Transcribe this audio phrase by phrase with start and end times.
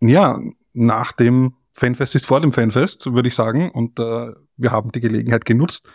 [0.00, 0.40] ja,
[0.72, 3.70] nach dem Fanfest ist vor dem Fanfest, würde ich sagen.
[3.70, 5.88] Und äh, wir haben die Gelegenheit genutzt,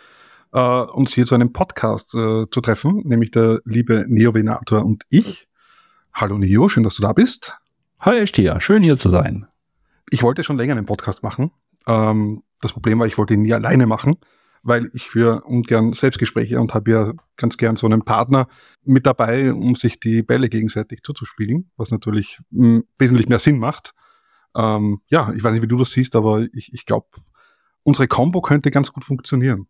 [0.52, 5.48] äh, uns hier zu einem Podcast äh, zu treffen, nämlich der liebe Neovenator und ich.
[6.14, 7.56] Hallo Neo, schön, dass du da bist.
[8.00, 9.46] Hi Stia, schön hier zu sein.
[10.10, 11.50] Ich wollte schon länger einen Podcast machen.
[11.86, 14.16] Ähm, das Problem war, ich wollte ihn nie alleine machen,
[14.62, 18.48] weil ich für ungern Selbstgespräche und habe ja ganz gern so einen Partner
[18.84, 23.58] mit dabei, um sich die Bälle gegenseitig zuzuspielen, was natürlich mh, hm, wesentlich mehr Sinn
[23.58, 23.94] macht.
[24.56, 27.08] Ähm, ja, ich weiß nicht, wie du das siehst, aber ich, ich glaube,
[27.82, 29.66] unsere Combo könnte ganz gut funktionieren.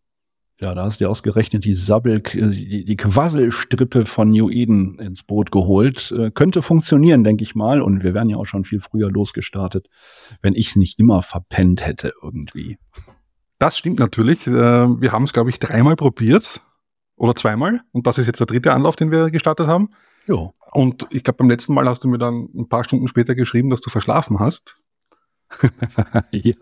[0.60, 5.50] Ja, da hast du ausgerechnet die Sabbel, die, die Quasselstrippe von New Eden ins Boot
[5.50, 6.14] geholt.
[6.16, 7.82] Äh, könnte funktionieren, denke ich mal.
[7.82, 9.88] Und wir wären ja auch schon viel früher losgestartet,
[10.40, 12.78] wenn ich es nicht immer verpennt hätte irgendwie.
[13.62, 14.44] Das stimmt natürlich.
[14.48, 16.62] Äh, wir haben es, glaube ich, dreimal probiert
[17.14, 17.82] oder zweimal.
[17.92, 19.90] Und das ist jetzt der dritte Anlauf, den wir gestartet haben.
[20.26, 20.50] Ja.
[20.72, 23.70] Und ich glaube, beim letzten Mal hast du mir dann ein paar Stunden später geschrieben,
[23.70, 24.74] dass du verschlafen hast.
[26.32, 26.54] ja,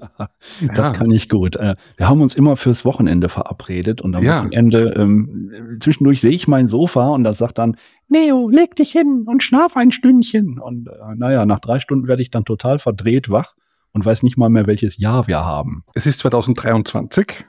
[0.74, 0.90] das ja.
[0.90, 1.56] kann ich gut.
[1.56, 4.40] Äh, wir haben uns immer fürs Wochenende verabredet und am ja.
[4.40, 7.76] Wochenende ähm, zwischendurch sehe ich mein Sofa und das sagt dann,
[8.08, 10.58] Neo, leg dich hin und schlaf ein Stündchen.
[10.58, 13.54] Und äh, naja, nach drei Stunden werde ich dann total verdreht wach
[13.92, 15.84] und weiß nicht mal mehr, welches Jahr wir haben.
[15.94, 17.44] Es ist 2023.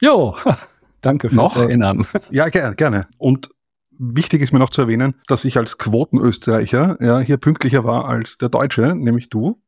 [0.00, 0.34] Jo,
[1.00, 1.56] danke fürs Noch?
[1.56, 2.06] Erinnern.
[2.30, 3.06] Ja, gerne, gerne.
[3.18, 3.50] Und
[3.98, 8.38] wichtig ist mir noch zu erwähnen, dass ich als Quotenösterreicher ja, hier pünktlicher war als
[8.38, 9.60] der Deutsche, nämlich du.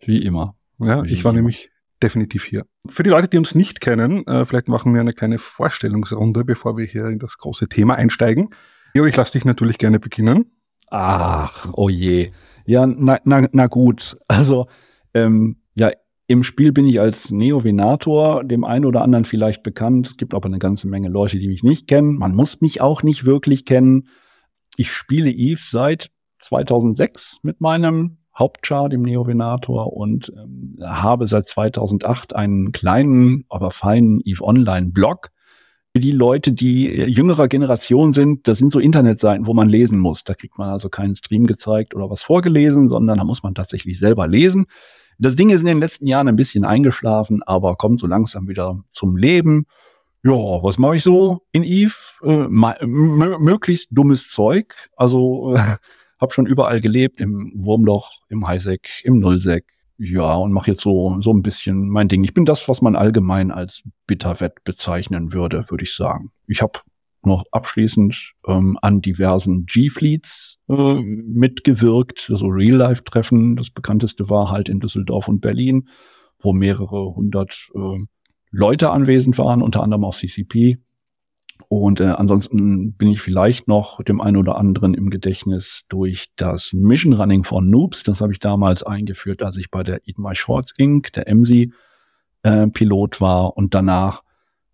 [0.00, 0.56] Wie immer.
[0.78, 1.40] Ja, Wie ich war immer.
[1.40, 1.70] nämlich
[2.02, 2.64] definitiv hier.
[2.86, 6.76] Für die Leute, die uns nicht kennen, äh, vielleicht machen wir eine kleine Vorstellungsrunde, bevor
[6.76, 8.50] wir hier in das große Thema einsteigen.
[8.94, 10.52] Jo, ich lasse dich natürlich gerne beginnen.
[10.90, 12.30] Ach, oh je.
[12.64, 14.16] Ja, na, na, na gut.
[14.28, 14.68] Also,
[15.26, 15.90] ähm, ja,
[16.26, 20.08] im Spiel bin ich als Neo-Venator dem einen oder anderen vielleicht bekannt.
[20.08, 22.16] Es gibt aber eine ganze Menge Leute, die mich nicht kennen.
[22.16, 24.08] Man muss mich auch nicht wirklich kennen.
[24.76, 32.36] Ich spiele Eve seit 2006 mit meinem Hauptchar, dem Neo-Venator, und ähm, habe seit 2008
[32.36, 35.30] einen kleinen, aber feinen Eve Online-Blog.
[35.94, 40.24] Für die Leute, die jüngerer Generation sind, das sind so Internetseiten, wo man lesen muss.
[40.24, 43.98] Da kriegt man also keinen Stream gezeigt oder was vorgelesen, sondern da muss man tatsächlich
[43.98, 44.66] selber lesen.
[45.18, 48.80] Das Ding ist in den letzten Jahren ein bisschen eingeschlafen, aber kommt so langsam wieder
[48.90, 49.66] zum Leben.
[50.22, 51.94] Ja, was mache ich so in Eve?
[52.22, 52.46] Äh,
[52.86, 54.74] möglichst dummes Zeug.
[54.96, 55.76] Also äh,
[56.20, 59.64] habe schon überall gelebt, im Wurmloch, im Highsec, im Nullsec.
[59.98, 62.22] Ja, und mache jetzt so so ein bisschen mein Ding.
[62.22, 66.30] Ich bin das, was man allgemein als Bitterwett bezeichnen würde, würde ich sagen.
[66.46, 66.78] Ich habe
[67.28, 73.56] noch abschließend ähm, an diversen G-Fleets äh, mitgewirkt, so Real-Life-Treffen.
[73.56, 75.88] Das bekannteste war halt in Düsseldorf und Berlin,
[76.40, 77.98] wo mehrere hundert äh,
[78.50, 80.78] Leute anwesend waren, unter anderem auch CCP.
[81.68, 86.72] Und äh, ansonsten bin ich vielleicht noch dem einen oder anderen im Gedächtnis durch das
[86.72, 88.04] Mission Running von Noobs.
[88.04, 91.72] Das habe ich damals eingeführt, als ich bei der Eat My Shorts Inc., der MC,
[92.42, 94.22] äh, Pilot war und danach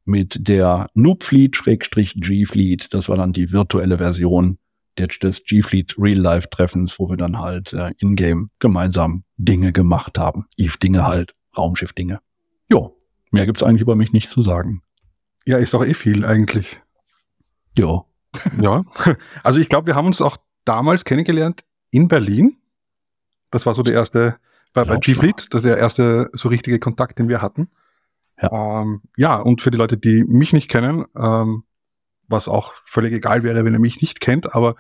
[0.05, 2.93] mit der Noob Fleet G Fleet.
[2.93, 4.59] Das war dann die virtuelle Version
[4.99, 10.19] des G Fleet Real Life Treffens, wo wir dann halt äh, in-game gemeinsam Dinge gemacht
[10.19, 10.47] haben.
[10.57, 12.21] Eve Dinge halt, Raumschiff Dinge.
[12.71, 12.97] Jo,
[13.31, 14.83] mehr gibt's eigentlich über mich nicht zu sagen.
[15.47, 16.81] Ja, ist doch eh viel eigentlich.
[17.77, 18.07] Jo.
[18.61, 18.85] Ja.
[19.43, 22.57] Also ich glaube, wir haben uns auch damals kennengelernt in Berlin.
[23.51, 24.37] Das war so der erste,
[24.73, 27.69] bei, bei G-Fleet, das ist der erste so richtige Kontakt, den wir hatten.
[28.41, 28.83] Ja.
[28.83, 31.65] Ähm, ja, und für die Leute, die mich nicht kennen, ähm,
[32.29, 34.75] was auch völlig egal wäre, wenn ihr mich nicht kennt, aber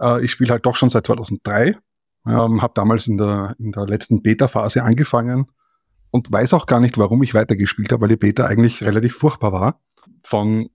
[0.00, 1.76] äh, ich spiele halt doch schon seit 2003.
[2.26, 5.46] Ähm, habe damals in der, in der letzten Beta-Phase angefangen
[6.10, 9.52] und weiß auch gar nicht, warum ich weitergespielt habe, weil die Beta eigentlich relativ furchtbar
[9.52, 9.80] war.
[10.22, 10.70] Von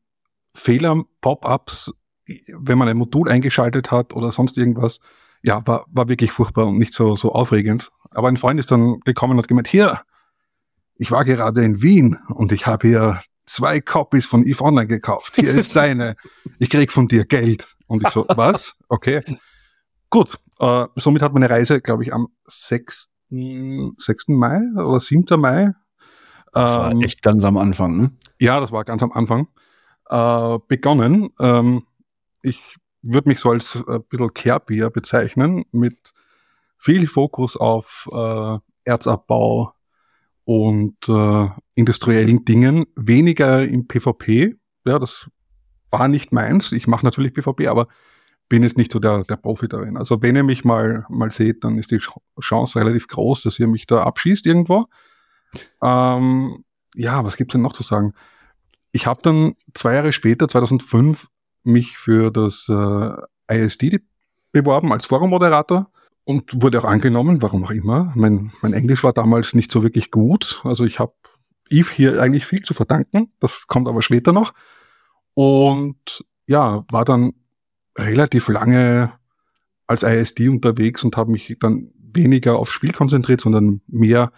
[0.53, 1.93] Fehlern, Pop-ups,
[2.27, 4.99] wenn man ein Modul eingeschaltet hat oder sonst irgendwas,
[5.41, 7.89] ja, war, war wirklich furchtbar und nicht so, so aufregend.
[8.11, 10.01] Aber ein Freund ist dann gekommen und hat gemeint, hier,
[10.99, 15.37] ich war gerade in Wien und ich habe hier zwei Copies von Eve Online gekauft.
[15.37, 16.15] Hier ist deine.
[16.59, 17.75] Ich krieg von dir Geld.
[17.87, 18.77] Und ich so, was?
[18.89, 19.21] Okay.
[20.09, 20.37] Gut.
[20.59, 23.09] Äh, somit hat meine Reise, glaube ich, am 6.
[23.29, 24.27] 6.
[24.27, 25.39] Mai oder 7.
[25.39, 25.71] Mai.
[26.51, 28.11] Das war ähm, echt ganz am Anfang, ne?
[28.39, 29.47] Ja, das war ganz am Anfang.
[30.09, 31.29] Äh, begonnen.
[31.39, 31.83] Ähm,
[32.41, 35.97] ich würde mich so als äh, bisschen Care-Bier bezeichnen, mit
[36.77, 39.73] viel Fokus auf äh, Erzabbau,
[40.49, 44.55] und äh, industriellen Dingen, weniger im PvP.
[44.83, 45.29] Ja, das
[45.91, 46.71] war nicht meins.
[46.71, 47.87] Ich mache natürlich PvP, aber
[48.47, 49.95] bin jetzt nicht so der, der Profi darin.
[49.95, 52.01] Also wenn ihr mich mal, mal seht, dann ist die
[52.41, 54.87] Chance relativ groß, dass ihr mich da abschießt irgendwo.
[55.83, 56.63] Ähm,
[56.95, 58.13] ja, was gibt's denn noch zu sagen?
[58.91, 61.27] Ich habe dann zwei Jahre später, 2005,
[61.61, 63.99] mich für das äh, ISD
[64.51, 65.91] beworben als Forummoderator
[66.29, 68.13] und wurde auch angenommen, warum auch immer.
[68.15, 70.61] Mein, mein Englisch war damals nicht so wirklich gut.
[70.63, 71.13] Also ich habe
[71.71, 73.33] Eve hier eigentlich viel zu verdanken.
[73.39, 74.53] Das kommt aber später noch.
[75.33, 77.33] Und ja, war dann
[77.97, 79.11] relativ lange
[79.87, 84.31] als ISD unterwegs und habe mich dann weniger aufs Spiel konzentriert, sondern mehr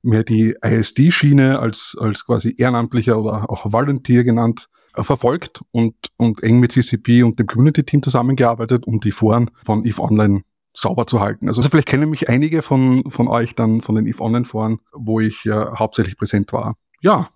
[0.00, 6.42] mehr die ISD-Schiene als, als quasi ehrenamtlicher oder auch Volunteer genannt äh, verfolgt und, und
[6.42, 10.42] eng mit CCP und dem Community-Team zusammengearbeitet, um die Foren von EVE Online
[10.74, 11.48] sauber zu halten.
[11.48, 14.80] Also, also vielleicht kennen mich einige von, von euch dann von den EVE Online Foren,
[14.92, 16.76] wo ich ja hauptsächlich präsent war.
[17.00, 17.30] Ja,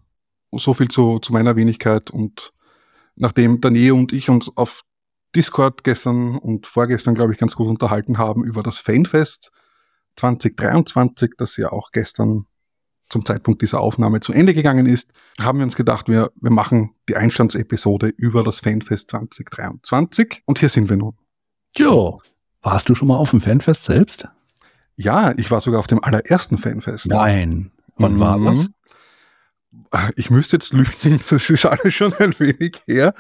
[0.52, 2.52] so viel zu, zu meiner Wenigkeit und
[3.16, 4.82] nachdem Daniel und ich uns auf
[5.36, 9.52] Discord gestern und vorgestern, glaube ich, ganz gut unterhalten haben über das Fanfest
[10.16, 12.46] 2023, das ja auch gestern
[13.08, 16.94] zum Zeitpunkt dieser Aufnahme zu Ende gegangen ist, haben wir uns gedacht, wir, wir machen
[17.08, 21.16] die Einstandsepisode über das Fanfest 2023 und hier sind wir nun.
[21.76, 22.20] Jo,
[22.70, 24.28] warst du schon mal auf dem Fanfest selbst?
[24.94, 27.06] Ja, ich war sogar auf dem allerersten Fanfest.
[27.06, 27.70] Nein.
[27.96, 28.20] Wann mhm.
[28.20, 28.70] war das?
[30.16, 33.14] Ich müsste jetzt lügen, das ist alles schon ein wenig her.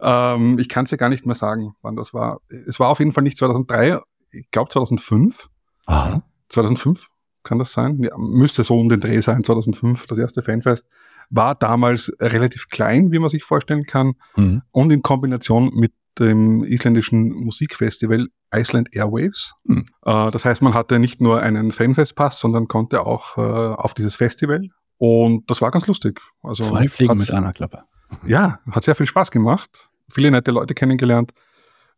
[0.00, 2.40] Ähm, ich kann es ja gar nicht mehr sagen, wann das war.
[2.48, 4.00] Es war auf jeden Fall nicht 2003,
[4.32, 5.48] ich glaube 2005.
[5.86, 6.22] Aha.
[6.48, 7.08] 2005,
[7.44, 8.02] kann das sein?
[8.02, 10.86] Ja, müsste so um den Dreh sein, 2005, das erste Fanfest.
[11.30, 14.14] War damals relativ klein, wie man sich vorstellen kann.
[14.34, 14.62] Mhm.
[14.72, 19.54] Und in Kombination mit dem isländischen Musikfestival Iceland Airwaves.
[19.64, 19.86] Mhm.
[20.04, 24.16] Äh, das heißt, man hatte nicht nur einen Fanfestpass, sondern konnte auch äh, auf dieses
[24.16, 24.68] Festival.
[24.98, 26.20] Und das war ganz lustig.
[26.42, 27.84] Also Zwei Fliegen mit einer Klappe.
[28.26, 29.88] Ja, hat sehr viel Spaß gemacht.
[30.10, 31.32] Viele nette Leute kennengelernt.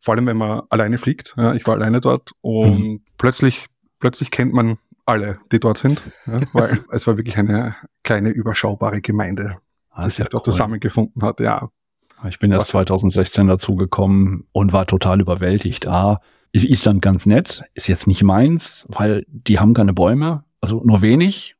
[0.00, 1.34] Vor allem, wenn man alleine fliegt.
[1.36, 3.04] Ja, ich war alleine dort und mhm.
[3.18, 3.66] plötzlich,
[3.98, 7.74] plötzlich kennt man alle, die dort sind, ja, weil es war wirklich eine
[8.04, 9.58] kleine überschaubare Gemeinde,
[9.90, 10.52] ah, die sich dort cool.
[10.52, 11.40] zusammengefunden hat.
[11.40, 11.70] Ja.
[12.28, 15.86] Ich bin erst 2016 dazu gekommen und war total überwältigt.
[15.86, 16.20] Ah,
[16.52, 21.00] ist Island ganz nett, ist jetzt nicht meins, weil die haben keine Bäume, also nur
[21.02, 21.56] wenig.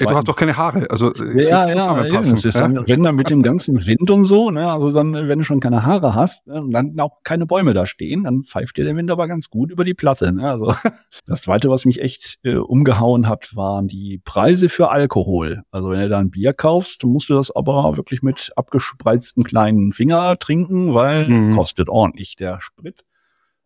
[0.00, 0.90] Ey, du hast doch keine Haare.
[0.90, 4.70] Also ja, ja, ja, ist dann, wenn dann mit dem ganzen Wind und so, ne,
[4.70, 8.24] also dann, wenn du schon keine Haare hast ne, dann auch keine Bäume da stehen,
[8.24, 10.32] dann pfeift dir der Wind aber ganz gut über die Platte.
[10.32, 10.48] Ne?
[10.48, 10.72] Also
[11.26, 15.62] das Zweite, was mich echt äh, umgehauen hat, waren die Preise für Alkohol.
[15.70, 19.92] Also wenn du da ein Bier kaufst, musst du das aber wirklich mit abgespreizten kleinen
[19.92, 21.54] Finger trinken, weil mhm.
[21.54, 23.04] kostet ordentlich der Sprit.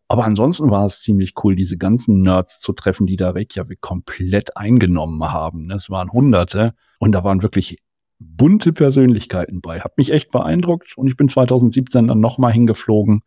[0.07, 4.57] Aber ansonsten war es ziemlich cool, diese ganzen Nerds zu treffen, die da Reykjavik komplett
[4.57, 5.71] eingenommen haben.
[5.71, 7.79] Es waren Hunderte und da waren wirklich
[8.19, 9.79] bunte Persönlichkeiten bei.
[9.79, 13.21] Hat mich echt beeindruckt und ich bin 2017 dann nochmal hingeflogen.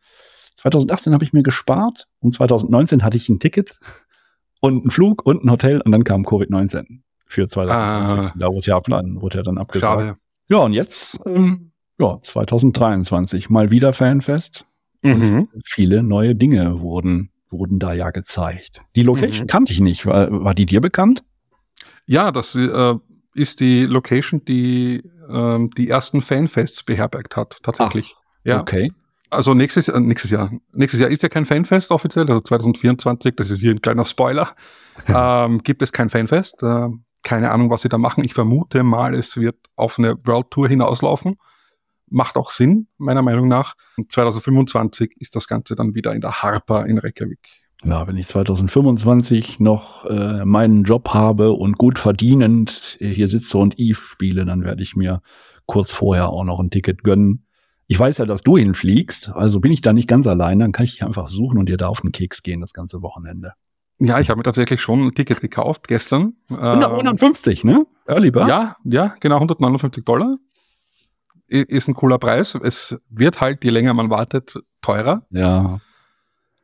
[0.56, 3.78] 2018 habe ich mir gespart und 2019 hatte ich ein Ticket
[4.60, 8.18] und einen Flug und ein Hotel und dann kam Covid-19 für 2020.
[8.18, 10.00] Ah, da wurde ja, dann, wurde ja dann abgesagt.
[10.00, 10.16] Schade.
[10.48, 14.66] Ja, und jetzt, ähm, ja, 2023 mal wieder Fanfest.
[15.14, 15.48] Mhm.
[15.64, 18.82] Viele neue Dinge wurden, wurden da ja gezeigt.
[18.94, 19.48] Die Location mhm.
[19.48, 20.06] kannte ich nicht.
[20.06, 21.24] War, war die dir bekannt?
[22.06, 22.94] Ja, das äh,
[23.34, 28.14] ist die Location, die äh, die ersten Fanfests beherbergt hat, tatsächlich.
[28.16, 28.60] Ach, ja.
[28.60, 28.92] Okay.
[29.30, 30.52] Also nächstes, äh, nächstes Jahr.
[30.72, 34.54] Nächstes Jahr ist ja kein Fanfest offiziell, also 2024, das ist hier ein kleiner Spoiler,
[35.08, 36.62] ähm, gibt es kein Fanfest.
[36.62, 36.88] Äh,
[37.22, 38.24] keine Ahnung, was sie da machen.
[38.24, 41.36] Ich vermute mal, es wird auf eine World Tour hinauslaufen
[42.08, 43.74] macht auch Sinn, meiner Meinung nach.
[44.08, 47.40] 2025 ist das Ganze dann wieder in der Harpa in Reykjavik.
[47.84, 53.78] Ja, wenn ich 2025 noch äh, meinen Job habe und gut verdienend hier sitze und
[53.78, 55.20] Eve spiele, dann werde ich mir
[55.66, 57.46] kurz vorher auch noch ein Ticket gönnen.
[57.86, 60.84] Ich weiß ja, dass du hinfliegst, also bin ich da nicht ganz allein, dann kann
[60.84, 63.52] ich dich einfach suchen und dir da auf den Keks gehen das ganze Wochenende.
[63.98, 66.34] Ja, ich habe mir tatsächlich schon ein Ticket gekauft gestern.
[66.50, 67.86] 150, ne?
[68.06, 68.48] Early Bird?
[68.48, 70.38] Ja, ja, genau, 159 Dollar
[71.48, 72.54] ist ein cooler Preis.
[72.62, 75.26] Es wird halt, je länger man wartet, teurer.
[75.30, 75.80] Ja.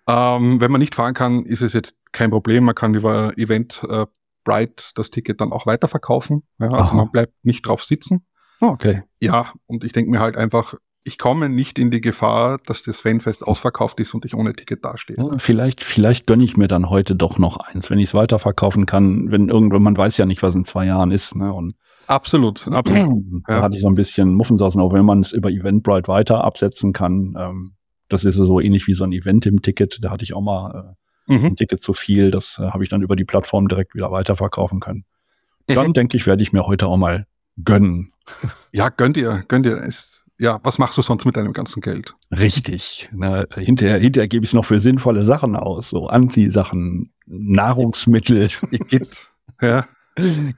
[0.09, 2.65] Ähm, wenn man nicht fahren kann, ist es jetzt kein Problem.
[2.65, 4.07] Man kann über Event äh,
[4.45, 6.43] Bright das Ticket dann auch weiterverkaufen.
[6.59, 6.97] Ja, also Aha.
[6.97, 8.27] man bleibt nicht drauf sitzen.
[8.61, 9.03] Oh, okay.
[9.21, 10.75] Ja, und ich denke mir halt einfach,
[11.05, 14.85] ich komme nicht in die Gefahr, dass das Fanfest ausverkauft ist und ich ohne Ticket
[14.85, 15.17] dastehe.
[15.17, 18.87] Ja, vielleicht, vielleicht gönne ich mir dann heute doch noch eins, wenn ich es weiterverkaufen
[18.87, 21.53] kann, wenn irgendwann, man weiß ja nicht, was in zwei Jahren ist, ne?
[21.53, 21.75] Und
[22.07, 23.25] Absolut, absolut.
[23.47, 23.63] Da ja.
[23.63, 27.35] hatte ich so ein bisschen Muffensausen, auch wenn man es über Eventbrite weiter absetzen kann.
[27.39, 27.73] Ähm,
[28.09, 29.99] das ist so ähnlich wie so ein Event im Ticket.
[30.03, 30.95] Da hatte ich auch mal
[31.29, 31.45] äh, mhm.
[31.47, 32.31] ein Ticket zu viel.
[32.31, 35.05] Das äh, habe ich dann über die Plattform direkt wieder weiterverkaufen können.
[35.69, 35.75] Mhm.
[35.75, 37.27] Dann denke ich, werde ich mir heute auch mal
[37.63, 38.13] gönnen.
[38.75, 39.77] Ja, gönnt ihr, gönnt ihr.
[39.79, 42.15] Ist, ja, was machst du sonst mit deinem ganzen Geld?
[42.31, 43.11] Richtig.
[43.13, 48.49] Na, hinterher, hinterher gebe ich es noch für sinnvolle Sachen aus, so Anziehsachen, Nahrungsmittel.
[49.61, 49.85] ja.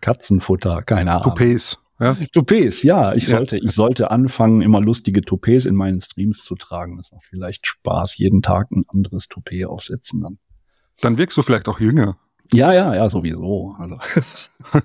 [0.00, 1.34] Katzenfutter, keine Ahnung.
[1.34, 1.78] Toupets.
[2.00, 2.16] Ja?
[2.32, 3.14] Toupets, ja.
[3.14, 6.96] Ich sollte, ich sollte anfangen, immer lustige Toupets in meinen Streams zu tragen.
[6.96, 10.38] Das macht vielleicht Spaß, jeden Tag ein anderes Toupet aufsetzen dann.
[11.00, 12.16] Dann wirkst du vielleicht auch jünger.
[12.52, 13.75] Ja, ja, ja, sowieso.
[13.78, 13.99] Also,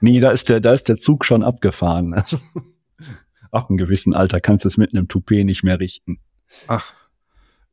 [0.00, 2.14] nee, da ist der, da ist der Zug schon abgefahren.
[2.14, 2.38] Also,
[3.50, 6.20] ab einem gewissen Alter kannst du es mit einem Toupet nicht mehr richten.
[6.68, 6.92] Ach.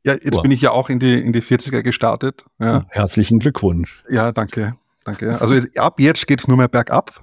[0.03, 0.41] Ja, jetzt Uah.
[0.41, 2.45] bin ich ja auch in die, in die 40er gestartet.
[2.59, 2.85] Ja.
[2.89, 4.03] Herzlichen Glückwunsch.
[4.09, 4.75] Ja, danke.
[5.07, 5.39] Danke.
[5.39, 7.21] Also ab jetzt geht's nur mehr bergab.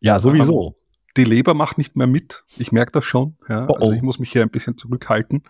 [0.00, 0.74] Ja, sowieso.
[1.18, 2.44] Die Leber macht nicht mehr mit.
[2.56, 3.36] Ich merke das schon.
[3.46, 3.66] Ja.
[3.68, 3.74] Oh, oh.
[3.74, 5.42] Also ich muss mich hier ein bisschen zurückhalten.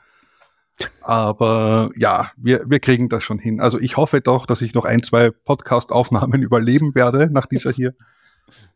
[1.02, 3.60] Aber ja, wir, wir kriegen das schon hin.
[3.60, 7.94] Also ich hoffe doch, dass ich noch ein, zwei Podcast-Aufnahmen überleben werde nach dieser hier.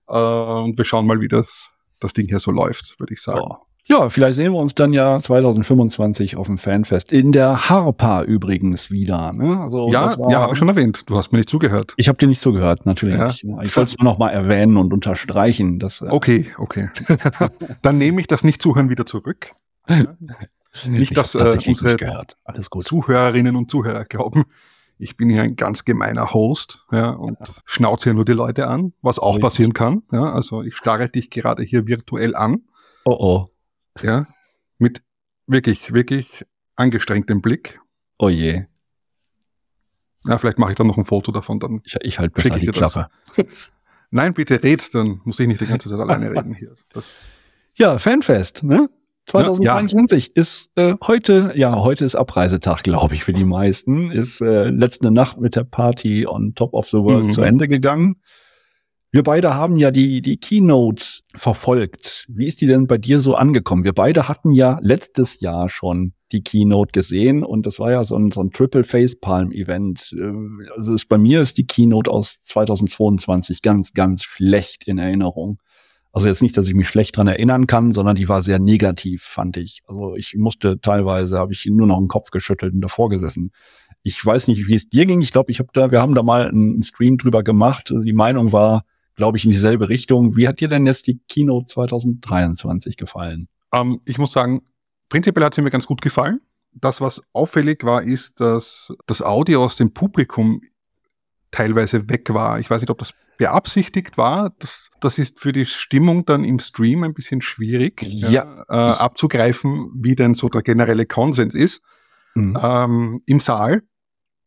[0.06, 3.40] Äh, und wir schauen mal, wie das, das Ding hier so läuft, würde ich sagen.
[3.42, 3.56] Oh.
[3.90, 7.10] Ja, vielleicht sehen wir uns dann ja 2025 auf dem Fanfest.
[7.10, 9.32] In der Harpa übrigens wieder.
[9.32, 9.58] Ne?
[9.60, 11.10] Also, ja, ja habe ich schon erwähnt.
[11.10, 11.94] Du hast mir nicht zugehört.
[11.96, 13.16] Ich habe dir nicht zugehört, natürlich.
[13.16, 13.26] Ja.
[13.26, 13.44] Nicht.
[13.64, 15.80] Ich wollte es nur noch mal erwähnen und unterstreichen.
[15.80, 16.88] Dass, äh okay, okay.
[17.82, 19.56] dann nehme ich das Nicht-Zuhören wieder zurück.
[20.86, 21.96] Nicht, dass äh, unsere
[22.78, 24.44] Zuhörerinnen und Zuhörer glauben,
[24.98, 27.46] ich bin hier ein ganz gemeiner Host ja, und ja.
[27.64, 30.04] schnauze hier nur die Leute an, was auch passieren kann.
[30.12, 32.60] Ja, also ich starre dich gerade hier virtuell an.
[33.04, 33.50] Oh oh.
[34.02, 34.26] Ja,
[34.78, 35.02] mit
[35.46, 36.44] wirklich, wirklich
[36.76, 37.80] angestrengtem Blick.
[38.18, 38.64] Oh je.
[40.26, 42.66] Ja, vielleicht mache ich dann noch ein Foto davon, dann ich, ich halt besser die
[42.66, 43.08] Klappe.
[44.10, 46.74] Nein, bitte red, dann muss ich nicht die ganze Zeit alleine reden hier.
[46.92, 47.20] Das
[47.74, 48.90] ja, Fanfest, ne?
[49.26, 50.40] 2023 ja, ja.
[50.40, 54.10] ist äh, heute, ja, heute ist Abreisetag, glaube ich, für die meisten.
[54.10, 57.30] Ist äh, letzte Nacht mit der Party on Top of the World mhm.
[57.30, 58.16] zu Ende gegangen.
[59.12, 62.26] Wir beide haben ja die, die Keynote verfolgt.
[62.28, 63.82] Wie ist die denn bei dir so angekommen?
[63.82, 68.16] Wir beide hatten ja letztes Jahr schon die Keynote gesehen und das war ja so
[68.16, 70.14] ein, so ein Triple Face Palm Event.
[70.16, 70.30] Äh,
[70.76, 75.58] also ist, bei mir ist die Keynote aus 2022 ganz, ganz schlecht in Erinnerung.
[76.12, 79.22] Also jetzt nicht, dass ich mich schlecht dran erinnern kann, sondern die war sehr negativ,
[79.24, 79.82] fand ich.
[79.86, 83.50] Also ich musste teilweise, habe ich nur noch den Kopf geschüttelt und davor gesessen.
[84.04, 85.20] Ich weiß nicht, wie es dir ging.
[85.20, 87.90] Ich glaube, ich habe da, wir haben da mal einen Stream drüber gemacht.
[87.92, 88.84] Also die Meinung war,
[89.20, 90.34] glaube ich, in dieselbe Richtung.
[90.34, 93.48] Wie hat dir denn jetzt die Keynote 2023 gefallen?
[93.70, 94.62] Ähm, ich muss sagen,
[95.10, 96.40] prinzipiell hat sie mir ganz gut gefallen.
[96.72, 100.62] Das, was auffällig war, ist, dass das Audio aus dem Publikum
[101.50, 102.60] teilweise weg war.
[102.60, 104.54] Ich weiß nicht, ob das beabsichtigt war.
[104.58, 108.96] Das, das ist für die Stimmung dann im Stream ein bisschen schwierig ja, ja äh,
[108.96, 111.82] abzugreifen, wie denn so der generelle Konsens ist
[112.34, 112.56] mhm.
[112.62, 113.82] ähm, im Saal.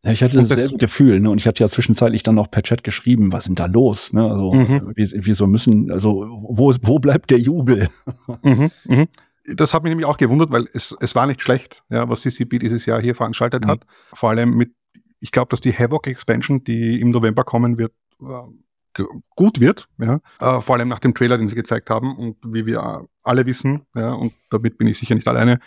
[0.05, 1.29] Ja, ich hatte dasselbe das, Gefühl, ne?
[1.29, 4.12] Und ich hatte ja zwischenzeitlich dann noch per Chat geschrieben, was sind da los?
[4.12, 4.29] Ne?
[4.29, 4.93] Also mhm.
[4.95, 7.89] wieso müssen, also wo, wo bleibt der Jubel?
[8.43, 9.07] Mhm, mhm.
[9.55, 12.60] Das hat mich nämlich auch gewundert, weil es, es war nicht schlecht, ja, was CCP
[12.60, 13.69] dieses Jahr hier veranstaltet mhm.
[13.69, 13.86] hat.
[14.13, 14.74] Vor allem mit,
[15.19, 19.03] ich glaube, dass die Havoc Expansion, die im November kommen wird, äh,
[19.36, 22.65] gut wird, ja, äh, vor allem nach dem Trailer, den sie gezeigt haben und wie
[22.65, 25.60] wir alle wissen, ja, und damit bin ich sicher nicht alleine,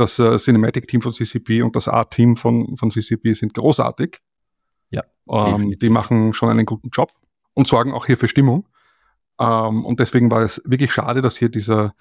[0.00, 4.18] das äh, Cinematic-Team von CCP und das Art-Team von, von CCP sind großartig.
[4.90, 5.04] Ja.
[5.28, 7.12] Ähm, die machen schon einen guten Job
[7.54, 8.66] und sorgen auch hier für Stimmung.
[9.38, 11.94] Ähm, und deswegen war es wirklich schade, dass hier dieser,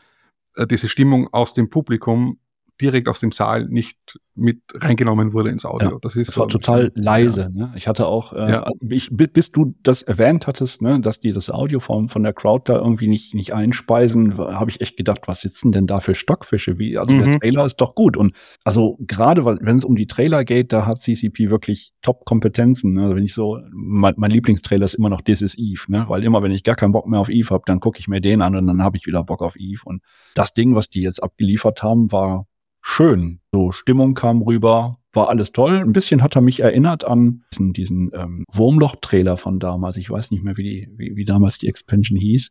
[0.55, 2.39] äh, diese Stimmung aus dem Publikum
[2.81, 5.91] direkt aus dem Saal nicht mit reingenommen wurde ins Audio.
[5.91, 7.41] Ja, das ist das war so total bisschen, leise.
[7.53, 7.67] Ja.
[7.67, 7.73] Ne?
[7.75, 8.67] Ich hatte auch, äh, ja.
[8.89, 12.63] ich, bis du das erwähnt hattest, ne, dass die das Audio von, von der Crowd
[12.65, 16.79] da irgendwie nicht nicht einspeisen, habe ich echt gedacht, was sitzen denn da für Stockfische?
[16.79, 17.31] Wie, also mhm.
[17.31, 20.85] der Trailer ist doch gut und also gerade wenn es um die Trailer geht, da
[20.85, 22.93] hat CCP wirklich Top-Kompetenzen.
[22.93, 23.03] Ne?
[23.03, 26.05] Also wenn ich so, mein, mein Lieblingstrailer ist immer noch This is Eve, ne?
[26.07, 28.21] weil immer wenn ich gar keinen Bock mehr auf Eve habe, dann gucke ich mir
[28.21, 30.01] den an und dann habe ich wieder Bock auf Eve und
[30.35, 32.45] das Ding, was die jetzt abgeliefert haben, war
[32.81, 33.39] schön.
[33.51, 35.77] So Stimmung kam rüber, war alles toll.
[35.77, 39.97] Ein bisschen hat er mich erinnert an diesen, diesen ähm, Wurmloch-Trailer von damals.
[39.97, 42.49] Ich weiß nicht mehr, wie, die, wie, wie damals die Expansion hieß.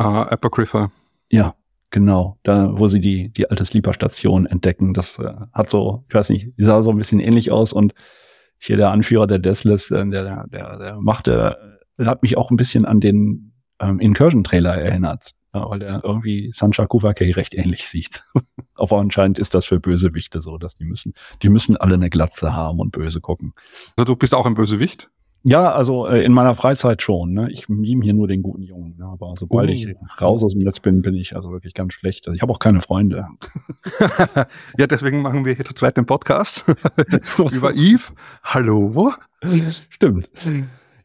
[0.00, 0.90] Uh, Apocrypha.
[1.30, 1.54] Ja,
[1.90, 2.38] genau.
[2.42, 4.92] Da, wo sie die, die alte Sleeper-Station entdecken.
[4.94, 7.94] Das äh, hat so, ich weiß nicht, sah so ein bisschen ähnlich aus und
[8.58, 12.84] hier der Anführer der Deathless, äh, der, der, der machte, hat mich auch ein bisschen
[12.86, 15.34] an den ähm, Incursion-Trailer erinnert.
[15.54, 18.24] Ja, weil er irgendwie Sancha Kuvake recht ähnlich sieht.
[18.74, 22.54] Aber anscheinend ist das für Bösewichte so, dass die müssen, die müssen alle eine Glatze
[22.54, 23.54] haben und böse gucken.
[23.96, 25.10] Also du bist auch ein Bösewicht?
[25.46, 27.34] Ja, also äh, in meiner Freizeit schon.
[27.34, 27.52] Ne?
[27.52, 28.96] Ich meme hier nur den guten Jungen.
[28.96, 29.04] Ne?
[29.04, 29.72] Aber sobald oh.
[29.72, 29.86] ich
[30.20, 32.26] raus aus dem Netz bin, bin ich also wirklich ganz schlecht.
[32.26, 33.28] Also ich habe auch keine Freunde.
[34.78, 36.64] ja, deswegen machen wir hier zu zweit den Podcast
[37.52, 38.12] über Eve.
[38.42, 39.12] Hallo?
[39.90, 40.30] Stimmt.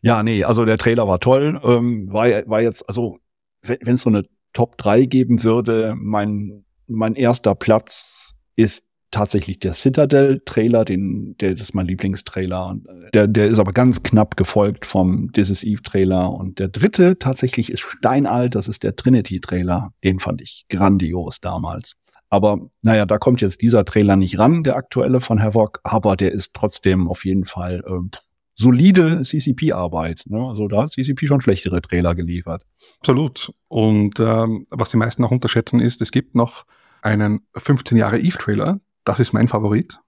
[0.02, 1.60] Ja, nee, also der Trailer war toll.
[1.64, 3.20] Ähm, war, war jetzt, also
[3.62, 9.74] wenn es so eine Top 3 geben würde, mein, mein erster Platz ist tatsächlich der
[9.74, 12.78] Citadel-Trailer, den, der ist mein Lieblingstrailer.
[12.88, 16.32] Äh, der, der ist aber ganz knapp gefolgt vom This is Eve-Trailer.
[16.32, 19.94] Und der dritte tatsächlich ist steinalt, das ist der Trinity-Trailer.
[20.04, 21.96] Den fand ich grandios damals.
[22.30, 26.32] Aber naja, da kommt jetzt dieser Trailer nicht ran, der aktuelle von Havoc, aber der
[26.32, 28.18] ist trotzdem auf jeden Fall äh,
[28.60, 30.24] solide CCP-Arbeit.
[30.28, 30.46] Ne?
[30.46, 32.66] Also da hat CCP schon schlechtere Trailer geliefert.
[33.00, 33.54] Absolut.
[33.70, 36.66] Und ähm, was die meisten auch unterschätzen ist, es gibt noch
[37.02, 38.82] einen 15 Jahre Eve-Trailer.
[39.06, 40.00] Das ist mein Favorit.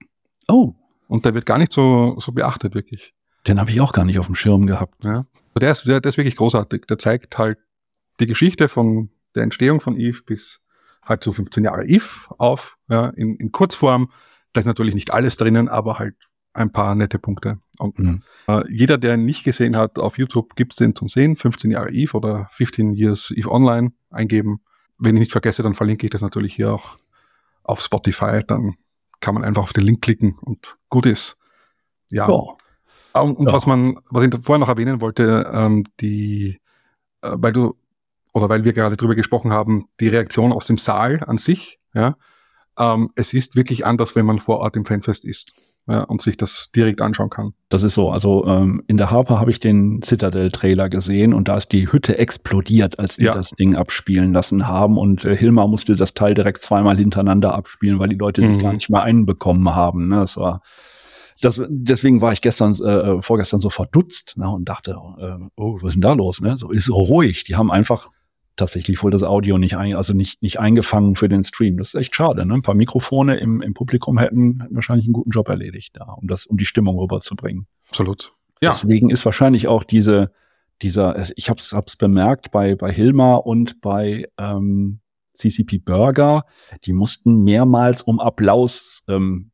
[0.48, 0.74] Oh.
[1.08, 3.14] Und der wird gar nicht so, so beachtet, wirklich.
[3.46, 5.02] Den habe ich auch gar nicht auf dem Schirm gehabt.
[5.02, 5.24] Ja.
[5.58, 6.82] Der ist, der, der ist wirklich großartig.
[6.88, 7.58] Der zeigt halt
[8.20, 10.60] die Geschichte von der Entstehung von Eve bis
[11.02, 12.06] halt so 15 Jahre Eve
[12.36, 14.10] auf, ja, in, in Kurzform.
[14.52, 16.16] Da ist natürlich nicht alles drinnen, aber halt
[16.54, 17.58] ein paar nette Punkte.
[17.78, 18.22] Und mhm.
[18.46, 21.36] äh, jeder, der ihn nicht gesehen hat, auf YouTube gibt's den zum Sehen.
[21.36, 24.60] 15 Jahre Eve oder 15 Years Eve Online eingeben.
[24.98, 26.98] Wenn ich nicht vergesse, dann verlinke ich das natürlich hier auch
[27.64, 28.40] auf Spotify.
[28.46, 28.76] Dann
[29.20, 31.38] kann man einfach auf den Link klicken und gut ist.
[32.10, 32.28] Ja.
[32.28, 32.56] Oh.
[33.14, 33.52] Und, und ja.
[33.52, 36.60] was man, was ich vorher noch erwähnen wollte, ähm, die,
[37.22, 37.74] äh, weil du,
[38.32, 42.16] oder weil wir gerade drüber gesprochen haben, die Reaktion aus dem Saal an sich, ja,
[42.78, 45.52] ähm, es ist wirklich anders, wenn man vor Ort im Fanfest ist
[45.88, 47.54] ja, und sich das direkt anschauen kann.
[47.68, 48.10] Das ist so.
[48.10, 52.18] Also ähm, in der Harper habe ich den Citadel-Trailer gesehen und da ist die Hütte
[52.18, 53.34] explodiert, als die ja.
[53.34, 54.96] das Ding abspielen lassen haben.
[54.96, 58.54] Und äh, Hilmar musste das Teil direkt zweimal hintereinander abspielen, weil die Leute mhm.
[58.54, 60.08] sich gar nicht mehr einbekommen haben.
[60.08, 60.16] Ne?
[60.16, 60.62] Das war
[61.40, 65.88] das, deswegen war ich gestern, äh, vorgestern so verdutzt ne, und dachte, äh, oh, was
[65.88, 66.40] ist denn da los?
[66.40, 66.56] Ne?
[66.56, 67.42] So ist ruhig.
[67.44, 68.08] Die haben einfach
[68.56, 71.78] tatsächlich wohl das Audio nicht ein, also nicht, nicht eingefangen für den Stream.
[71.78, 72.44] Das ist echt schade.
[72.46, 72.54] Ne?
[72.54, 76.28] Ein paar Mikrofone im, im Publikum hätten, hätten wahrscheinlich einen guten Job erledigt da, um
[76.28, 77.66] das, um die Stimmung rüberzubringen.
[77.88, 78.32] Absolut.
[78.60, 78.70] Ja.
[78.70, 80.32] Deswegen ist wahrscheinlich auch diese,
[80.82, 85.00] dieser, ich hab's, hab's bemerkt bei, bei Hilma und bei ähm,
[85.34, 86.44] CCP Burger,
[86.84, 89.51] die mussten mehrmals um Applaus ähm,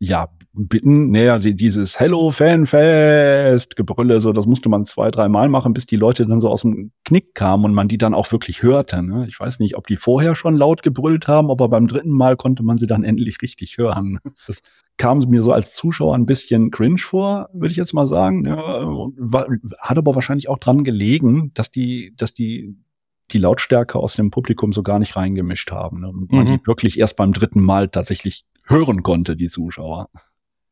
[0.00, 5.74] ja, bitten, naja, die, dieses Hello Fanfest Gebrülle, so, das musste man zwei, dreimal machen,
[5.74, 8.62] bis die Leute dann so aus dem Knick kamen und man die dann auch wirklich
[8.62, 9.02] hörte.
[9.02, 9.26] Ne?
[9.28, 12.62] Ich weiß nicht, ob die vorher schon laut gebrüllt haben, aber beim dritten Mal konnte
[12.62, 14.18] man sie dann endlich richtig hören.
[14.46, 14.62] Das
[14.96, 18.46] kam mir so als Zuschauer ein bisschen cringe vor, würde ich jetzt mal sagen.
[18.46, 19.46] Ja, war,
[19.80, 22.76] hat aber wahrscheinlich auch dran gelegen, dass die, dass die
[23.32, 26.00] die Lautstärke aus dem Publikum so gar nicht reingemischt haben.
[26.00, 26.08] Ne?
[26.08, 26.48] Und man mhm.
[26.48, 30.08] die wirklich erst beim dritten Mal tatsächlich hören konnte, die Zuschauer.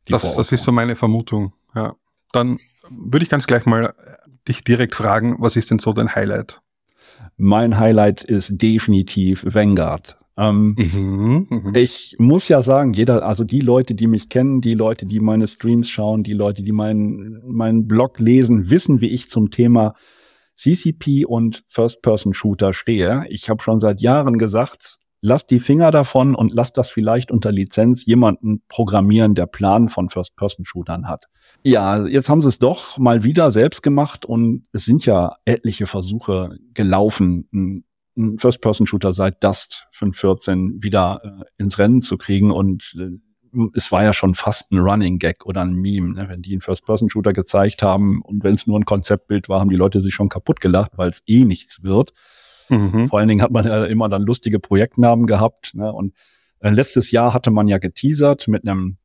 [0.06, 1.94] Die das, das ist so meine Vermutung, ja.
[2.32, 2.58] Dann
[2.90, 3.94] würde ich ganz gleich mal
[4.46, 6.60] dich direkt fragen, was ist denn so dein Highlight?
[7.36, 10.18] Mein Highlight ist definitiv Vanguard.
[10.36, 11.78] Ähm, mhm, mh.
[11.78, 15.46] Ich muss ja sagen, jeder, also die Leute, die mich kennen, die Leute, die meine
[15.48, 19.94] Streams schauen, die Leute, die meinen meinen Blog lesen, wissen, wie ich zum Thema
[20.58, 23.24] CCP und First-Person-Shooter stehe.
[23.28, 27.52] Ich habe schon seit Jahren gesagt, lasst die Finger davon und lasst das vielleicht unter
[27.52, 31.26] Lizenz jemanden programmieren, der Plan von First-Person-Shootern hat.
[31.62, 35.86] Ja, jetzt haben sie es doch mal wieder selbst gemacht und es sind ja etliche
[35.86, 37.84] Versuche gelaufen,
[38.16, 43.18] einen First-Person-Shooter seit Dust 5.14 wieder äh, ins Rennen zu kriegen und äh,
[43.74, 46.28] es war ja schon fast ein Running Gag oder ein Meme, ne?
[46.28, 49.76] wenn die einen First-Person-Shooter gezeigt haben und wenn es nur ein Konzeptbild war, haben die
[49.76, 52.12] Leute sich schon kaputt gelacht, weil es eh nichts wird.
[52.68, 53.08] Mhm.
[53.08, 55.74] Vor allen Dingen hat man ja immer dann lustige Projektnamen gehabt.
[55.74, 55.92] Ne?
[55.92, 56.14] Und
[56.60, 58.97] äh, letztes Jahr hatte man ja geteasert mit einem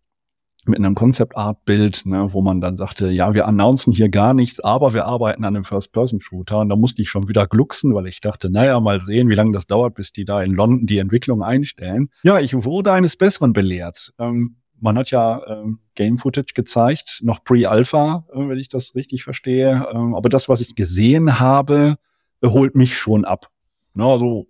[0.65, 4.33] mit einem Concept Art Bild, ne, wo man dann sagte, ja, wir announcen hier gar
[4.33, 7.47] nichts, aber wir arbeiten an einem First Person Shooter und da musste ich schon wieder
[7.47, 10.53] glucksen, weil ich dachte, naja, mal sehen, wie lange das dauert, bis die da in
[10.53, 12.09] London die Entwicklung einstellen.
[12.23, 14.13] Ja, ich wurde eines Besseren belehrt.
[14.19, 19.23] Ähm, man hat ja ähm, Game Footage gezeigt, noch Pre-Alpha, äh, wenn ich das richtig
[19.23, 19.87] verstehe.
[19.93, 21.95] Ähm, aber das, was ich gesehen habe,
[22.43, 23.49] holt mich schon ab.
[23.93, 24.47] Na, also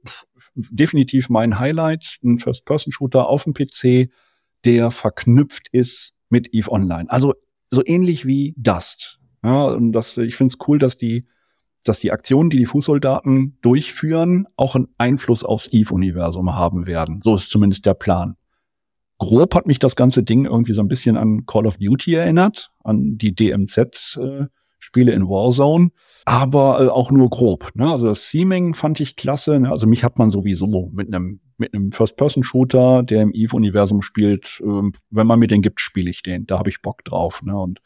[0.55, 4.09] definitiv mein Highlight, ein First-Person-Shooter auf dem PC,
[4.65, 7.09] der verknüpft ist mit EVE Online.
[7.09, 7.33] Also
[7.69, 9.19] so ähnlich wie Dust.
[9.43, 11.27] Ja, und das, ich finde es cool, dass die,
[11.83, 17.19] dass die Aktionen, die die Fußsoldaten durchführen, auch einen Einfluss aufs EVE-Universum haben werden.
[17.23, 18.35] So ist zumindest der Plan.
[19.17, 22.71] Grob hat mich das ganze Ding irgendwie so ein bisschen an Call of Duty erinnert,
[22.83, 24.17] an die DMZ.
[24.21, 24.45] Äh,
[24.95, 25.91] in Warzone,
[26.25, 27.71] aber äh, auch nur grob.
[27.73, 27.89] Ne?
[27.89, 29.59] Also das Seaming fand ich klasse.
[29.59, 29.69] Ne?
[29.69, 34.91] Also mich hat man sowieso mit einem mit einem First-Person-Shooter, der im Eve-Universum spielt, äh,
[35.09, 36.45] wenn man mir den gibt, spiele ich den.
[36.45, 37.41] Da habe ich Bock drauf.
[37.43, 37.55] Ne?
[37.55, 37.81] Und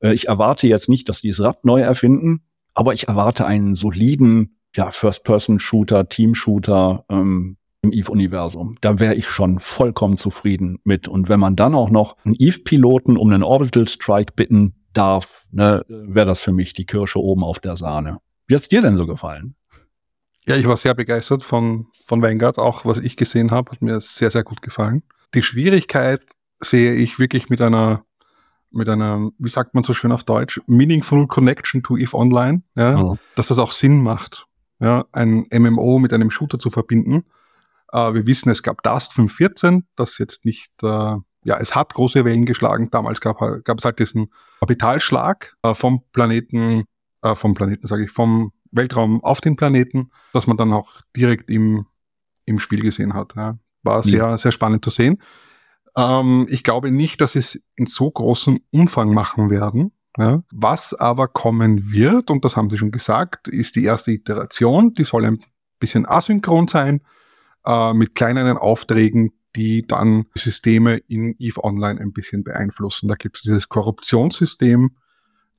[0.00, 2.42] äh, ich erwarte jetzt nicht, dass die das Rad neu erfinden,
[2.74, 8.76] aber ich erwarte einen soliden ja, First-Person-Shooter, Team-Shooter ähm, im Eve-Universum.
[8.80, 11.08] Da wäre ich schon vollkommen zufrieden mit.
[11.08, 15.84] Und wenn man dann auch noch einen Eve-Piloten um einen Orbital Strike bitten darf, ne,
[15.88, 18.18] wäre das für mich die Kirsche oben auf der Sahne.
[18.46, 19.54] Wie hat's dir denn so gefallen?
[20.48, 22.58] Ja, ich war sehr begeistert von, von Vanguard.
[22.58, 25.02] Auch was ich gesehen habe, hat mir sehr, sehr gut gefallen.
[25.34, 26.22] Die Schwierigkeit
[26.58, 28.04] sehe ich wirklich mit einer,
[28.70, 32.96] mit einer, wie sagt man so schön auf Deutsch, meaningful connection to EVE Online, ja,
[32.96, 33.18] mhm.
[33.34, 34.46] dass das auch Sinn macht,
[34.80, 37.24] ja, ein MMO mit einem Shooter zu verbinden.
[37.92, 42.24] Äh, wir wissen, es gab Dust 514, das jetzt nicht, äh, ja, es hat große
[42.24, 42.88] Wellen geschlagen.
[42.90, 46.84] Damals gab, gab es halt diesen Orbitalschlag äh, vom Planeten,
[47.22, 51.50] äh, vom Planeten sage ich, vom Weltraum auf den Planeten, dass man dann auch direkt
[51.50, 51.86] im,
[52.44, 53.34] im Spiel gesehen hat.
[53.36, 53.58] Ja.
[53.82, 54.38] War sehr, ja.
[54.38, 55.18] sehr spannend zu sehen.
[55.96, 59.92] Ähm, ich glaube nicht, dass es in so großem Umfang machen werden.
[60.16, 60.42] Ja.
[60.50, 64.94] Was aber kommen wird, und das haben Sie schon gesagt, ist die erste Iteration.
[64.94, 65.38] Die soll ein
[65.78, 67.02] bisschen asynchron sein,
[67.64, 73.08] äh, mit kleineren Aufträgen, die dann Systeme in EVE Online ein bisschen beeinflussen.
[73.08, 74.96] Da gibt es dieses Korruptionssystem,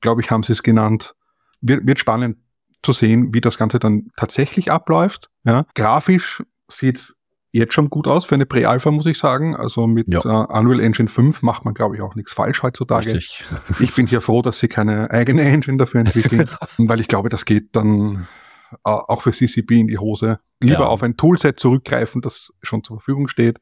[0.00, 1.14] glaube ich, haben Sie es genannt.
[1.60, 2.38] Wird, wird spannend
[2.82, 5.30] zu sehen, wie das Ganze dann tatsächlich abläuft.
[5.44, 5.66] Ja.
[5.74, 7.14] Grafisch sieht
[7.52, 9.56] jetzt schon gut aus für eine Pre-Alpha, muss ich sagen.
[9.56, 10.20] Also mit ja.
[10.20, 13.14] äh, Unreal Engine 5 macht man, glaube ich, auch nichts falsch heutzutage.
[13.14, 13.44] Richtig.
[13.80, 17.44] Ich bin hier froh, dass sie keine eigene Engine dafür entwickeln, weil ich glaube, das
[17.44, 18.28] geht dann
[18.72, 20.38] äh, auch für CCP in die Hose.
[20.60, 20.86] Lieber ja.
[20.86, 23.58] auf ein Toolset zurückgreifen, das schon zur Verfügung steht.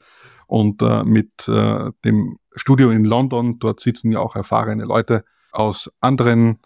[0.47, 6.59] Und äh, mit dem Studio in London, dort sitzen ja auch erfahrene Leute aus anderen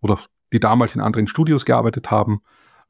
[0.00, 0.18] oder
[0.52, 2.40] die damals in anderen Studios gearbeitet haben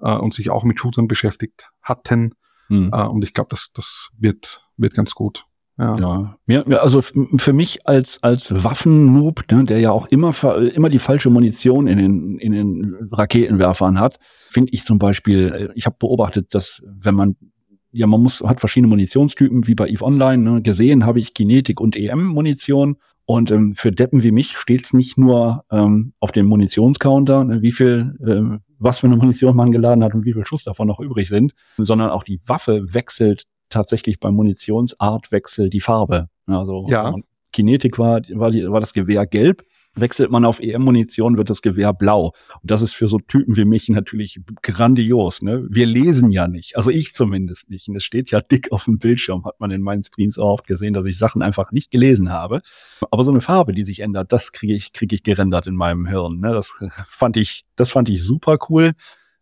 [0.00, 2.32] äh, und sich auch mit Shootern beschäftigt hatten
[2.68, 2.90] hm.
[2.92, 5.44] Äh, und ich glaube, das, das wird, wird ganz gut.
[5.78, 6.34] Ja.
[6.46, 10.32] ja, also für mich als als Waffennoob, ne, der ja auch immer
[10.74, 15.68] immer die falsche Munition in den in den Raketenwerfern hat, finde ich zum Beispiel, äh,
[15.74, 17.36] ich habe beobachtet, dass wenn man
[17.92, 21.78] ja man muss hat verschiedene Munitionstypen wie bei Eve Online ne, gesehen habe ich Kinetik
[21.78, 26.46] und EM Munition und ähm, für Deppen wie mich steht's nicht nur ähm, auf dem
[26.46, 30.46] Munitionscounter, ne, wie viel, äh, was für eine Munition man geladen hat und wie viel
[30.46, 36.28] Schuss davon noch übrig sind, sondern auch die Waffe wechselt tatsächlich beim Munitionsartwechsel die Farbe.
[36.46, 37.14] Also ja.
[37.52, 39.64] Kinetik war, war, die, war das Gewehr gelb
[39.98, 42.32] Wechselt man auf EM-Munition, wird das Gewehr blau.
[42.60, 45.40] Und das ist für so Typen wie mich natürlich grandios.
[45.40, 45.66] Ne?
[45.70, 47.88] Wir lesen ja nicht, also ich zumindest nicht.
[47.88, 50.66] Und es steht ja dick auf dem Bildschirm, hat man in meinen Streams auch oft
[50.66, 52.60] gesehen, dass ich Sachen einfach nicht gelesen habe.
[53.10, 56.06] Aber so eine Farbe, die sich ändert, das kriege ich, kriege ich gerendert in meinem
[56.06, 56.40] Hirn.
[56.40, 56.52] Ne?
[56.52, 56.74] Das
[57.08, 58.92] fand ich, das fand ich super cool.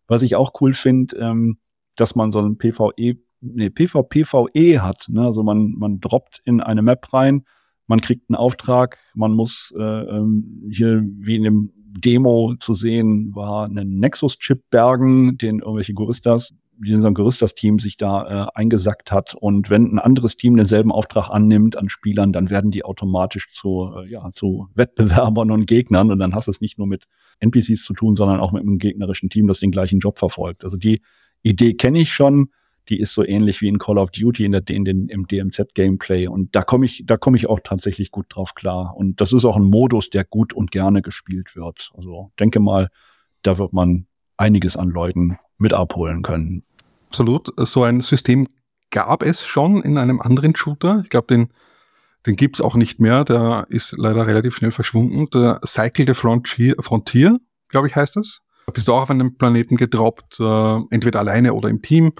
[0.07, 1.57] Was ich auch cool finde, ähm,
[1.95, 5.07] dass man so ein PvE, nee, PvPVE hat.
[5.09, 5.21] Ne?
[5.21, 7.43] Also man, man droppt in eine Map rein
[7.87, 13.33] man kriegt einen Auftrag, man muss äh, ähm, hier wie in dem Demo zu sehen
[13.35, 19.33] war einen Nexus-Chip bergen, den irgendwelche Goristas, ein Goristas-Team sich da äh, eingesackt hat.
[19.33, 23.93] Und wenn ein anderes Team denselben Auftrag annimmt an Spielern, dann werden die automatisch zu,
[23.95, 26.11] äh, ja, zu Wettbewerbern und Gegnern.
[26.11, 27.05] Und dann hast du es nicht nur mit
[27.39, 30.65] NPCs zu tun, sondern auch mit einem gegnerischen Team, das den gleichen Job verfolgt.
[30.65, 31.01] Also die
[31.43, 32.49] Idee kenne ich schon
[32.89, 36.27] die ist so ähnlich wie in Call of Duty in der, in den, im DMZ-Gameplay.
[36.27, 38.95] Und da komme ich, da komme ich auch tatsächlich gut drauf klar.
[38.95, 41.91] Und das ist auch ein Modus, der gut und gerne gespielt wird.
[41.95, 42.89] Also denke mal,
[43.41, 46.63] da wird man einiges an Leuten mit abholen können.
[47.09, 47.49] Absolut.
[47.57, 48.47] So ein System
[48.91, 51.01] gab es schon in einem anderen Shooter.
[51.03, 51.49] Ich glaube, den,
[52.25, 53.23] den gibt's auch nicht mehr.
[53.23, 55.27] Der ist leider relativ schnell verschwunden.
[55.33, 58.41] Der Cycle the Frontier, Frontier glaube ich, heißt das.
[58.67, 62.13] Da bist du auch auf einem Planeten gedroppt, äh, entweder alleine oder im Team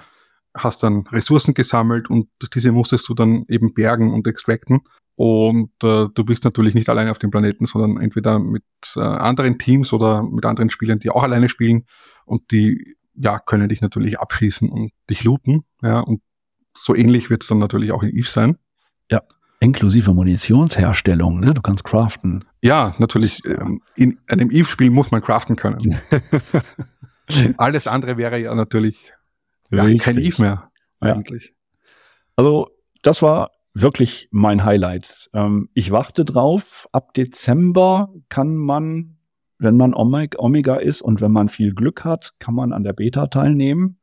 [0.55, 4.81] hast dann Ressourcen gesammelt und diese musstest du dann eben bergen und extracten.
[5.15, 8.63] Und äh, du bist natürlich nicht alleine auf dem Planeten, sondern entweder mit
[8.95, 11.85] äh, anderen Teams oder mit anderen Spielern, die auch alleine spielen
[12.25, 15.63] und die ja können dich natürlich abschießen und dich looten.
[15.81, 16.21] Ja, und
[16.73, 18.57] so ähnlich wird es dann natürlich auch in Eve sein.
[19.09, 19.21] Ja.
[19.61, 21.53] Inklusive Munitionsherstellung, ne?
[21.53, 22.43] Du kannst craften.
[22.61, 23.45] Ja, natürlich.
[23.45, 25.97] Ähm, in einem Eve-Spiel muss man craften können.
[27.57, 29.13] Alles andere wäre ja natürlich
[29.71, 31.53] ja, kein Eve mehr, eigentlich.
[32.35, 32.69] Also,
[33.01, 35.29] das war wirklich mein Highlight.
[35.33, 36.87] Ähm, ich warte drauf.
[36.91, 39.17] Ab Dezember kann man,
[39.59, 43.27] wenn man Omega ist und wenn man viel Glück hat, kann man an der Beta
[43.27, 43.99] teilnehmen.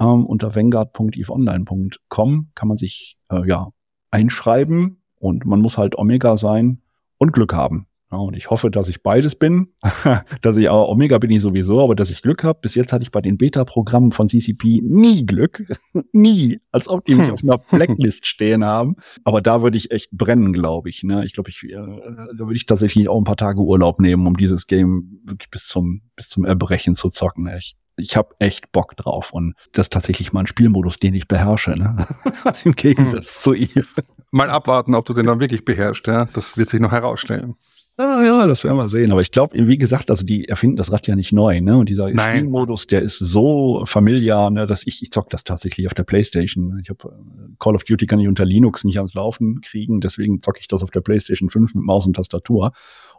[0.00, 3.70] Ähm, unter vanguard.eveonline.com kann man sich äh, ja
[4.10, 6.80] einschreiben und man muss halt Omega sein
[7.18, 7.87] und Glück haben.
[8.10, 9.74] Ja, und ich hoffe, dass ich beides bin.
[10.42, 12.58] dass ich aber Omega bin ich sowieso, aber dass ich Glück habe.
[12.62, 15.64] Bis jetzt hatte ich bei den Beta-Programmen von CCP nie Glück.
[16.12, 16.60] nie.
[16.72, 17.34] Als ob die mich hm.
[17.34, 18.96] auf einer Blacklist stehen haben.
[19.24, 21.02] Aber da würde ich echt brennen, glaube ich.
[21.02, 21.24] Ne?
[21.26, 24.36] Ich glaube, ich, äh, da würde ich tatsächlich auch ein paar Tage Urlaub nehmen, um
[24.36, 27.46] dieses Game wirklich bis zum, bis zum Erbrechen zu zocken.
[27.46, 31.28] Echt ich habe echt Bock drauf und das ist tatsächlich mal ein Spielmodus, den ich
[31.28, 32.06] beherrsche, ne?
[32.64, 33.40] Im Gegensatz hm.
[33.40, 33.84] zu ihm.
[34.30, 36.26] Mal abwarten, ob du den dann wirklich beherrschst, ja?
[36.26, 37.56] Das wird sich noch herausstellen.
[37.98, 39.10] Ja, ja, das werden wir sehen.
[39.10, 41.76] Aber ich glaube, wie gesagt, also die erfinden das Rad ja nicht neu, ne?
[41.76, 42.08] Und dieser.
[42.10, 46.78] Spielmodus, der ist so familiar, ne, dass ich, ich zock das tatsächlich auf der Playstation.
[46.80, 50.40] Ich habe äh, Call of Duty kann ich unter Linux nicht ans Laufen kriegen, deswegen
[50.42, 52.70] zocke ich das auf der Playstation 5 mit Maus und Tastatur.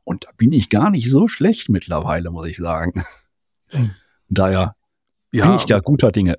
[0.05, 3.03] Und da bin ich gar nicht so schlecht mittlerweile, muss ich sagen.
[4.29, 4.75] Daher
[5.33, 6.37] ja, bin ich da guter Dinge.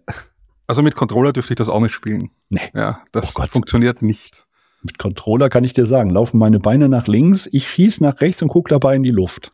[0.66, 2.31] Also mit Controller dürfte ich das auch nicht spielen.
[2.48, 2.70] Nee.
[2.74, 4.46] Ja, das oh funktioniert nicht.
[4.83, 8.43] Mit Controller kann ich dir sagen, laufen meine Beine nach links, ich schieße nach rechts
[8.43, 9.51] und gucke dabei in die Luft.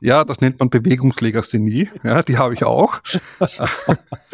[0.00, 1.88] Ja, das nennt man Bewegungslegasthenie.
[2.02, 3.00] Ja, die habe ich auch.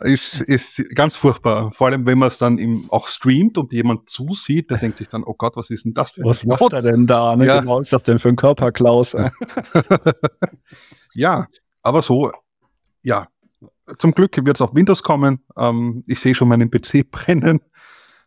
[0.00, 1.72] ist, ist ganz furchtbar.
[1.72, 5.08] Vor allem, wenn man es dann im, auch streamt und jemand zusieht, der denkt sich
[5.08, 7.36] dann, oh Gott, was ist denn das für ein Was macht er denn da?
[7.36, 7.46] Ne?
[7.46, 7.60] Ja.
[7.60, 9.14] Genau, ist das denn für ein Körperklaus?
[11.14, 11.48] ja,
[11.82, 12.32] aber so,
[13.02, 13.28] ja.
[13.98, 15.42] Zum Glück wird es auf Windows kommen.
[15.56, 17.60] Ähm, ich sehe schon meinen PC brennen.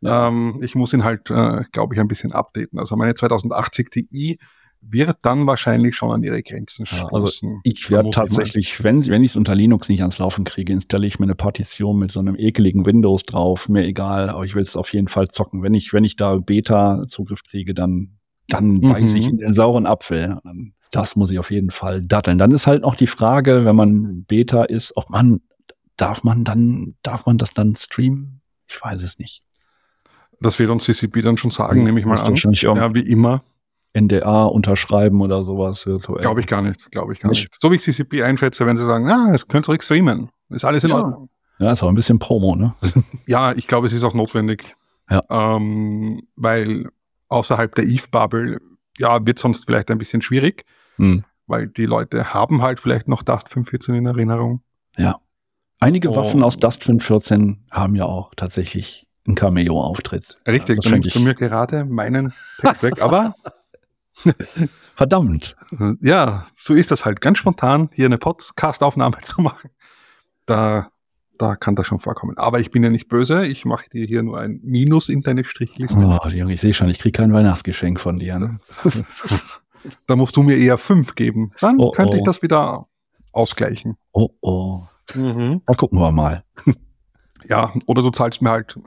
[0.02, 0.28] Ja.
[0.28, 2.80] Ähm, ich muss ihn halt, äh, glaube ich, ein bisschen updaten.
[2.80, 4.40] Also meine 2080 Ti
[4.82, 7.08] wird dann wahrscheinlich schon an ihre Grenzen stoßen.
[7.08, 10.74] Ja, also ich werde tatsächlich, wenn, wenn ich es unter Linux nicht ans Laufen kriege,
[10.74, 13.70] installiere ich mir eine Partition mit so einem ekeligen Windows drauf.
[13.70, 15.62] Mir egal, aber ich will es auf jeden Fall zocken.
[15.62, 18.82] Wenn ich, wenn ich da Beta-Zugriff kriege, dann, dann mhm.
[18.82, 20.40] beiße ich in den sauren Apfel.
[20.90, 22.40] Das muss ich auf jeden Fall datteln.
[22.40, 25.42] Dann ist halt noch die Frage, wenn man Beta ist, ob man,
[25.96, 28.42] darf man dann, darf man das dann streamen?
[28.68, 29.44] Ich weiß es nicht.
[30.42, 32.36] Das wird uns CCP dann schon sagen, hm, nehme ich mal an.
[32.36, 33.44] Ja, wie immer.
[33.94, 36.22] NDA unterschreiben oder sowas virtuell.
[36.22, 37.42] Glaube ich gar nicht, glaube ich gar nicht.
[37.42, 37.62] nicht.
[37.62, 40.30] So wie ich CCP einschätze, wenn sie sagen, ah, es könnt ihr streamen.
[40.50, 40.98] Ist alles in ja.
[40.98, 41.30] Ordnung.
[41.60, 42.74] Ja, ist auch ein bisschen Promo, ne?
[43.28, 44.76] ja, ich glaube, es ist auch notwendig.
[45.10, 45.24] Ja.
[45.30, 46.90] Ähm, weil
[47.28, 48.60] außerhalb der Eve-Bubble,
[48.98, 50.64] ja, wird sonst vielleicht ein bisschen schwierig,
[50.96, 51.24] hm.
[51.48, 54.62] weil die Leute haben halt vielleicht noch Dust 514 in Erinnerung.
[54.98, 55.20] Ja.
[55.80, 56.16] Einige oh.
[56.16, 60.38] Waffen aus Dust 514 haben ja auch tatsächlich einen Cameo-Auftritt.
[60.48, 63.36] Richtig, das nimmst du mir gerade meinen Text weg, aber
[64.96, 65.56] Verdammt.
[66.02, 67.22] Ja, so ist das halt.
[67.22, 69.70] Ganz spontan hier eine Podcast-Aufnahme zu machen.
[70.46, 70.90] Da,
[71.38, 72.38] da kann das schon vorkommen.
[72.38, 73.46] Aber ich bin ja nicht böse.
[73.46, 76.00] Ich mache dir hier nur ein Minus in deine Strichliste.
[76.00, 78.38] Oh, Junge, ich sehe schon, ich kriege kein Weihnachtsgeschenk von dir.
[78.38, 78.60] Ne?
[80.08, 81.52] da musst du mir eher fünf geben.
[81.60, 82.18] Dann oh, könnte oh.
[82.18, 82.88] ich das wieder
[83.32, 83.98] ausgleichen.
[84.12, 84.84] Oh, oh.
[85.16, 85.62] Mhm.
[85.66, 86.44] Dann gucken wir mal.
[87.46, 88.78] ja, oder du zahlst mir halt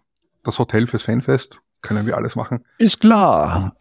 [0.45, 1.61] das Hotel fürs Fanfest.
[1.83, 2.65] Können wir alles machen.
[2.79, 3.75] Ist klar.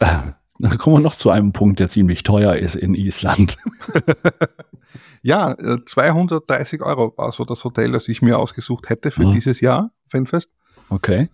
[0.59, 3.57] Da kommen wir noch zu einem Punkt, der ziemlich teuer ist in Island.
[5.21, 9.33] ja, 230 äh, Euro war so das Hotel, das ich mir ausgesucht hätte für oh.
[9.33, 10.53] dieses Jahr, Fanfest.
[10.89, 11.29] Okay.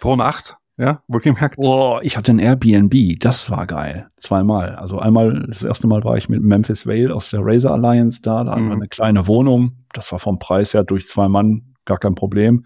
[0.00, 1.56] Pro Nacht, ja, wohlgemerkt.
[1.58, 4.08] Oh, ich hatte ein Airbnb, das war geil.
[4.18, 4.76] Zweimal.
[4.76, 8.44] Also einmal, das erste Mal war ich mit Memphis Vale aus der Razer Alliance da,
[8.44, 8.82] da hatten wir mhm.
[8.82, 9.72] eine kleine Wohnung.
[9.92, 12.64] Das war vom Preis her durch zwei Mann gar kein Problem.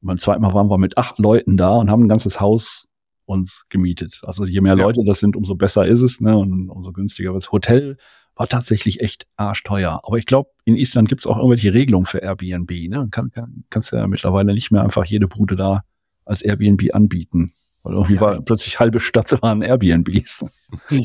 [0.00, 2.88] Und beim zweiten Mal waren wir mit acht Leuten da und haben ein ganzes Haus
[3.24, 4.20] uns gemietet.
[4.22, 4.84] Also je mehr ja.
[4.84, 6.36] Leute das sind, umso besser ist es, ne?
[6.36, 7.96] Und umso günstiger wird Hotel
[8.36, 10.00] war tatsächlich echt arschteuer.
[10.04, 12.70] Aber ich glaube, in Island gibt es auch irgendwelche Regelungen für Airbnb.
[12.88, 13.08] Ne?
[13.10, 15.82] Kann, kann, kannst ja mittlerweile nicht mehr einfach jede Bude da
[16.26, 17.54] als Airbnb anbieten.
[17.82, 18.20] Weil irgendwie ja.
[18.20, 20.44] war plötzlich halbe Stadt waren Airbnbs.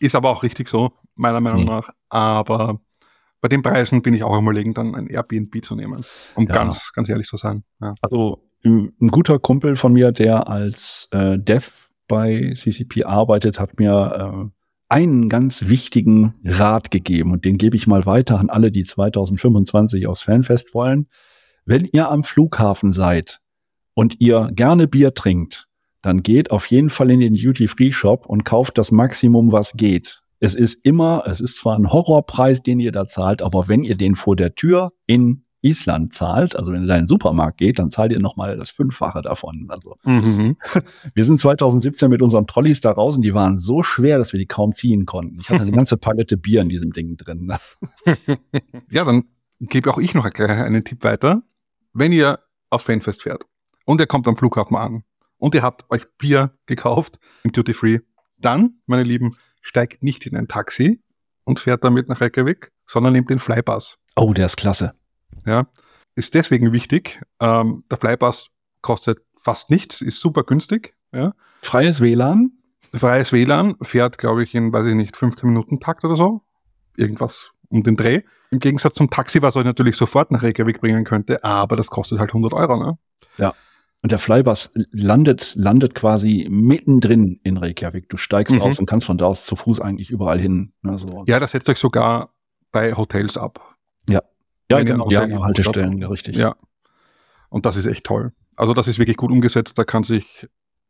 [0.00, 1.68] Ist aber auch richtig so, meiner Meinung mhm.
[1.68, 1.90] nach.
[2.08, 2.80] Aber
[3.40, 6.54] bei den Preisen bin ich auch überlegen, dann ein Airbnb zu nehmen, um ja.
[6.54, 7.64] ganz, ganz ehrlich zu sein.
[7.80, 7.94] Ja.
[8.02, 11.70] Also ein guter Kumpel von mir, der als äh, Dev
[12.08, 14.50] bei CCP arbeitet, hat mir äh,
[14.90, 20.06] einen ganz wichtigen Rat gegeben und den gebe ich mal weiter an alle, die 2025
[20.06, 21.06] aufs Fanfest wollen.
[21.64, 23.40] Wenn ihr am Flughafen seid
[23.94, 25.68] und ihr gerne Bier trinkt,
[26.02, 30.20] dann geht auf jeden Fall in den Duty-Free-Shop und kauft das Maximum, was geht.
[30.40, 33.96] Es ist immer, es ist zwar ein Horrorpreis, den ihr da zahlt, aber wenn ihr
[33.96, 37.78] den vor der Tür in Island zahlt, also wenn ihr da in den Supermarkt geht,
[37.78, 39.66] dann zahlt ihr nochmal das Fünffache davon.
[39.68, 40.56] Also mhm.
[41.14, 44.40] wir sind 2017 mit unseren Trolleys da raus und die waren so schwer, dass wir
[44.40, 45.38] die kaum ziehen konnten.
[45.40, 47.52] Ich hatte eine ganze Palette Bier in diesem Ding drin.
[48.90, 49.24] ja, dann
[49.60, 51.42] gebe auch ich noch einen Tipp weiter.
[51.92, 52.38] Wenn ihr
[52.70, 53.44] aufs Fanfest fährt
[53.84, 55.02] und ihr kommt am Flughafen an
[55.36, 57.98] und ihr habt euch Bier gekauft im Duty Free,
[58.38, 61.00] dann, meine Lieben, steigt nicht in ein Taxi
[61.44, 63.98] und fährt damit nach Reykjavik, sondern nehmt den Flybus.
[64.16, 64.94] Oh, der ist klasse.
[65.46, 65.66] Ja,
[66.14, 67.20] ist deswegen wichtig.
[67.40, 68.50] Ähm, der Flybus
[68.82, 70.94] kostet fast nichts, ist super günstig.
[71.12, 71.32] Ja.
[71.62, 72.52] Freies WLAN?
[72.94, 76.42] Freies WLAN fährt, glaube ich, in, weiß ich nicht, 15 Minuten Takt oder so.
[76.96, 78.22] Irgendwas um den Dreh.
[78.50, 82.18] Im Gegensatz zum Taxi, was euch natürlich sofort nach Reykjavik bringen könnte, aber das kostet
[82.18, 82.98] halt 100 Euro, ne?
[83.36, 83.54] Ja.
[84.02, 88.08] Und der Flybus landet, landet quasi mittendrin in Reykjavik.
[88.08, 88.62] Du steigst mhm.
[88.62, 90.72] aus und kannst von da aus zu Fuß eigentlich überall hin.
[90.82, 92.32] Also ja, das setzt euch sogar
[92.72, 93.76] bei Hotels ab.
[94.08, 94.22] Ja.
[94.70, 96.36] Ja, genau, ja, Haltestellen, ja, richtig.
[96.36, 96.56] Ja.
[97.50, 98.32] Und das ist echt toll.
[98.56, 99.76] Also das ist wirklich gut umgesetzt.
[99.76, 100.46] Da kann sich,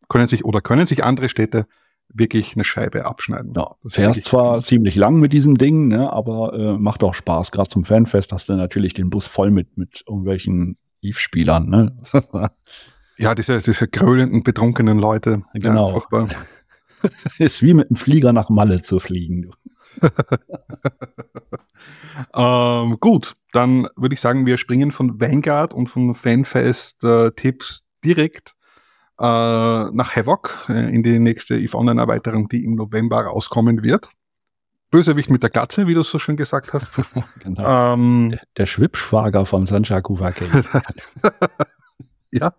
[0.09, 1.67] können sich oder können sich andere Städte
[2.13, 3.55] wirklich eine Scheibe abschneiden.
[3.57, 4.67] Ja, fährst zwar gut.
[4.67, 7.53] ziemlich lang mit diesem Ding, ne, aber äh, macht auch Spaß.
[7.53, 11.69] Gerade zum Fanfest hast du natürlich den Bus voll mit, mit irgendwelchen Eve-Spielern.
[11.69, 11.97] Ne?
[13.21, 15.43] ja, diese, diese grölenden, betrunkenen Leute.
[15.53, 16.03] Genau.
[16.11, 16.27] Ja,
[17.39, 19.51] ist wie mit einem Flieger nach Malle zu fliegen.
[22.35, 28.55] ähm, gut, dann würde ich sagen, wir springen von Vanguard und von Fanfest-Tipps äh, direkt
[29.19, 34.11] äh, nach Havoc äh, in die nächste EVE Online Erweiterung, die im November rauskommen wird.
[34.91, 36.89] Bösewicht mit der Glatze, wie du so schön gesagt hast.
[37.41, 37.93] genau.
[37.95, 40.43] ähm, der, der Schwibschwager von Sanjaku Wake.
[42.31, 42.53] ja.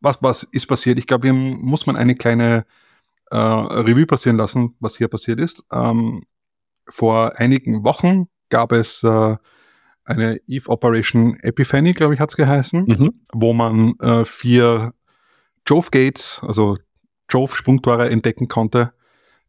[0.00, 0.98] Was, was ist passiert?
[0.98, 2.64] Ich glaube, hier muss man eine kleine
[3.30, 5.64] äh, Revue passieren lassen, was hier passiert ist.
[5.72, 6.24] Ähm,
[6.88, 9.36] vor einigen Wochen gab es äh,
[10.04, 13.20] eine Eve Operation Epiphany, glaube ich, hat es geheißen, mhm.
[13.32, 14.94] wo man äh, vier
[15.66, 16.78] Jove Gates, also
[17.30, 18.92] Jove Sprungtore entdecken konnte.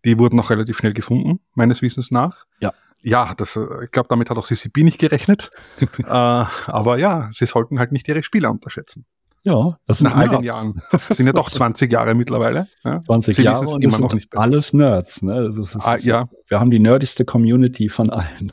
[0.06, 2.46] Die wurden noch relativ schnell gefunden, meines Wissens nach.
[2.60, 2.74] Ja.
[3.02, 5.52] Ja, das, äh, ich glaube, damit hat auch CCP nicht gerechnet.
[6.00, 9.06] äh, aber ja, sie sollten halt nicht ihre Spieler unterschätzen.
[9.43, 10.82] Ja, das sind Nach all den Jahren.
[10.91, 12.67] Das sind ja doch 20 Jahre mittlerweile.
[12.84, 13.02] Ja?
[13.02, 14.43] 20 Sie Jahre und immer noch nicht besser.
[14.43, 15.21] alles Nerds.
[15.21, 15.54] Ne?
[15.58, 16.30] Das ist, ah, ja.
[16.47, 18.52] Wir haben die nerdigste Community von allen.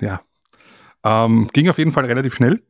[0.00, 0.20] Ja.
[1.04, 2.62] Ähm, ging auf jeden Fall relativ schnell.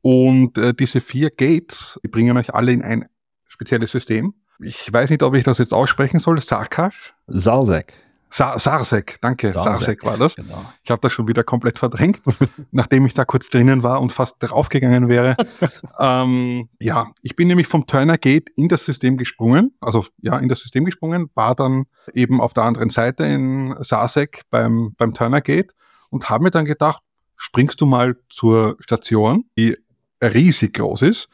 [0.00, 3.06] Und äh, diese vier Gates, die bringen euch alle in ein
[3.44, 4.34] spezielles System.
[4.60, 6.40] Ich weiß nicht, ob ich das jetzt aussprechen soll.
[6.40, 7.14] Sarkash?
[7.26, 7.94] Salsek.
[8.34, 10.36] Sa Sarsek, danke, Sarsek, war das.
[10.36, 10.64] Genau.
[10.82, 12.22] Ich habe das schon wieder komplett verdrängt,
[12.70, 15.36] nachdem ich da kurz drinnen war und fast draufgegangen wäre.
[15.98, 20.48] ähm, ja, ich bin nämlich vom Turner Gate in das System gesprungen, also ja, in
[20.48, 25.42] das System gesprungen, war dann eben auf der anderen Seite in Sarsek beim, beim Turner
[25.42, 25.74] Gate
[26.08, 27.02] und habe mir dann gedacht,
[27.36, 29.76] springst du mal zur Station, die
[30.22, 31.28] riesig groß ist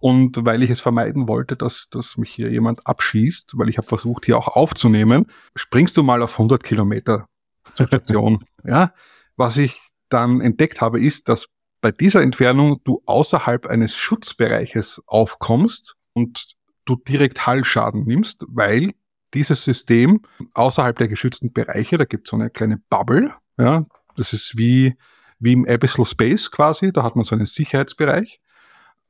[0.00, 3.86] und weil ich es vermeiden wollte, dass, dass mich hier jemand abschießt, weil ich habe
[3.86, 7.26] versucht, hier auch aufzunehmen, springst du mal auf 100 Kilometer
[7.72, 8.44] zur Station.
[8.64, 8.92] ja,
[9.36, 11.46] was ich dann entdeckt habe, ist, dass
[11.80, 16.54] bei dieser Entfernung du außerhalb eines Schutzbereiches aufkommst und
[16.84, 18.92] du direkt Hallschaden nimmst, weil
[19.34, 20.22] dieses System
[20.54, 23.84] außerhalb der geschützten Bereiche, da gibt es so eine kleine Bubble, ja,
[24.16, 24.96] das ist wie,
[25.38, 28.40] wie im Abyssal Space quasi, da hat man so einen Sicherheitsbereich.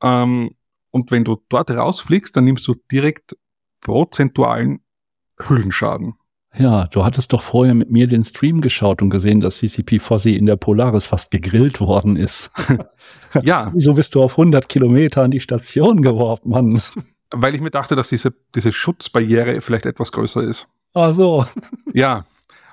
[0.01, 0.51] Ähm,
[0.97, 3.37] und wenn du dort rausfliegst, dann nimmst du direkt
[3.81, 4.79] prozentualen
[5.39, 6.15] Hüllenschaden.
[6.57, 10.33] Ja, du hattest doch vorher mit mir den Stream geschaut und gesehen, dass CCP Fossi
[10.33, 12.51] in der Polaris fast gegrillt worden ist.
[13.43, 13.71] ja.
[13.75, 16.81] Wieso bist du auf 100 Kilometer an die Station geworfen, Mann?
[17.31, 20.67] Weil ich mir dachte, dass diese, diese Schutzbarriere vielleicht etwas größer ist.
[20.93, 21.45] Ach so.
[21.93, 22.25] Ja.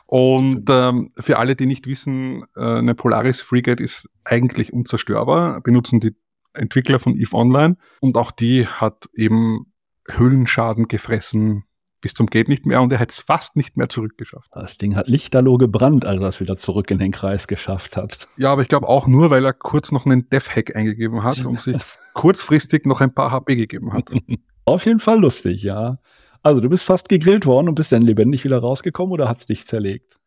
[0.06, 6.00] Und ähm, für alle, die nicht wissen, äh, eine Polaris Frigate ist eigentlich unzerstörbar, benutzen
[6.00, 6.14] die
[6.54, 7.76] Entwickler von EVE Online.
[8.00, 9.72] Und auch die hat eben
[10.08, 11.64] Höhlenschaden gefressen
[12.04, 14.50] bis zum geht nicht mehr und er hätte es fast nicht mehr zurückgeschafft.
[14.52, 18.28] Das Ding hat lichterloh gebrannt, als er es wieder zurück in den Kreis geschafft hat.
[18.36, 21.62] Ja, aber ich glaube auch nur, weil er kurz noch einen Dev-Hack eingegeben hat und
[21.62, 21.78] sich
[22.12, 24.10] kurzfristig noch ein paar HP gegeben hat.
[24.66, 25.96] Auf jeden Fall lustig, ja.
[26.42, 29.46] Also du bist fast gegrillt worden und bist dann lebendig wieder rausgekommen oder hat es
[29.46, 30.18] dich zerlegt?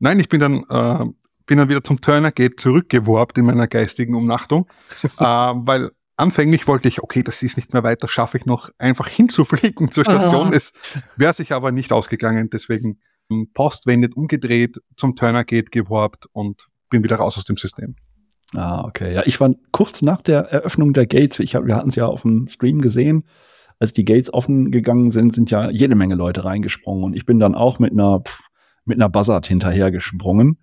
[0.00, 1.06] Nein, ich bin dann äh,
[1.50, 4.68] bin dann wieder zum Turner Gate zurückgeworbt in meiner geistigen Umnachtung,
[5.02, 9.08] äh, weil anfänglich wollte ich, okay, das ist nicht mehr weiter, schaffe ich noch einfach
[9.08, 10.52] hinzufliegen zur Station.
[10.52, 10.56] Ah.
[10.56, 10.72] Es
[11.16, 13.00] wäre sich aber nicht ausgegangen, deswegen
[13.52, 17.96] postwendet umgedreht, zum Turner Gate geworbt und bin wieder raus aus dem System.
[18.54, 19.12] Ah, okay.
[19.12, 22.06] Ja, ich war kurz nach der Eröffnung der Gates, ich hab, wir hatten es ja
[22.06, 23.24] auf dem Stream gesehen,
[23.80, 27.40] als die Gates offen gegangen sind, sind ja jede Menge Leute reingesprungen und ich bin
[27.40, 28.22] dann auch mit einer,
[28.84, 30.60] mit einer Buzzard hinterhergesprungen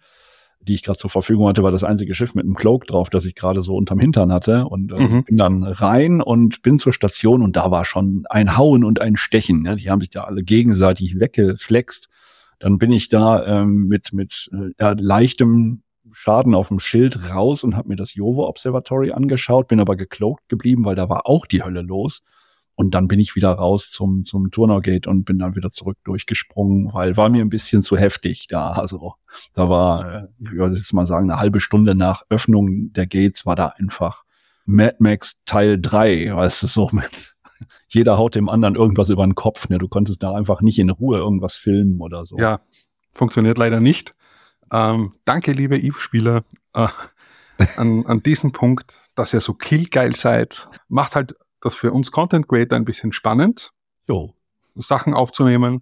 [0.67, 3.25] die ich gerade zur Verfügung hatte, war das einzige Schiff mit einem Cloak drauf, das
[3.25, 4.65] ich gerade so unterm Hintern hatte.
[4.65, 5.23] Und äh, mhm.
[5.23, 9.15] bin dann rein und bin zur Station und da war schon ein Hauen und ein
[9.15, 9.65] Stechen.
[9.65, 12.10] Ja, die haben sich da alle gegenseitig weggeflext.
[12.60, 17.75] Dann bin ich da ähm, mit, mit äh, leichtem Schaden auf dem Schild raus und
[17.75, 21.63] habe mir das Jovo Observatory angeschaut, bin aber gecloakt geblieben, weil da war auch die
[21.63, 22.21] Hölle los.
[22.78, 26.94] Und dann bin ich wieder raus zum, zum Turnau-Gate und bin dann wieder zurück durchgesprungen,
[26.94, 28.74] weil war mir ein bisschen zu heftig da.
[28.74, 29.16] Also
[29.56, 33.48] da war, äh, ich würde jetzt mal sagen, eine halbe Stunde nach Öffnung der Gates
[33.48, 34.26] war da einfach
[34.66, 37.36] Mad Max Teil 3, weißt du, so mit
[37.88, 39.70] jeder haut dem anderen irgendwas über den Kopf.
[39.70, 39.80] Ne?
[39.80, 42.38] Du konntest da einfach nicht in Ruhe irgendwas filmen oder so.
[42.38, 42.62] Ja,
[43.12, 44.13] funktioniert leider nicht.
[44.72, 46.44] Ähm, danke, liebe Eve-Spieler,
[46.76, 46.90] äh,
[47.76, 50.68] an, an diesem Punkt, dass ihr so killgeil seid.
[50.90, 53.72] Macht halt das für uns Content Creator ein bisschen spannend.
[54.08, 54.34] Jo.
[54.76, 55.82] Sachen aufzunehmen,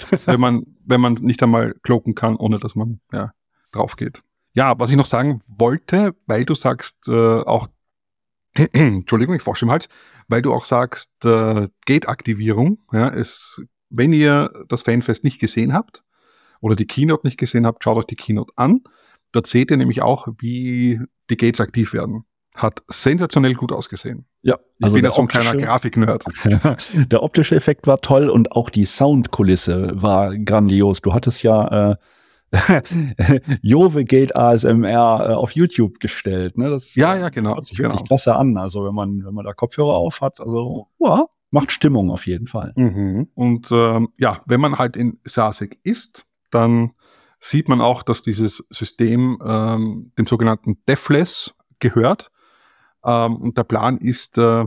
[0.26, 3.32] wenn man, wenn man nicht einmal cloaken kann, ohne dass man ja,
[3.72, 4.22] drauf geht.
[4.54, 7.68] Ja, was ich noch sagen wollte, weil du sagst, äh, auch,
[8.72, 9.88] Entschuldigung, ich forsche im Hals,
[10.26, 16.02] weil du auch sagst, äh, Gate-Aktivierung, ja, ist, wenn ihr das Fanfest nicht gesehen habt
[16.60, 18.82] oder die Keynote nicht gesehen habt, schaut euch die Keynote an.
[19.32, 21.00] Dort seht ihr nämlich auch, wie
[21.30, 22.24] die Gates aktiv werden
[22.58, 24.26] hat sensationell gut ausgesehen.
[24.42, 26.24] Ja, ich also bin ja so ein kleiner Grafik-Nerd.
[27.10, 31.00] der optische Effekt war toll und auch die Soundkulisse war grandios.
[31.00, 31.96] Du hattest ja äh,
[33.62, 36.56] Jove Gate ASMR äh, auf YouTube gestellt.
[36.56, 36.70] Ne?
[36.70, 37.54] Das ja, ja, genau.
[37.54, 38.08] hört sich wirklich genau.
[38.08, 38.56] klasse an.
[38.56, 42.46] Also wenn man, wenn man da Kopfhörer auf hat, also ja, macht Stimmung auf jeden
[42.46, 42.72] Fall.
[42.76, 43.28] Mhm.
[43.34, 46.92] Und ähm, ja, wenn man halt in Sasek ist, dann
[47.38, 52.30] sieht man auch, dass dieses System ähm, dem sogenannten Defless gehört.
[53.08, 54.66] Ähm, und der Plan ist, äh,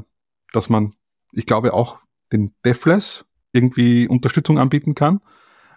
[0.51, 0.93] dass man,
[1.31, 1.99] ich glaube, auch
[2.33, 5.19] den Defless irgendwie Unterstützung anbieten kann,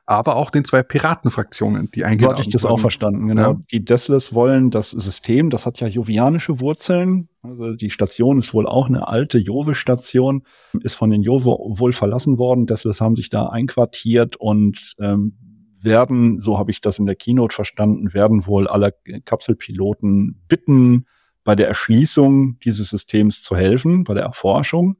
[0.06, 2.72] aber auch den zwei Piratenfraktionen, die eingeladen So hatte ich das wurden.
[2.74, 3.52] auch verstanden, genau.
[3.52, 3.60] Ja.
[3.72, 7.28] Die Deathless wollen das System, das hat ja jovianische Wurzeln.
[7.42, 10.42] Also die Station ist wohl auch eine alte Jove-Station,
[10.82, 12.66] ist von den Jove wohl verlassen worden.
[12.66, 15.36] Deathless haben sich da einquartiert und ähm,
[15.80, 18.94] werden, so habe ich das in der Keynote verstanden, werden wohl alle
[19.24, 21.06] Kapselpiloten bitten,
[21.44, 24.96] bei der Erschließung dieses Systems zu helfen, bei der Erforschung.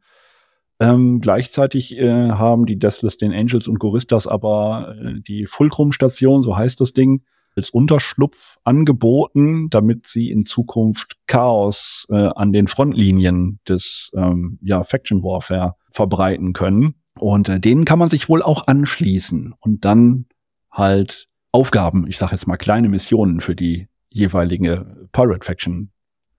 [0.80, 6.57] Ähm, gleichzeitig äh, haben die Deathless den Angels und Goristas aber äh, die Fulcrum-Station, so
[6.57, 7.22] heißt das Ding,
[7.57, 14.82] als Unterschlupf angeboten, damit sie in Zukunft Chaos äh, an den Frontlinien des ähm, ja,
[14.82, 16.97] Faction Warfare verbreiten können.
[17.18, 20.26] Und äh, denen kann man sich wohl auch anschließen und dann
[20.70, 25.92] halt Aufgaben, ich sage jetzt mal kleine Missionen für die jeweilige Pirate Faction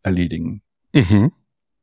[0.06, 0.62] erledigen.
[0.94, 1.32] Mhm.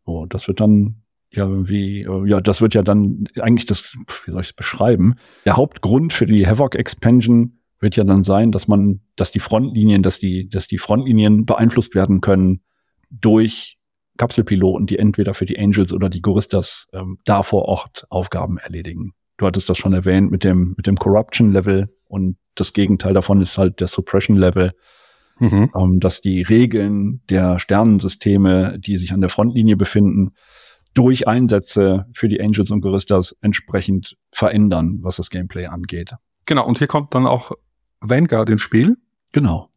[0.07, 4.31] So, das wird dann ja irgendwie, äh, ja, das wird ja dann eigentlich das, wie
[4.31, 5.17] soll ich es beschreiben?
[5.45, 10.03] Der Hauptgrund für die Havoc Expansion wird ja dann sein, dass man, dass die Frontlinien,
[10.03, 12.61] dass die, dass die Frontlinien beeinflusst werden können
[13.11, 13.79] durch
[14.19, 19.13] Kapselpiloten, die entweder für die Angels oder die Goristas ähm, da vor Ort Aufgaben erledigen.
[19.37, 23.41] Du hattest das schon erwähnt mit dem, mit dem Corruption Level und das Gegenteil davon
[23.41, 24.73] ist halt der Suppression Level
[25.39, 25.71] Mhm.
[25.75, 30.33] ähm, dass die Regeln der Sternensysteme, die sich an der Frontlinie befinden,
[30.95, 36.15] durch Einsätze für die Angels und Goristas entsprechend verändern, was das Gameplay angeht.
[36.47, 37.53] Genau, und hier kommt dann auch
[38.01, 38.97] Vanguard ins Spiel.
[39.33, 39.71] Genau.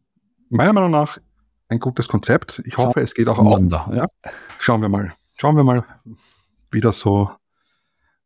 [0.50, 1.18] Meiner Meinung nach
[1.68, 2.62] ein gutes Konzept.
[2.64, 3.46] Ich hoffe, es geht auch auf.
[3.46, 4.30] Aufeinander, ja.
[4.58, 5.12] Schauen wir mal.
[5.38, 5.84] Schauen wir mal,
[6.70, 7.30] wie das so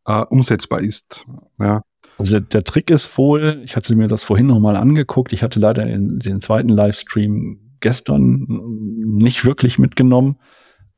[0.06, 1.26] äh, umsetzbar ist.
[1.58, 1.82] Ja.
[2.18, 5.42] Also der, der Trick ist wohl, ich hatte mir das vorhin noch mal angeguckt, ich
[5.42, 10.36] hatte leider den, den zweiten Livestream gestern nicht wirklich mitgenommen,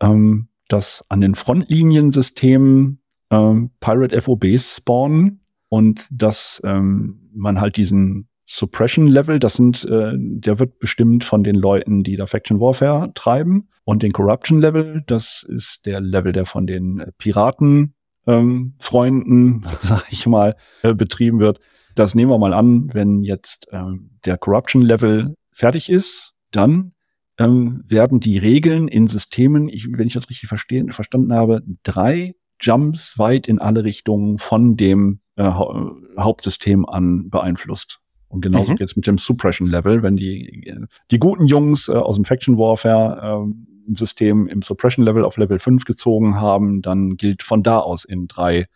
[0.01, 3.01] ähm, dass an den Frontliniensystemen
[3.31, 10.13] ähm, Pirate FOBs spawnen und dass ähm, man halt diesen Suppression Level, das sind, äh,
[10.15, 13.69] der wird bestimmt von den Leuten, die da Faction Warfare treiben.
[13.85, 17.95] Und den Corruption Level, das ist der Level, der von den Piraten
[18.27, 21.61] ähm, Freunden, sag ich mal, äh, betrieben wird.
[21.95, 26.93] Das nehmen wir mal an, wenn jetzt ähm, der Corruption Level fertig ist, dann
[27.39, 32.35] ähm, werden die Regeln in Systemen, ich, wenn ich das richtig verstehen, verstanden habe, drei
[32.61, 38.02] Jumps weit in alle Richtungen von dem äh, Hau Hauptsystem an beeinflusst.
[38.33, 38.77] Und genauso Mhm.
[38.77, 40.65] geht's mit dem Suppression Level, wenn die,
[41.11, 43.45] die guten Jungs äh, aus dem Faction Warfare
[43.87, 48.07] ein System im Suppression Level auf Level 5 gezogen haben, dann gilt von da aus
[48.07, 48.69] in drei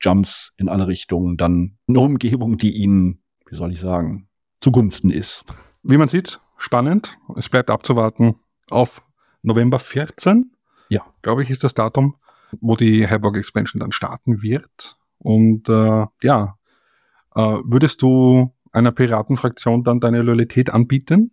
[0.00, 4.28] Jumps in alle Richtungen dann eine Umgebung, die ihnen, wie soll ich sagen,
[4.60, 5.44] zugunsten ist.
[5.82, 7.18] Wie man sieht, spannend.
[7.36, 8.36] Es bleibt abzuwarten
[8.70, 9.02] auf
[9.42, 10.52] November 14.
[10.88, 11.02] Ja.
[11.22, 12.14] Glaube ich, ist das Datum,
[12.60, 14.96] wo die Havoc Expansion dann starten wird.
[15.18, 16.56] Und äh, ja,
[17.34, 21.32] äh, würdest du einer Piratenfraktion dann deine Loyalität anbieten?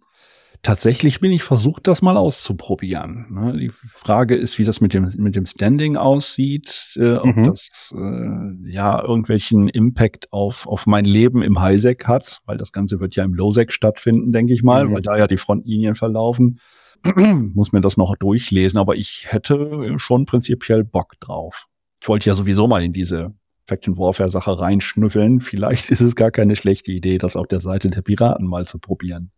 [0.64, 3.28] Tatsächlich bin ich versucht, das mal auszuprobieren.
[3.30, 3.58] Ne?
[3.60, 7.44] Die Frage ist, wie das mit dem, mit dem Standing aussieht, äh, ob Mhm.
[7.44, 13.00] das äh, ja irgendwelchen Impact auf, auf mein Leben im Highsec hat, weil das Ganze
[13.00, 14.96] wird ja im Lowsec stattfinden, denke ich mal, Mhm.
[14.96, 16.60] weil da ja die Frontlinien verlaufen.
[17.16, 21.68] Muss mir das noch durchlesen, aber ich hätte schon prinzipiell Bock drauf.
[22.02, 23.36] Ich wollte ja sowieso mal in diese
[23.68, 25.42] Faction Warfare Sache reinschnüffeln.
[25.42, 28.80] Vielleicht ist es gar keine schlechte Idee, das auf der Seite der Piraten mal zu
[28.80, 29.32] probieren.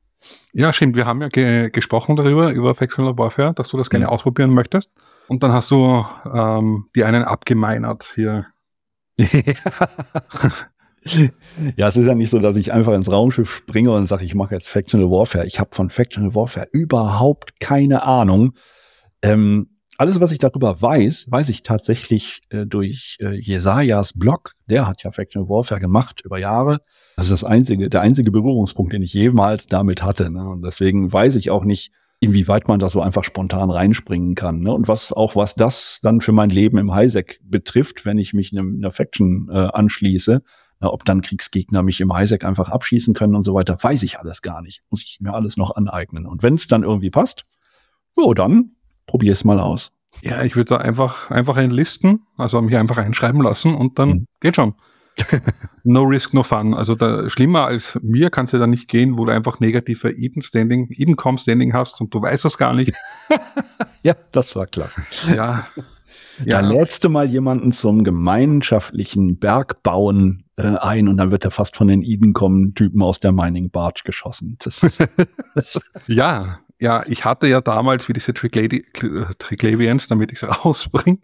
[0.53, 0.95] Ja, stimmt.
[0.95, 4.09] Wir haben ja ge gesprochen darüber, über Factional Warfare, dass du das gerne Ja.
[4.09, 4.91] ausprobieren möchtest.
[5.27, 8.45] Und dann hast du ähm, die einen abgemeinert hier.
[11.75, 14.36] ja, es ist ja nicht so, dass ich einfach ins Raumschiff springe und sage, ich
[14.36, 15.45] mache jetzt Factional Warfare.
[15.45, 18.53] Ich habe von Factional Warfare überhaupt keine Ahnung.
[19.21, 24.54] Ähm, alles, was ich darüber weiß, weiß ich tatsächlich äh, durch äh, Jesajas Blog.
[24.70, 26.80] Der hat ja Factional Warfare gemacht über Jahre.
[27.18, 30.30] Das ist das einzige, der einzige Berührungspunkt, den ich jemals damit hatte.
[30.30, 30.47] Ne?
[30.47, 31.91] Und deswegen weiß ich auch nicht,
[32.22, 34.62] inwieweit man da so einfach spontan reinspringen kann.
[34.62, 34.72] Ne?
[34.72, 38.54] Und was auch was das dann für mein Leben im Highsec betrifft, wenn ich mich
[38.54, 40.41] einem, einer Faction äh, anschließe,
[40.80, 44.18] na, ob dann Kriegsgegner mich im Highsec einfach abschießen können und so weiter, weiß ich
[44.18, 44.82] alles gar nicht.
[44.89, 46.26] Muss ich mir alles noch aneignen.
[46.26, 47.43] Und wenn es dann irgendwie passt,
[48.18, 48.78] jo, dann
[49.10, 49.91] probier es mal aus.
[50.22, 54.26] Ja, ich würde da einfach, einfach enlisten, also mich einfach einschreiben lassen und dann Mhm.
[54.39, 54.76] geht schon.
[55.84, 56.74] no risk, no fun.
[56.74, 60.12] Also da, schlimmer als mir kann es ja dann nicht gehen, wo du einfach negative
[60.12, 62.93] Eden-Standing, Eden-Com-Standing hast und du weißt das gar nicht.
[64.01, 65.01] Ja, das war klasse.
[65.28, 65.68] ja,
[66.45, 66.62] Ja.
[66.62, 71.76] Da lädst du mal jemanden zum gemeinschaftlichen Bergbauen äh, ein und dann wird er fast
[71.76, 74.57] von den Eden kommen Typen aus der Mining Barge geschossen.
[76.07, 81.19] ja, ja, ich hatte ja damals, wie diese Triglavians, damit ich es rausbringe,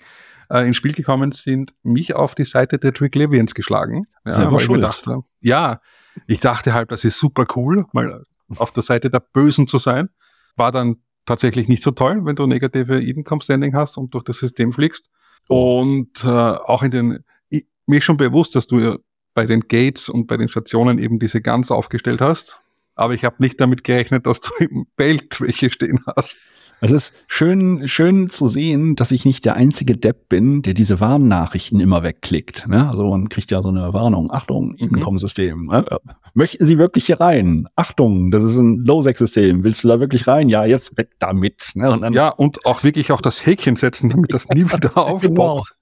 [0.50, 4.08] äh, ins Spiel gekommen sind, mich auf die Seite der Triglavians geschlagen.
[4.26, 4.84] Ja, Selber schuld.
[4.84, 5.82] Dachte, ja,
[6.28, 8.24] ich dachte halt, das ist super cool, mal
[8.58, 10.10] auf der Seite der Bösen zu sein.
[10.56, 14.72] War dann tatsächlich nicht so toll, wenn du negative Income-Standing hast und durch das System
[14.72, 15.10] fliegst.
[15.48, 18.98] Und äh, auch in den, ich, mir ist schon bewusst, dass du
[19.34, 22.60] bei den Gates und bei den Stationen eben diese Guns aufgestellt hast.
[22.96, 26.38] Aber ich habe nicht damit gerechnet, dass du im Belt welche stehen hast.
[26.82, 31.00] Es ist schön, schön zu sehen, dass ich nicht der einzige Depp bin, der diese
[31.00, 32.68] Warnnachrichten immer wegklickt.
[32.68, 32.90] Ne?
[32.90, 34.30] Also man kriegt ja so eine Warnung.
[34.32, 35.68] Achtung, Income-System.
[35.68, 35.86] Ne?
[36.34, 37.68] Möchten Sie wirklich hier rein?
[37.76, 39.64] Achtung, das ist ein Low-Sec-System.
[39.64, 40.50] Willst du da wirklich rein?
[40.50, 41.72] Ja, jetzt weg damit.
[41.76, 41.92] Ne?
[41.92, 45.74] Und ja, und auch wirklich auch das Häkchen setzen, damit das nie wieder aufbaut.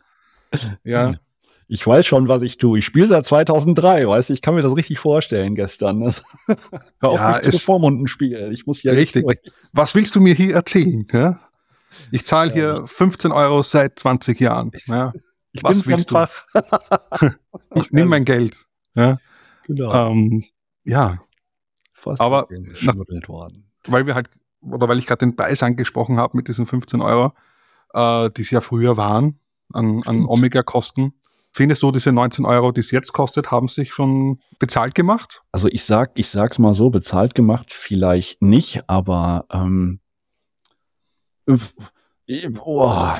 [0.51, 0.73] genau.
[0.83, 1.15] Ja
[1.67, 2.79] ich weiß schon, was ich tue.
[2.79, 6.01] Ich spiele seit 2003, weißt du, ich kann mir das richtig vorstellen gestern.
[6.01, 8.51] Das, hör auf, ja, mich zu Vormunden spielen.
[8.51, 9.25] Ich muss ja richtig.
[9.71, 11.07] Was willst du mir hier erzählen?
[11.11, 11.39] Ja?
[12.11, 12.75] Ich zahle ja.
[12.75, 14.71] hier 15 Euro seit 20 Jahren.
[14.85, 15.13] Ja?
[15.51, 16.17] Ich was bin willst du?
[17.75, 18.57] ich nehme mein Geld.
[18.95, 19.19] Ja,
[19.65, 20.11] genau.
[20.11, 20.43] Ähm,
[20.83, 21.19] ja.
[21.93, 22.95] Fast aber nach,
[23.27, 23.71] worden.
[23.85, 24.29] weil wir halt
[24.61, 27.33] oder weil ich gerade den Preis angesprochen habe mit diesen 15 Euro,
[27.93, 29.39] äh, die es ja früher waren
[29.71, 31.13] an, an Omega-Kosten
[31.55, 35.43] Findest du, diese 19 Euro, die es jetzt kostet, haben sich schon bezahlt gemacht?
[35.51, 39.99] Also ich sag, ich sag's mal so, bezahlt gemacht vielleicht nicht, aber ähm,
[42.59, 43.13] oh,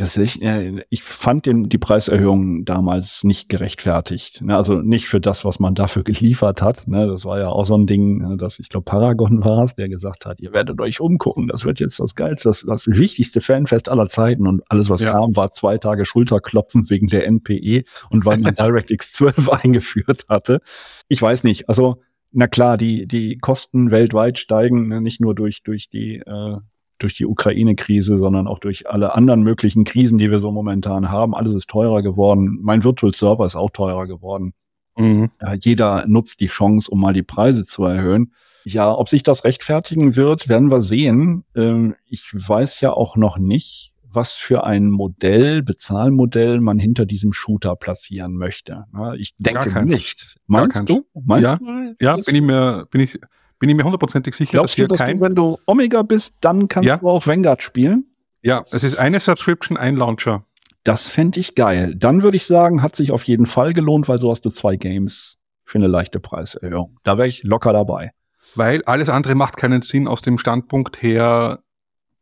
[0.00, 4.40] das ist, äh, ich fand den, die Preiserhöhung damals nicht gerechtfertigt.
[4.40, 4.56] Ne?
[4.56, 6.88] Also nicht für das, was man dafür geliefert hat.
[6.88, 7.06] Ne?
[7.06, 8.36] Das war ja auch so ein Ding, ne?
[8.38, 11.48] dass ich glaube Paragon war es, der gesagt hat, ihr werdet euch umgucken.
[11.48, 15.12] Das wird jetzt das geilste, das, das wichtigste Fanfest aller Zeiten und alles, was ja.
[15.12, 20.60] kam, war zwei Tage Schulterklopfen wegen der NPE und weil man DirectX 12 eingeführt hatte.
[21.08, 21.68] Ich weiß nicht.
[21.68, 22.00] Also
[22.32, 25.02] na klar, die die Kosten weltweit steigen, ne?
[25.02, 26.56] nicht nur durch durch die äh,
[27.02, 31.34] durch die Ukraine-Krise, sondern auch durch alle anderen möglichen Krisen, die wir so momentan haben.
[31.34, 32.58] Alles ist teurer geworden.
[32.62, 34.52] Mein Virtual Server ist auch teurer geworden.
[34.96, 35.30] Mhm.
[35.40, 38.32] Ja, jeder nutzt die Chance, um mal die Preise zu erhöhen.
[38.64, 41.44] Ja, ob sich das rechtfertigen wird, werden wir sehen.
[41.56, 47.32] Ähm, ich weiß ja auch noch nicht, was für ein Modell, Bezahlmodell man hinter diesem
[47.32, 48.84] Shooter platzieren möchte.
[49.16, 50.36] Ich denke nicht.
[50.46, 51.06] Meinst du?
[51.14, 51.94] Meinst ja, du?
[52.00, 53.18] Ja, bin ich mir, bin ich,
[53.60, 55.18] bin ich mir hundertprozentig sicher, Glaubst dass hier du, dass kein...
[55.18, 56.96] Du, wenn du Omega bist, dann kannst ja.
[56.96, 58.06] du auch Vanguard spielen?
[58.42, 60.44] Ja, es ist eine Subscription, ein Launcher.
[60.82, 61.94] Das fände ich geil.
[61.94, 64.76] Dann würde ich sagen, hat sich auf jeden Fall gelohnt, weil so hast du zwei
[64.76, 66.96] Games für eine leichte Preiserhöhung.
[67.04, 68.12] Da wäre ich locker dabei.
[68.54, 71.60] Weil alles andere macht keinen Sinn aus dem Standpunkt her,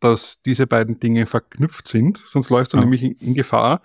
[0.01, 2.18] dass diese beiden Dinge verknüpft sind.
[2.18, 2.82] Sonst läufst du ja.
[2.82, 3.80] nämlich in Gefahr,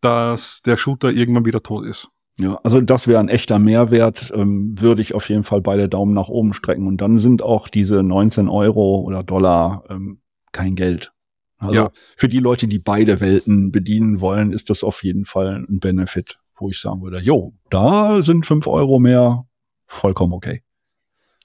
[0.00, 2.08] dass der Shooter irgendwann wieder tot ist.
[2.42, 6.12] Ja, also das wäre ein echter Mehrwert, ähm, würde ich auf jeden Fall beide Daumen
[6.12, 6.88] nach oben strecken.
[6.88, 10.20] Und dann sind auch diese 19 Euro oder Dollar ähm,
[10.50, 11.12] kein Geld.
[11.58, 11.90] Also ja.
[12.16, 16.40] für die Leute, die beide Welten bedienen wollen, ist das auf jeden Fall ein Benefit,
[16.56, 19.46] wo ich sagen würde, jo, da sind fünf Euro mehr
[19.86, 20.64] vollkommen okay.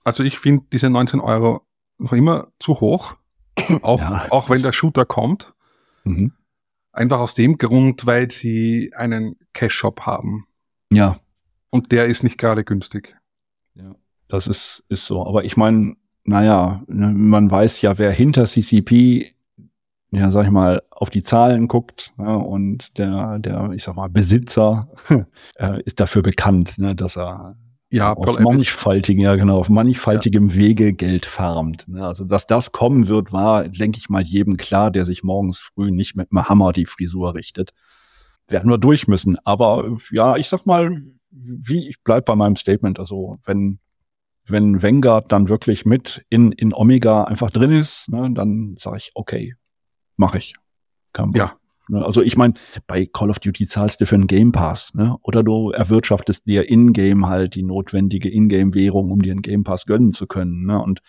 [0.04, 1.68] Also ich finde diese 19 Euro
[2.00, 3.16] noch immer zu hoch,
[3.84, 4.26] auch, ja.
[4.32, 5.54] auch wenn der Shooter kommt.
[6.04, 6.32] Mhm.
[6.92, 10.47] Einfach aus dem Grund, weil sie einen Cash-Shop haben.
[10.92, 11.18] Ja.
[11.70, 13.16] Und der ist nicht gerade günstig.
[13.76, 13.96] Ja,
[14.28, 15.26] das ist, ist so.
[15.26, 19.34] Aber ich meine, naja, ne, man weiß ja, wer hinter CCP,
[20.12, 24.10] ja, sag ich mal, auf die Zahlen guckt ja, und der, der, ich sag mal,
[24.10, 24.90] Besitzer
[25.56, 27.58] äh, ist dafür bekannt, ne, dass er
[27.90, 30.56] ja, auf mannigfaltigen, ja genau, auf mannigfaltigem ja.
[30.56, 31.88] Wege Geld farmt.
[31.88, 32.06] Ne?
[32.06, 35.92] Also, dass das kommen wird, war, denke ich mal, jedem klar, der sich morgens früh
[35.92, 37.72] nicht mit einem Hammer die Frisur richtet
[38.48, 39.38] werden wir durch müssen.
[39.44, 43.00] Aber ja, ich sag mal, wie ich bleib bei meinem Statement.
[43.00, 43.80] Also wenn
[44.46, 49.12] wenn Vanguard dann wirklich mit in in Omega einfach drin ist, ne, dann sage ich
[49.14, 49.56] okay,
[50.16, 50.56] mache ich.
[51.14, 51.54] Kann ja.
[51.90, 52.54] Ne, also ich meine,
[52.86, 55.16] bei Call of Duty zahlst du für einen Game Pass, ne?
[55.22, 60.12] Oder du erwirtschaftest dir in-game halt die notwendige In-game-Währung, um dir einen Game Pass gönnen
[60.12, 60.66] zu können.
[60.66, 60.82] Ne?
[60.82, 61.02] Und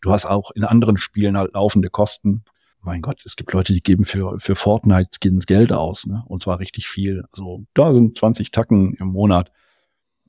[0.00, 2.44] du hast auch in anderen Spielen halt laufende Kosten
[2.82, 6.24] mein Gott, es gibt Leute, die geben für, für Fortnite-Skins Geld aus, ne?
[6.26, 7.24] Und zwar richtig viel.
[7.32, 9.52] Also da sind 20 Tacken im Monat.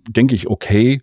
[0.08, 1.01] Denke ich, okay.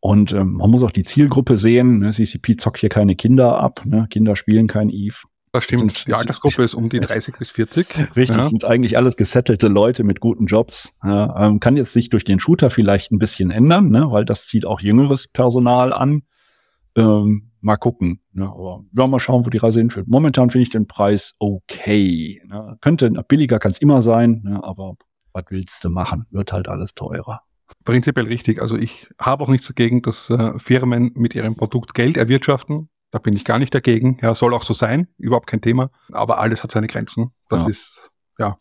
[0.00, 2.00] Und ähm, man muss auch die Zielgruppe sehen.
[2.00, 2.10] Ne?
[2.10, 3.82] CCP zockt hier keine Kinder ab.
[3.84, 4.06] Ne?
[4.10, 5.16] Kinder spielen kein Eve.
[5.52, 5.80] Das stimmt.
[5.80, 8.16] Sind, die Altersgruppe ist um die 30 bis 40.
[8.16, 8.42] Richtig, ja.
[8.42, 10.94] sind eigentlich alles gesettelte Leute mit guten Jobs.
[11.04, 14.10] Ja, ähm, kann jetzt sich durch den Shooter vielleicht ein bisschen ändern, ne?
[14.10, 16.22] weil das zieht auch jüngeres Personal an.
[16.96, 18.20] Ähm, mal gucken.
[18.32, 18.44] Ne?
[18.44, 20.08] Aber ja, mal schauen, wo die Reise hinführt.
[20.08, 22.42] Momentan finde ich den Preis okay.
[22.46, 22.76] Ne?
[22.80, 24.62] Könnte billiger kann es immer sein, ne?
[24.62, 24.96] aber
[25.32, 26.26] was willst du machen?
[26.30, 27.42] Wird halt alles teurer.
[27.84, 28.60] Prinzipiell richtig.
[28.60, 32.90] Also ich habe auch nichts dagegen, dass äh, Firmen mit ihrem Produkt Geld erwirtschaften.
[33.10, 34.18] Da bin ich gar nicht dagegen.
[34.20, 35.90] Ja, soll auch so sein, überhaupt kein Thema.
[36.10, 37.30] Aber alles hat seine Grenzen.
[37.48, 37.68] Das ja.
[37.68, 38.58] ist, ja,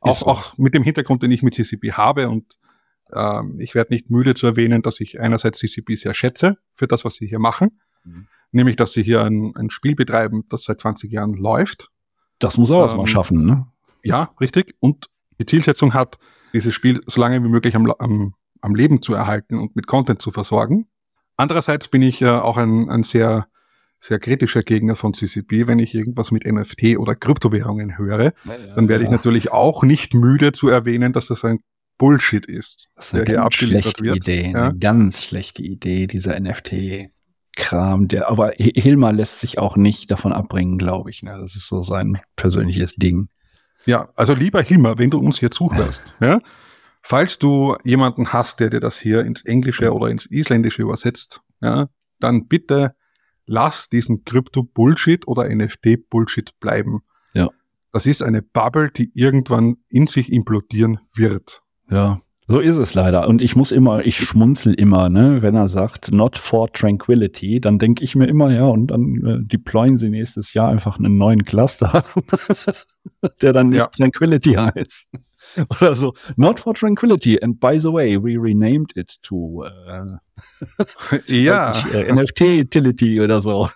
[0.00, 2.58] auch, auch mit dem Hintergrund, den ich mit CCP habe und
[3.12, 7.04] ähm, ich werde nicht müde zu erwähnen, dass ich einerseits CCP sehr schätze für das,
[7.04, 7.80] was sie hier machen.
[8.08, 8.26] Mhm.
[8.50, 11.90] Nämlich, dass sie hier ein, ein, Spiel betreiben, das seit 20 Jahren läuft.
[12.38, 13.66] Das muss auch ähm, mal schaffen, ne?
[14.02, 14.74] Ja, richtig.
[14.80, 15.06] Und
[15.38, 16.18] die Zielsetzung hat,
[16.52, 20.22] dieses Spiel so lange wie möglich am, am, am Leben zu erhalten und mit Content
[20.22, 20.86] zu versorgen.
[21.36, 23.48] Andererseits bin ich äh, auch ein, ein sehr,
[24.00, 25.66] sehr kritischer Gegner von CCP.
[25.66, 30.14] Wenn ich irgendwas mit NFT oder Kryptowährungen höre, ja, dann werde ich natürlich auch nicht
[30.14, 31.58] müde zu erwähnen, dass das ein
[31.98, 32.88] Bullshit ist.
[32.94, 34.16] Das ist eine ganz schlechte wird.
[34.16, 34.68] Idee, ja?
[34.68, 36.34] eine ganz schlechte Idee, dieser
[37.58, 38.08] NFT-Kram.
[38.08, 41.22] Der, aber Hilmar lässt sich auch nicht davon abbringen, glaube ich.
[41.22, 41.36] Ne?
[41.40, 43.28] Das ist so sein persönliches Ding.
[43.86, 46.40] Ja, also lieber Hilmar, wenn du uns hier zuhörst, ja,
[47.02, 51.88] falls du jemanden hast, der dir das hier ins Englische oder ins Isländische übersetzt, ja,
[52.20, 52.94] dann bitte
[53.46, 57.00] lass diesen Krypto-Bullshit oder NFT-Bullshit bleiben.
[57.32, 57.48] Ja.
[57.92, 61.62] Das ist eine Bubble, die irgendwann in sich implodieren wird.
[61.90, 63.28] Ja, so ist es leider.
[63.28, 67.78] Und ich muss immer, ich schmunzel immer, ne, wenn er sagt, not for tranquility, dann
[67.78, 71.44] denke ich mir immer, ja, und dann äh, deployen sie nächstes Jahr einfach einen neuen
[71.44, 72.02] Cluster,
[73.42, 73.86] der dann nicht ja.
[73.86, 75.08] Tranquility heißt.
[75.80, 77.38] Oder so, not for tranquility.
[77.42, 80.16] And by the way, we renamed it to äh,
[81.26, 81.72] ja.
[81.92, 83.68] äh, NFT Utility oder so.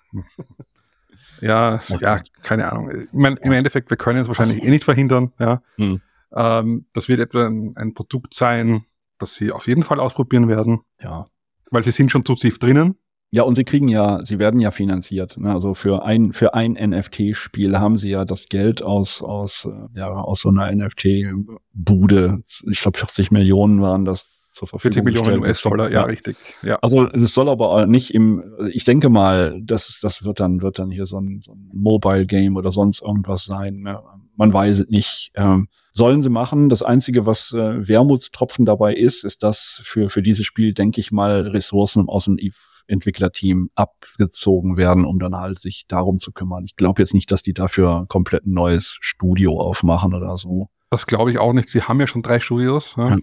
[1.40, 2.90] Ja, ja, keine Ahnung.
[2.90, 5.62] Ich mein, Im Endeffekt, wir können es wahrscheinlich eh nicht verhindern, ja.
[5.76, 6.00] Hm.
[6.34, 8.84] Ähm, das wird etwa ein, ein, Produkt sein,
[9.18, 10.80] das sie auf jeden Fall ausprobieren werden.
[11.00, 11.28] Ja.
[11.70, 12.96] Weil sie sind schon zu tief drinnen.
[13.34, 15.38] Ja, und sie kriegen ja, sie werden ja finanziert.
[15.38, 15.50] Ne?
[15.52, 20.10] Also für ein, für ein NFT-Spiel haben sie ja das Geld aus, aus, äh, ja,
[20.10, 22.42] aus so einer NFT-Bude.
[22.70, 26.36] Ich glaube, 40 Millionen waren das zur Verfügung 40 Millionen US-Dollar, ja, ja, richtig.
[26.62, 26.78] Ja.
[26.82, 30.90] Also es soll aber nicht im, ich denke mal, das, das wird dann, wird dann
[30.90, 33.80] hier so ein, so ein Mobile-Game oder sonst irgendwas sein.
[33.80, 34.00] Ne?
[34.36, 35.32] Man weiß es nicht.
[35.34, 36.68] Ähm, sollen sie machen.
[36.68, 41.12] Das Einzige, was äh, Wermutstropfen dabei ist, ist, dass für, für dieses Spiel, denke ich
[41.12, 42.38] mal, Ressourcen aus dem
[42.86, 46.64] Entwicklerteam abgezogen werden, um dann halt sich darum zu kümmern.
[46.64, 50.68] Ich glaube jetzt nicht, dass die dafür komplett ein neues Studio aufmachen oder so.
[50.90, 51.68] Das glaube ich auch nicht.
[51.68, 53.16] Sie haben ja schon drei Studios ja.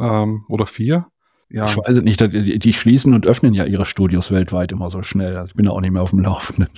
[0.00, 1.06] Ähm, oder vier.
[1.50, 1.64] Ja.
[1.64, 5.02] Ich weiß es nicht, die, die, schließen und öffnen ja ihre Studios weltweit immer so
[5.02, 5.36] schnell.
[5.36, 6.68] Also ich bin da auch nicht mehr auf dem Laufenden.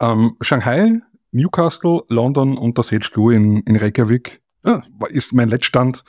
[0.00, 1.00] Ähm, Shanghai,
[1.32, 6.04] Newcastle, London und das HQ in, in Reykjavik ja, ist mein Letztstand.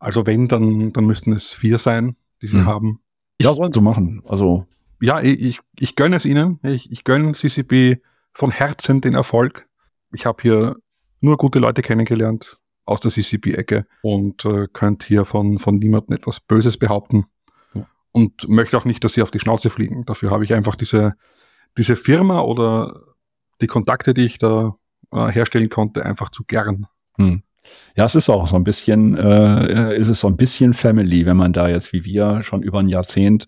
[0.00, 2.66] Also wenn, dann, dann müssten es vier sein, die sie hm.
[2.66, 3.00] haben.
[3.38, 4.22] Ich, ja, sollen sie machen.
[4.26, 4.66] Also.
[5.00, 6.58] Ja, ich, ich gönne es ihnen.
[6.62, 8.00] Ich, ich gönne CCP
[8.32, 9.68] von Herzen den Erfolg.
[10.12, 10.76] Ich habe hier
[11.20, 16.40] nur gute Leute kennengelernt aus der CCP-Ecke und äh, könnte hier von, von niemandem etwas
[16.40, 17.26] Böses behaupten.
[17.74, 17.86] Ja.
[18.12, 20.04] Und möchte auch nicht, dass sie auf die Schnauze fliegen.
[20.04, 21.14] Dafür habe ich einfach diese,
[21.78, 23.00] diese Firma oder
[23.60, 24.76] die Kontakte, die ich da
[25.12, 26.86] äh, herstellen konnte, einfach zu gern.
[27.16, 27.42] Hm.
[27.96, 31.36] Ja, es ist auch so ein bisschen, äh, ist es so ein bisschen Family, wenn
[31.36, 33.46] man da jetzt wie wir schon über ein Jahrzehnt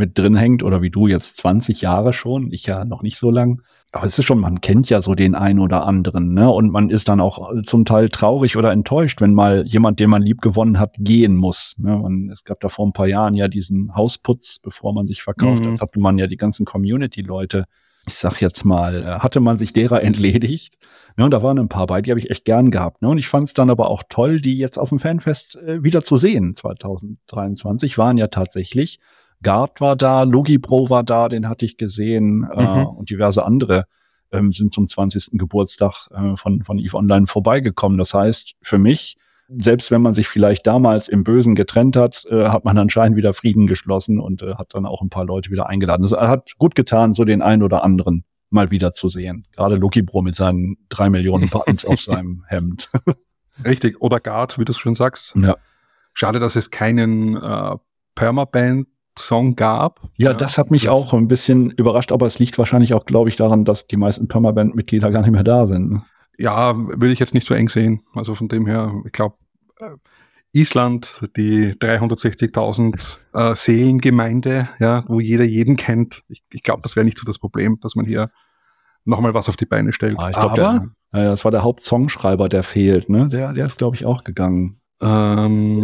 [0.00, 3.30] mit drin hängt oder wie du jetzt 20 Jahre schon, ich ja noch nicht so
[3.30, 3.62] lang.
[3.92, 6.50] Aber es ist schon, man kennt ja so den einen oder anderen, ne?
[6.50, 10.22] Und man ist dann auch zum Teil traurig oder enttäuscht, wenn mal jemand, den man
[10.22, 11.74] lieb gewonnen hat, gehen muss.
[11.78, 11.96] Ne?
[11.96, 15.64] Man, es gab da vor ein paar Jahren ja diesen Hausputz, bevor man sich verkauft
[15.64, 15.72] mhm.
[15.72, 17.66] hat, hatte man ja die ganzen Community-Leute
[18.06, 20.78] ich sag jetzt mal, äh, hatte man sich derer entledigt.
[21.16, 23.02] Ne, und da waren ein paar bei, die habe ich echt gern gehabt.
[23.02, 23.08] Ne?
[23.08, 26.02] Und ich fand es dann aber auch toll, die jetzt auf dem Fanfest äh, wieder
[26.02, 26.54] zu sehen.
[26.56, 29.00] 2023 waren ja tatsächlich.
[29.42, 32.80] Guard war da, Logi Pro war da, den hatte ich gesehen äh, mhm.
[32.80, 33.86] äh, und diverse andere
[34.32, 35.38] ähm, sind zum 20.
[35.38, 37.98] Geburtstag äh, von, von EVE Online vorbeigekommen.
[37.98, 39.16] Das heißt, für mich
[39.58, 43.34] selbst wenn man sich vielleicht damals im Bösen getrennt hat, äh, hat man anscheinend wieder
[43.34, 46.02] Frieden geschlossen und äh, hat dann auch ein paar Leute wieder eingeladen.
[46.02, 49.46] Das hat gut getan, so den einen oder anderen mal wieder zu sehen.
[49.52, 52.90] Gerade Bro mit seinen drei Millionen Buttons auf seinem Hemd.
[53.64, 55.34] Richtig, oder Guard, wie du es schon sagst.
[55.36, 55.56] Ja.
[56.14, 57.76] Schade, dass es keinen äh,
[58.14, 58.86] Permaband
[59.26, 60.00] Song gab.
[60.16, 63.28] Ja, das hat mich das auch ein bisschen überrascht, aber es liegt wahrscheinlich auch, glaube
[63.28, 66.02] ich, daran, dass die meisten Permaband-Mitglieder gar nicht mehr da sind.
[66.38, 68.02] Ja, würde ich jetzt nicht so eng sehen.
[68.14, 69.36] Also von dem her, ich glaube,
[69.78, 69.90] äh,
[70.52, 76.22] Island, die 360.000 äh, Seelengemeinde, ja, wo jeder jeden kennt.
[76.28, 78.30] Ich, ich glaube, das wäre nicht so das Problem, dass man hier
[79.04, 80.18] nochmal was auf die Beine stellt.
[80.18, 83.28] Ah, ich glaub, Aber der, ja, das war der Hauptsongschreiber, der fehlt, ne?
[83.28, 84.80] Der, der ist, glaube ich, auch gegangen.
[85.00, 85.80] Ähm,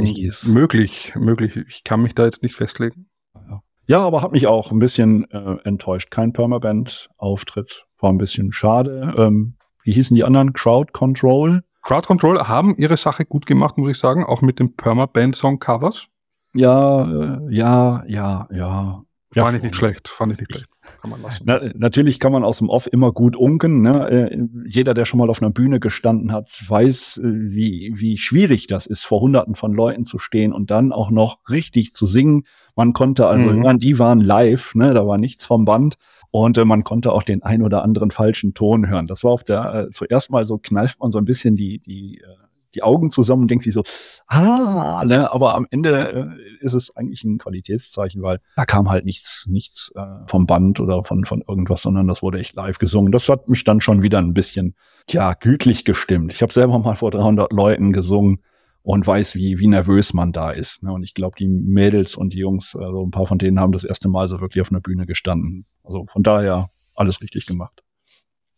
[0.47, 1.57] möglich, möglich.
[1.69, 3.09] Ich kann mich da jetzt nicht festlegen.
[3.49, 3.63] Ja.
[3.89, 6.11] Ja, aber hat mich auch ein bisschen äh, enttäuscht.
[6.11, 7.87] Kein Permaband-Auftritt.
[8.01, 9.15] War ein bisschen schade.
[9.17, 10.53] Ähm, wie hießen die anderen?
[10.53, 11.63] Crowd Control?
[11.83, 16.09] Crowd Control haben ihre Sache gut gemacht, muss ich sagen, auch mit den Permaband-Song-Covers.
[16.53, 19.03] Ja, äh, ja, ja, ja.
[19.33, 20.71] Fand ja, ich nicht schlecht, fand ich nicht schlecht.
[21.01, 21.45] Kann man lassen.
[21.47, 23.83] Na, natürlich kann man aus dem Off immer gut unken.
[23.83, 24.11] Ne?
[24.11, 28.67] Äh, jeder, der schon mal auf einer Bühne gestanden hat, weiß, äh, wie, wie schwierig
[28.67, 32.45] das ist, vor hunderten von Leuten zu stehen und dann auch noch richtig zu singen.
[32.75, 33.63] Man konnte also mhm.
[33.63, 34.95] hören, die waren live, ne?
[34.95, 35.97] da war nichts vom Band.
[36.31, 39.07] Und äh, man konnte auch den ein oder anderen falschen Ton hören.
[39.07, 42.19] Das war auf der, äh, zuerst mal so kneift man so ein bisschen die, die
[42.19, 42.46] äh,
[42.77, 43.83] die Augen zusammen und denkt sich so,
[44.29, 49.05] ah, ne, aber am Ende äh, ist es eigentlich ein Qualitätszeichen, weil da kam halt
[49.05, 53.13] nichts, nichts äh, vom Band oder von, von irgendwas, sondern das wurde echt live gesungen.
[53.13, 54.75] Das hat mich dann schon wieder ein bisschen,
[55.09, 56.33] ja, gütlich gestimmt.
[56.33, 58.43] Ich habe selber mal vor 300 Leuten gesungen
[58.83, 60.85] und weiß, wie, wie nervös man da ist.
[60.85, 60.93] Ne?
[60.93, 63.83] Und ich glaube, die Mädels und die Jungs, also ein paar von denen haben das
[63.83, 65.67] erste Mal so wirklich auf einer Bühne gestanden.
[65.83, 67.83] Also von daher alles richtig gemacht.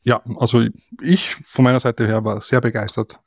[0.05, 0.65] Ja, also
[1.03, 3.21] ich von meiner Seite her war sehr begeistert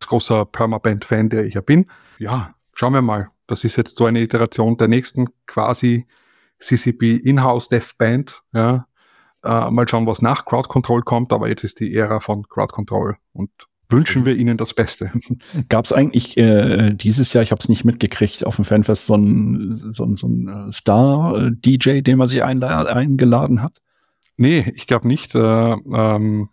[0.00, 1.86] großer Permaband-Fan, der ich ja bin.
[2.18, 3.30] Ja, schauen wir mal.
[3.46, 6.06] Das ist jetzt so eine Iteration der nächsten quasi
[6.58, 8.42] CCP Inhouse Dev Band.
[8.52, 8.86] Ja.
[9.44, 12.72] Äh, mal schauen, was nach Crowd Control kommt, aber jetzt ist die Ära von Crowd
[12.72, 13.50] Control und
[13.88, 15.12] wünschen wir Ihnen das Beste.
[15.68, 19.14] Gab es eigentlich äh, dieses Jahr, ich habe es nicht mitgekriegt, auf dem Fanfest so
[19.14, 23.80] ein, so ein, so ein äh, Star-DJ, den man sich eingeladen hat?
[24.36, 25.34] Nee, ich glaube nicht.
[25.34, 26.48] Äh, ähm,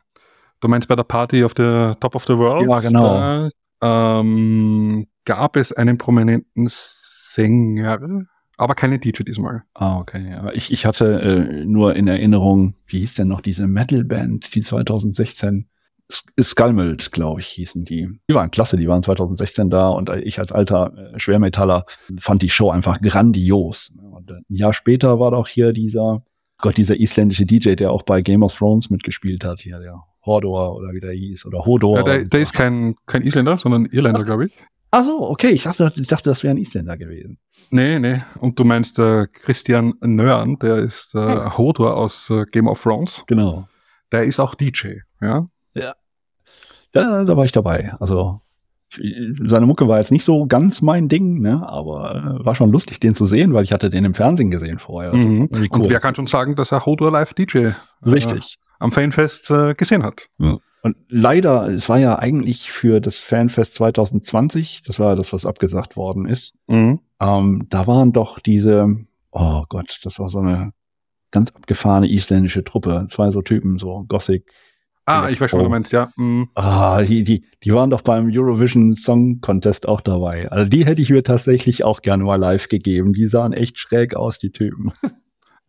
[0.64, 2.70] Du meinst bei der Party auf der Top of the World?
[2.70, 3.50] Ja, genau.
[3.82, 8.00] Da, ähm, gab es einen prominenten Sänger,
[8.56, 9.64] aber keine DJ diesmal.
[9.74, 10.34] Ah, okay.
[10.36, 14.62] Aber ich, ich hatte äh, nur in Erinnerung, wie hieß denn noch diese Metal-Band, die
[14.62, 15.68] 2016
[16.42, 18.08] Skullmelt, glaube ich, hießen die.
[18.30, 21.84] Die waren klasse, die waren 2016 da und ich als alter äh, Schwermetaller
[22.18, 23.92] fand die Show einfach grandios.
[23.98, 26.24] Und äh, ein Jahr später war doch hier dieser,
[26.58, 30.76] Gott, dieser isländische DJ, der auch bei Game of Thrones mitgespielt hat, hier, der Hodor
[30.76, 31.98] oder wie der hieß oder Hodor.
[31.98, 34.54] Ja, der, der ist kein, kein Isländer, sondern Irländer, glaube ich.
[34.92, 35.50] Ach so, okay.
[35.50, 37.40] Ich dachte, ich dachte das wäre ein Isländer gewesen.
[37.72, 38.22] Nee, nee.
[38.40, 41.58] Und du meinst äh, Christian Nörn, der ist äh, hm.
[41.58, 43.24] Hodor aus äh, Game of Thrones.
[43.28, 43.68] Genau.
[44.12, 45.48] Der ist auch DJ, ja?
[45.74, 45.96] Ja.
[46.94, 47.96] Ja, da war ich dabei.
[48.00, 48.40] Also
[49.48, 51.68] seine Mucke war jetzt nicht so ganz mein Ding, ne?
[51.68, 54.78] aber äh, war schon lustig, den zu sehen, weil ich hatte den im Fernsehen gesehen
[54.78, 55.14] vorher.
[55.14, 55.50] Also, mhm.
[55.52, 55.68] cool.
[55.72, 57.74] Und wer kann schon sagen, dass er Hodor Live DJ äh,
[58.06, 60.28] Richtig am Fanfest äh, gesehen hat.
[60.40, 60.58] Ja.
[60.84, 65.96] Und leider, es war ja eigentlich für das Fanfest 2020, das war das, was abgesagt
[65.96, 66.56] worden ist.
[66.68, 67.00] Mhm.
[67.22, 68.98] Ähm, da waren doch diese,
[69.32, 70.74] oh Gott, das war so eine
[71.32, 73.08] ganz abgefahrene isländische Truppe.
[73.10, 74.46] Zwei so Typen, so Gothic.
[75.06, 76.12] Ah, ich weiß schon, was du meinst, ja.
[76.18, 76.50] Mhm.
[76.54, 80.50] Ah, die, die, die waren doch beim Eurovision Song Contest auch dabei.
[80.50, 83.14] Also die hätte ich mir tatsächlich auch gerne mal live gegeben.
[83.14, 84.92] Die sahen echt schräg aus, die Typen.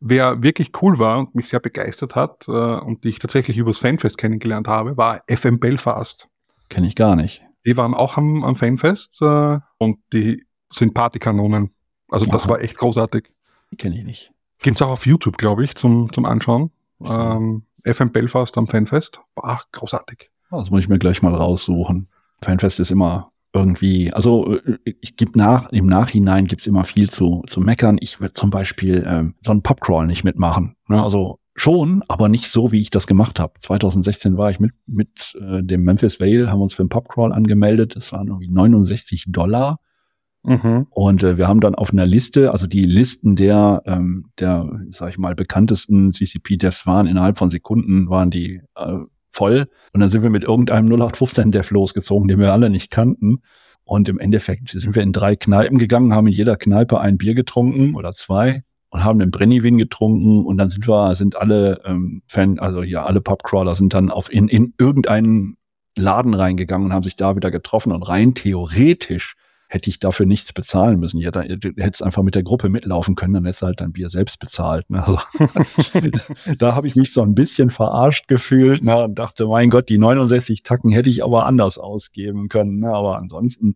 [0.06, 3.78] Wer wirklich cool war und mich sehr begeistert hat äh, und die ich tatsächlich übers
[3.78, 6.28] Fanfest kennengelernt habe, war FM Belfast.
[6.68, 7.42] Kenne ich gar nicht.
[7.64, 11.70] Die waren auch am, am Fanfest äh, und die sind Partykanonen.
[12.10, 13.32] Also das war echt großartig.
[13.78, 14.32] Kenne ich nicht.
[14.58, 16.70] Gibt's auch auf YouTube, glaube ich, zum, zum Anschauen.
[17.02, 19.22] Ähm, FM Belfast am Fanfest.
[19.36, 20.30] War großartig.
[20.50, 22.08] Das muss ich mir gleich mal raussuchen.
[22.42, 27.42] Fanfest ist immer irgendwie, also äh, ich gebe nach, im Nachhinein gibt's immer viel zu,
[27.46, 27.96] zu meckern.
[28.00, 30.76] Ich würde zum Beispiel ähm, so einen Pubcrawl nicht mitmachen.
[30.88, 31.02] Ne?
[31.02, 33.54] Also schon, aber nicht so, wie ich das gemacht habe.
[33.60, 37.94] 2016 war ich mit, mit äh, dem Memphis Vale, haben uns für einen Pubcrawl angemeldet.
[37.94, 39.78] Das waren irgendwie 69 Dollar.
[40.42, 40.88] Mhm.
[40.90, 45.10] Und äh, wir haben dann auf einer Liste, also die Listen der, ähm, der, sag
[45.10, 48.98] ich mal, bekanntesten CCP-Devs waren innerhalb von Sekunden, waren die äh,
[49.34, 49.68] voll.
[49.92, 53.42] Und dann sind wir mit irgendeinem 0815 Dev losgezogen, den wir alle nicht kannten.
[53.84, 57.34] Und im Endeffekt sind wir in drei Kneipen gegangen, haben in jeder Kneipe ein Bier
[57.34, 62.22] getrunken oder zwei und haben den Brennivin getrunken und dann sind wir, sind alle ähm,
[62.28, 65.56] Fan, also ja, alle Pubcrawler sind dann auf in, in irgendeinen
[65.96, 69.34] Laden reingegangen und haben sich da wieder getroffen und rein theoretisch
[69.74, 71.20] hätte ich dafür nichts bezahlen müssen.
[71.20, 74.08] Da, du hättest einfach mit der Gruppe mitlaufen können, dann hättest du halt dein Bier
[74.08, 74.88] selbst bezahlt.
[74.88, 75.04] Ne?
[75.04, 75.18] Also,
[76.58, 79.04] da habe ich mich so ein bisschen verarscht gefühlt ne?
[79.04, 82.78] und dachte, mein Gott, die 69 Tacken hätte ich aber anders ausgeben können.
[82.78, 82.88] Ne?
[82.88, 83.74] Aber ansonsten,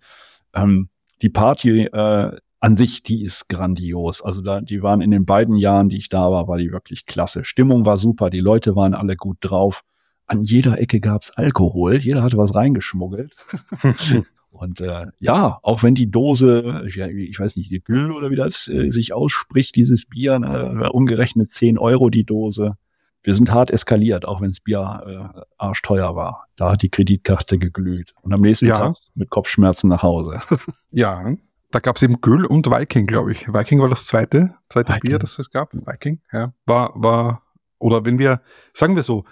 [0.55, 0.89] ähm,
[1.21, 4.23] die Party äh, an sich, die ist grandios.
[4.23, 7.07] Also da, die waren in den beiden Jahren, die ich da war, war die wirklich
[7.07, 7.43] klasse.
[7.43, 9.83] Stimmung war super, die Leute waren alle gut drauf.
[10.27, 13.35] An jeder Ecke gab's Alkohol, jeder hatte was reingeschmuggelt.
[14.59, 18.37] Und äh, ja, auch wenn die Dose, ich, ich weiß nicht, die Güll oder wie
[18.37, 22.77] das äh, sich ausspricht, dieses Bier, ne, umgerechnet 10 Euro die Dose.
[23.23, 26.47] Wir sind hart eskaliert, auch wenn das Bier äh, arschteuer war.
[26.57, 28.15] Da hat die Kreditkarte geglüht.
[28.23, 28.79] Und am nächsten ja.
[28.79, 30.41] Tag mit Kopfschmerzen nach Hause.
[30.91, 31.37] ja,
[31.71, 33.47] da gab es eben Güll und Viking, glaube ich.
[33.47, 35.11] Viking war das zweite, zweite Viking.
[35.11, 35.73] Bier, das es gab.
[35.73, 36.53] Viking, ja.
[36.67, 37.43] War, war,
[37.79, 38.41] oder wenn wir,
[38.73, 39.25] sagen wir so,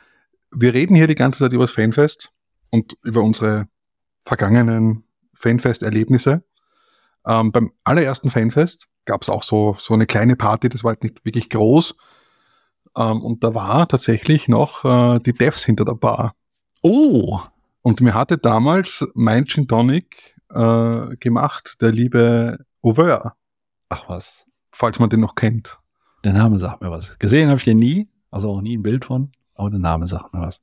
[0.53, 2.31] wir reden hier die ganze Zeit über das Fanfest
[2.71, 3.67] und über unsere
[4.25, 5.06] vergangenen
[5.37, 6.43] Fanfest-Erlebnisse.
[7.27, 11.03] Ähm, beim allerersten Fanfest gab es auch so, so eine kleine Party, das war halt
[11.03, 11.95] nicht wirklich groß.
[12.97, 16.35] Ähm, und da war tatsächlich noch äh, die Devs hinter der Bar.
[16.83, 17.41] Oh!
[17.83, 23.35] Und mir hatte damals mein Gin Tonic äh, gemacht, der liebe Auveur.
[23.89, 24.47] Ach was.
[24.73, 25.79] Falls man den noch kennt.
[26.25, 27.19] Der Name sagt mir was.
[27.19, 30.35] Gesehen habe ich den nie, also auch nie ein Bild von, aber der Name sagt
[30.35, 30.61] mir was.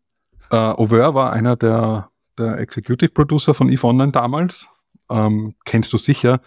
[0.51, 4.69] Äh, war einer der, der Executive Producer von EVE Online damals.
[5.09, 6.41] Ähm, kennst du sicher.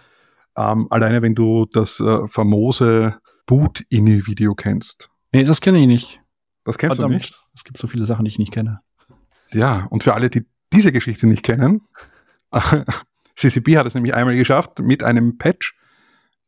[0.57, 3.16] Ähm, alleine wenn du das äh, famose
[3.47, 5.11] Boot-Ini-Video kennst.
[5.32, 6.20] Nee, das kenne ich nicht.
[6.64, 7.14] Das kennst Verdammt.
[7.14, 7.41] du nicht?
[7.55, 8.80] Es gibt so viele Sachen, die ich nicht kenne.
[9.53, 11.82] Ja, und für alle, die diese Geschichte nicht kennen,
[13.37, 15.76] CCP hat es nämlich einmal geschafft, mit einem Patch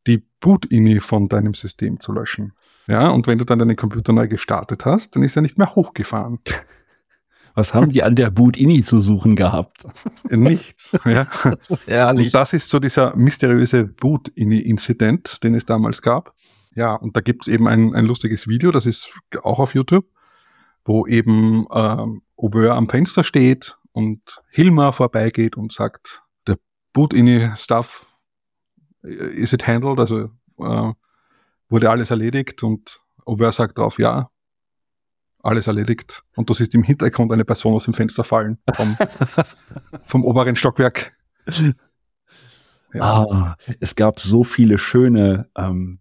[0.07, 2.53] die Boot-INI von deinem System zu löschen.
[2.87, 5.75] Ja, und wenn du dann deinen Computer neu gestartet hast, dann ist er nicht mehr
[5.75, 6.39] hochgefahren.
[7.59, 9.85] Was haben die an der Boot-INI zu suchen gehabt?
[10.29, 10.93] Nichts.
[11.03, 11.27] Ja.
[11.87, 12.27] Herrlich.
[12.27, 16.33] Und das ist so dieser mysteriöse Boot-INI-Inzident, den es damals gab.
[16.75, 19.11] Ja, und da gibt es eben ein, ein lustiges Video, das ist
[19.43, 20.05] auch auf YouTube,
[20.85, 26.23] wo eben ähm, Aubeur am Fenster steht und Hilmar vorbeigeht und sagt,
[26.93, 28.07] boot any stuff,
[29.01, 29.99] is it handled?
[29.99, 30.29] Also
[30.59, 30.93] äh,
[31.67, 34.29] wurde alles erledigt und Over sagt drauf, ja,
[35.41, 36.23] alles erledigt.
[36.35, 38.97] Und du siehst im Hintergrund eine Person aus dem Fenster fallen vom,
[40.05, 41.13] vom oberen Stockwerk.
[42.93, 43.01] Ja.
[43.03, 45.99] Ah, es gab so viele schöne ähm,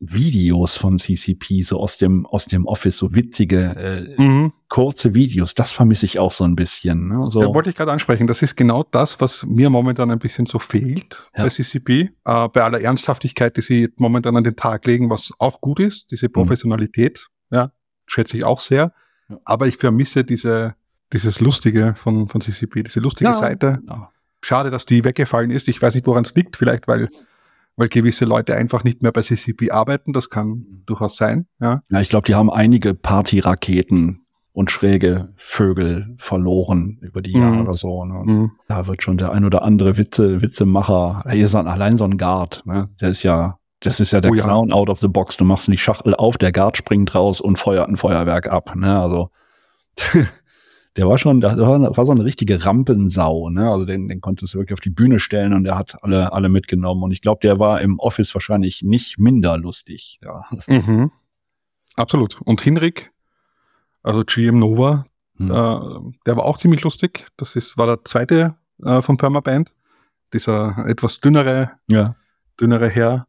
[0.00, 4.52] Videos von CCP, so aus dem, aus dem Office, so witzige, äh, mhm.
[4.68, 5.54] kurze Videos.
[5.54, 7.08] Das vermisse ich auch so ein bisschen.
[7.08, 7.30] Ne?
[7.30, 7.42] So.
[7.42, 8.26] Ja, wollte ich gerade ansprechen.
[8.26, 11.44] Das ist genau das, was mir momentan ein bisschen so fehlt ja.
[11.44, 12.10] bei CCP.
[12.24, 16.12] Äh, bei aller Ernsthaftigkeit, die sie momentan an den Tag legen, was auch gut ist,
[16.12, 16.32] diese mhm.
[16.32, 17.56] Professionalität, mhm.
[17.56, 17.72] ja,
[18.08, 18.92] schätze ich auch sehr.
[19.28, 19.38] Ja.
[19.44, 20.74] Aber ich vermisse diese,
[21.12, 23.80] dieses Lustige von, von CCP, diese lustige Seite.
[24.40, 25.68] Schade, dass die weggefallen ist.
[25.68, 26.56] Ich weiß nicht, woran es liegt.
[26.56, 27.08] Vielleicht, weil
[27.78, 30.12] weil gewisse Leute einfach nicht mehr bei CCP arbeiten.
[30.12, 30.82] Das kann mhm.
[30.84, 31.46] durchaus sein.
[31.60, 37.62] Ja, ja ich glaube, die haben einige Partyraketen und schräge Vögel verloren über die Jahre
[37.62, 37.74] mhm.
[37.74, 38.04] so.
[38.04, 38.22] Ne?
[38.24, 38.50] Mhm.
[38.66, 42.66] Da wird schon der ein oder andere Witze, Witzemacher, hier ist allein so ein Guard,
[42.66, 42.90] ne?
[43.00, 44.74] der ist ja, das ist ja der oh, Clown ja.
[44.74, 45.36] out of the box.
[45.36, 48.74] Du machst die Schachtel auf, der Guard springt raus und feuert ein Feuerwerk ab.
[48.74, 48.98] Ne?
[48.98, 49.30] Also
[50.96, 53.70] der war schon, der war, so eine richtige Rampensau, ne?
[53.70, 56.48] Also den, den konntest du wirklich auf die Bühne stellen und der hat alle, alle
[56.48, 57.04] mitgenommen.
[57.04, 60.18] Und ich glaube, der war im Office wahrscheinlich nicht minder lustig.
[60.22, 60.44] Ja.
[60.66, 61.12] Mhm.
[61.94, 62.40] Absolut.
[62.42, 63.12] Und Hinrik,
[64.02, 65.06] also GM Nova,
[65.36, 65.50] hm.
[65.50, 67.26] äh, der war auch ziemlich lustig.
[67.36, 69.72] Das ist, war der zweite äh, von Permaband.
[70.32, 72.14] Dieser etwas dünnere, ja.
[72.60, 73.26] dünnere Herr,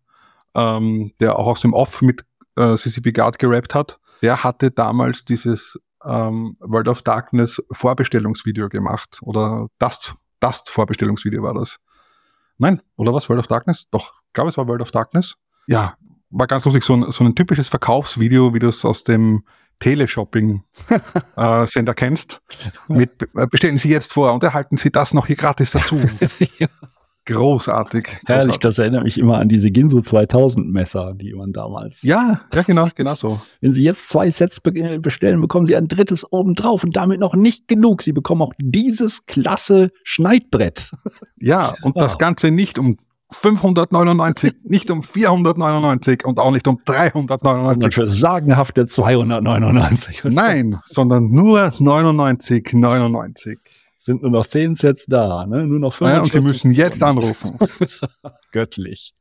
[0.55, 2.23] ähm, der auch aus dem Off mit
[2.55, 3.99] äh, CCP Guard gerappt hat.
[4.21, 9.19] Der hatte damals dieses ähm, World of Darkness Vorbestellungsvideo gemacht.
[9.21, 11.77] Oder Dust, Dust Vorbestellungsvideo war das.
[12.57, 13.29] Nein, oder was?
[13.29, 13.87] World of Darkness?
[13.91, 15.35] Doch, ich glaube, es war World of Darkness.
[15.67, 15.95] Ja,
[16.29, 19.43] war ganz lustig, so ein, so ein typisches Verkaufsvideo, wie du es aus dem
[19.79, 21.31] Teleshopping-Sender
[21.91, 22.41] äh, kennst.
[22.87, 25.95] Mit, äh, bestellen Sie jetzt vor und erhalten Sie das noch hier gratis dazu.
[26.59, 26.67] ja.
[27.29, 28.07] Großartig.
[28.25, 32.03] Herrlich, das erinnert mich immer an diese Ginso 2000 Messer, die man damals.
[32.03, 33.41] Ja, ja, genau, genau so.
[33.61, 37.67] Wenn Sie jetzt zwei Sets bestellen, bekommen Sie ein drittes obendrauf und damit noch nicht
[37.67, 38.01] genug.
[38.01, 40.91] Sie bekommen auch dieses klasse Schneidbrett.
[41.41, 42.97] Ja, und das Ganze nicht um
[43.31, 47.85] 599, nicht um 499 und auch nicht um 399.
[47.85, 50.23] Und für sagenhafte 299.
[50.25, 53.57] Nein, sondern nur 99,99
[53.99, 55.67] sind nur noch zehn Sets da, ne?
[55.67, 56.09] Nur noch fünf.
[56.09, 57.59] Ja, und Sie müssen jetzt anrufen.
[58.51, 59.13] Göttlich.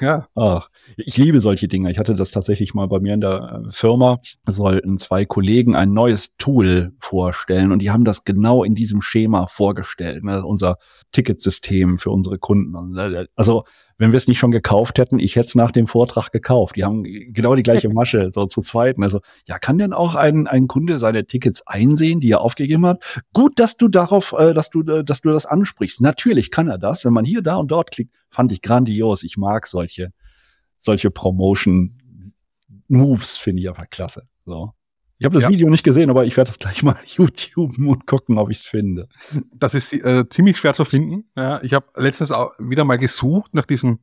[0.00, 0.28] Ja.
[0.34, 1.90] Ach, ich liebe solche Dinge.
[1.90, 4.18] Ich hatte das tatsächlich mal bei mir in der äh, Firma.
[4.46, 9.46] Sollten zwei Kollegen ein neues Tool vorstellen und die haben das genau in diesem Schema
[9.46, 10.24] vorgestellt.
[10.24, 10.44] Ne?
[10.44, 10.78] Unser
[11.12, 12.96] Ticketsystem für unsere Kunden.
[12.96, 13.64] Äh, also
[13.98, 16.76] wenn wir es nicht schon gekauft hätten, ich hätte es nach dem Vortrag gekauft.
[16.76, 19.02] Die haben genau die gleiche Masche, so zu zweiten.
[19.02, 23.22] Also, ja, kann denn auch ein, ein Kunde seine Tickets einsehen, die er aufgegeben hat?
[23.32, 26.00] Gut, dass du darauf, äh, dass du, äh, dass du das ansprichst.
[26.00, 27.04] Natürlich kann er das.
[27.04, 29.24] Wenn man hier, da und dort klickt, fand ich grandios.
[29.24, 30.12] Ich mag solche,
[30.78, 31.98] solche Promotion
[32.86, 34.28] Moves, finde ich einfach klasse.
[34.46, 34.72] So.
[35.18, 35.50] Ich habe das ja.
[35.50, 38.66] Video nicht gesehen, aber ich werde das gleich mal YouTube und gucken, ob ich es
[38.66, 39.08] finde.
[39.52, 41.24] Das ist äh, ziemlich schwer zu finden.
[41.36, 44.00] Ja, ich habe letztens auch wieder mal gesucht nach diesen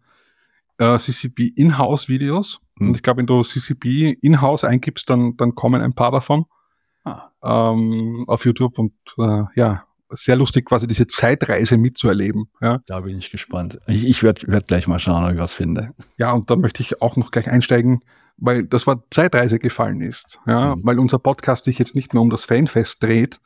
[0.78, 2.59] äh, CCP Inhouse-Videos.
[2.78, 2.88] Hm.
[2.89, 6.45] Und ich glaube, wenn du CCP Inhouse eingibst, dann, dann kommen ein paar davon
[7.05, 7.30] ah.
[7.43, 8.78] ähm, auf YouTube.
[8.78, 12.49] Und äh, ja, sehr lustig, quasi diese Zeitreise mitzuerleben.
[12.61, 12.80] Ja.
[12.88, 13.80] Da bin ich gespannt.
[13.88, 15.93] Ich, ich werde werd gleich mal schauen, ob ich was finde.
[16.18, 18.01] Ja, und da möchte ich auch noch gleich einsteigen,
[18.38, 20.39] weil das Wort Zeitreise gefallen ist.
[20.45, 20.81] Ja, mhm.
[20.83, 23.39] weil unser Podcast sich jetzt nicht nur um das Fanfest dreht,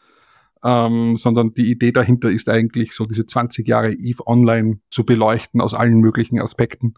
[0.64, 5.62] ähm, sondern die Idee dahinter ist eigentlich so diese 20 Jahre EVE Online zu beleuchten
[5.62, 6.96] aus allen möglichen Aspekten,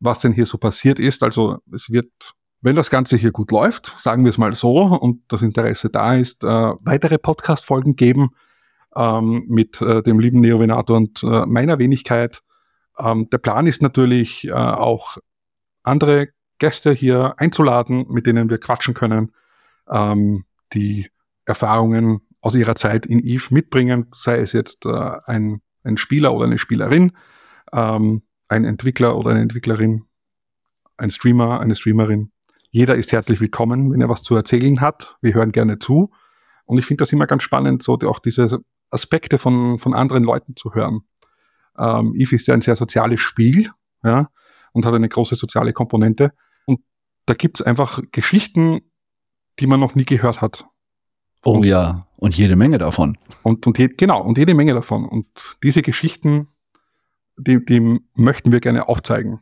[0.00, 1.22] was denn hier so passiert ist.
[1.22, 2.10] Also es wird,
[2.60, 6.14] wenn das Ganze hier gut läuft, sagen wir es mal so, und das Interesse da
[6.14, 8.30] ist, äh, weitere Podcast-Folgen geben
[8.94, 12.40] ähm, mit äh, dem lieben Neovenator und äh, meiner Wenigkeit.
[12.98, 15.18] Ähm, der Plan ist natürlich äh, auch
[15.82, 16.28] andere
[16.64, 19.32] Gäste hier einzuladen, mit denen wir quatschen können,
[19.86, 21.10] ähm, die
[21.44, 26.46] Erfahrungen aus ihrer Zeit in Eve mitbringen, sei es jetzt äh, ein, ein Spieler oder
[26.46, 27.12] eine Spielerin,
[27.70, 30.06] ähm, ein Entwickler oder eine Entwicklerin,
[30.96, 32.32] ein Streamer, eine Streamerin.
[32.70, 35.18] Jeder ist herzlich willkommen, wenn er was zu erzählen hat.
[35.20, 36.12] Wir hören gerne zu.
[36.64, 40.56] Und ich finde das immer ganz spannend, so auch diese Aspekte von, von anderen Leuten
[40.56, 41.02] zu hören.
[41.76, 43.70] Ähm, Eve ist ja ein sehr soziales Spiel,
[44.02, 44.30] ja,
[44.72, 46.32] und hat eine große soziale Komponente.
[47.26, 48.82] Da gibt es einfach Geschichten,
[49.58, 50.66] die man noch nie gehört hat.
[51.44, 53.18] Oh und, ja, und jede Menge davon.
[53.42, 55.06] Und, und je, genau, und jede Menge davon.
[55.06, 55.26] Und
[55.62, 56.48] diese Geschichten,
[57.36, 59.40] die, die möchten wir gerne aufzeigen.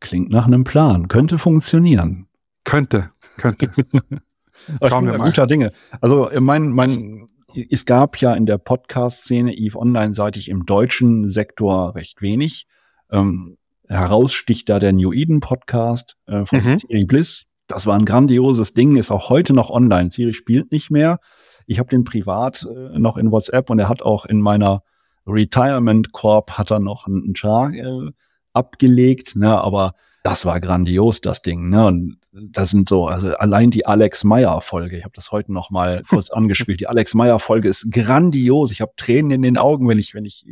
[0.00, 1.08] Klingt nach einem Plan.
[1.08, 2.26] Könnte funktionieren.
[2.64, 3.70] Könnte, könnte.
[4.82, 5.24] Schauen wir mal.
[5.24, 5.72] Guter Dinge.
[6.00, 7.28] Also mein, mein,
[7.70, 12.66] es gab ja in der Podcast-Szene Eve Online-seitig im deutschen Sektor recht wenig.
[13.10, 13.56] Ähm,
[13.88, 16.78] heraussticht da der New Eden Podcast äh, von mhm.
[16.78, 17.44] Siri Bliss.
[17.66, 20.10] Das war ein grandioses Ding, ist auch heute noch online.
[20.10, 21.18] Siri spielt nicht mehr.
[21.66, 24.82] Ich habe den privat äh, noch in WhatsApp und er hat auch in meiner
[25.26, 28.10] Retirement Corp hat er noch einen Char äh,
[28.52, 31.86] abgelegt, ne, aber das war grandios, das Ding, ne?
[31.86, 35.70] Und das sind so, also allein die Alex Meyer Folge, ich habe das heute noch
[35.70, 36.80] mal kurz angespielt.
[36.80, 38.70] Die Alex Meyer Folge ist grandios.
[38.70, 40.46] Ich habe Tränen in den Augen, wenn ich wenn ich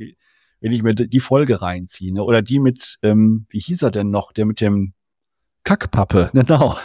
[0.63, 2.23] wenn ich mir die Folge reinziehe, ne?
[2.23, 4.95] Oder die mit ähm, wie hieß er denn noch, der mit dem
[5.65, 6.77] Kackpappe, genau.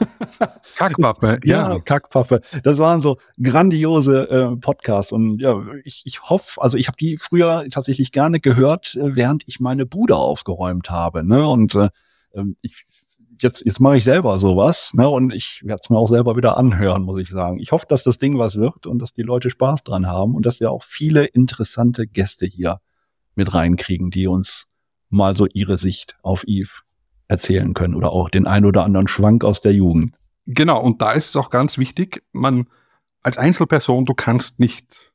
[0.76, 1.74] Kackpappe, ja.
[1.74, 1.80] ja.
[1.80, 2.42] Kackpappe.
[2.64, 7.18] Das waren so grandiose äh, Podcasts und ja, ich, ich hoffe, also ich habe die
[7.18, 11.48] früher tatsächlich gerne gehört, äh, während ich meine Bude aufgeräumt habe, ne?
[11.48, 11.90] Und äh,
[12.34, 12.86] ähm, ich
[13.40, 15.08] jetzt jetzt mache ich selber sowas, ne?
[15.08, 17.60] Und ich werde es mir auch selber wieder anhören, muss ich sagen.
[17.60, 20.48] Ich hoffe, dass das Ding was wird und dass die Leute Spaß dran haben und
[20.48, 22.80] dass wir auch viele interessante Gäste hier
[23.38, 24.68] mit reinkriegen, die uns
[25.10, 26.72] mal so ihre Sicht auf Eve
[27.28, 30.16] erzählen können oder auch den ein oder anderen Schwank aus der Jugend.
[30.46, 32.68] Genau, und da ist es auch ganz wichtig, man
[33.24, 35.12] als Einzelperson, du kannst nicht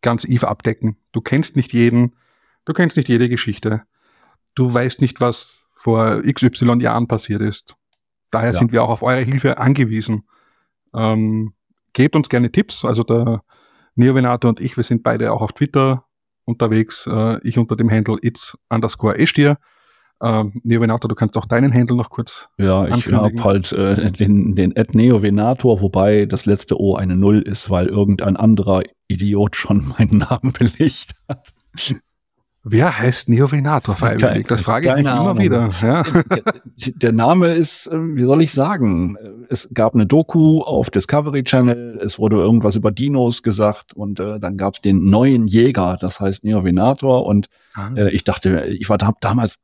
[0.00, 0.96] ganz Eve abdecken.
[1.12, 2.16] Du kennst nicht jeden,
[2.64, 3.82] du kennst nicht jede Geschichte.
[4.54, 7.76] Du weißt nicht, was vor XY Jahren passiert ist.
[8.30, 8.52] Daher ja.
[8.52, 10.24] sind wir auch auf eure Hilfe angewiesen.
[10.94, 11.54] Ähm,
[11.92, 12.84] gebt uns gerne Tipps.
[12.84, 13.42] Also der
[13.94, 16.04] Neovenator und ich, wir sind beide auch auf Twitter
[16.44, 17.06] unterwegs.
[17.06, 19.58] Äh, ich unter dem Handle it's underscore estier.
[20.22, 22.48] Ähm, Neovenator, du kannst auch deinen Handle noch kurz.
[22.56, 27.42] Ja, ich habe halt äh, den, den Ad Neovenator, wobei das letzte O eine Null
[27.42, 31.48] ist, weil irgendein anderer Idiot schon meinen Namen belegt hat.
[32.64, 34.46] Wer heißt Neovenator freiwillig?
[34.46, 35.38] Das frage ich mich immer Ahnung.
[35.38, 35.70] wieder.
[35.82, 36.04] Ja.
[36.94, 39.16] Der Name ist, ähm, wie soll ich sagen,
[39.48, 44.38] es gab eine Doku auf Discovery Channel, es wurde irgendwas über Dinos gesagt und äh,
[44.38, 47.90] dann gab es den neuen Jäger, das heißt Neovenator und ah.
[47.96, 49.58] äh, ich dachte, ich war da, damals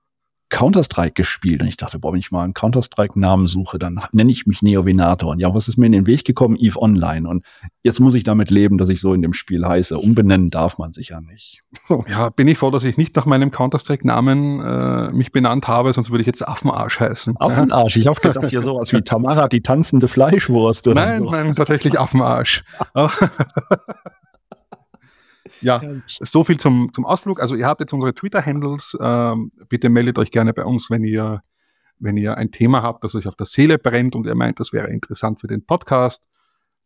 [0.51, 4.47] Counter-Strike gespielt und ich dachte, boah, wenn ich mal einen Counter-Strike-Namen suche, dann nenne ich
[4.47, 5.33] mich Neovenator.
[5.33, 6.57] Und ja, was ist mir in den Weg gekommen?
[6.59, 7.29] Eve Online.
[7.29, 7.45] Und
[7.83, 9.99] jetzt muss ich damit leben, dass ich so in dem Spiel heiße.
[9.99, 11.63] Umbenennen darf man sich ja nicht.
[12.09, 16.11] Ja, bin ich froh, dass ich nicht nach meinem Counter-Strike-Namen äh, mich benannt habe, sonst
[16.11, 17.37] würde ich jetzt Affenarsch heißen.
[17.39, 17.97] Affenarsch.
[17.97, 21.31] Ich habe gedacht, hier sowas wie Tamara, die tanzende Fleischwurst oder nein, so.
[21.31, 22.65] Nein, tatsächlich Affenarsch.
[25.61, 27.41] Ja, so viel zum, zum Ausflug.
[27.41, 28.97] Also ihr habt jetzt unsere Twitter-Handles.
[29.01, 31.43] Ähm, bitte meldet euch gerne bei uns, wenn ihr,
[31.99, 34.73] wenn ihr ein Thema habt, das euch auf der Seele brennt und ihr meint, das
[34.73, 36.25] wäre interessant für den Podcast.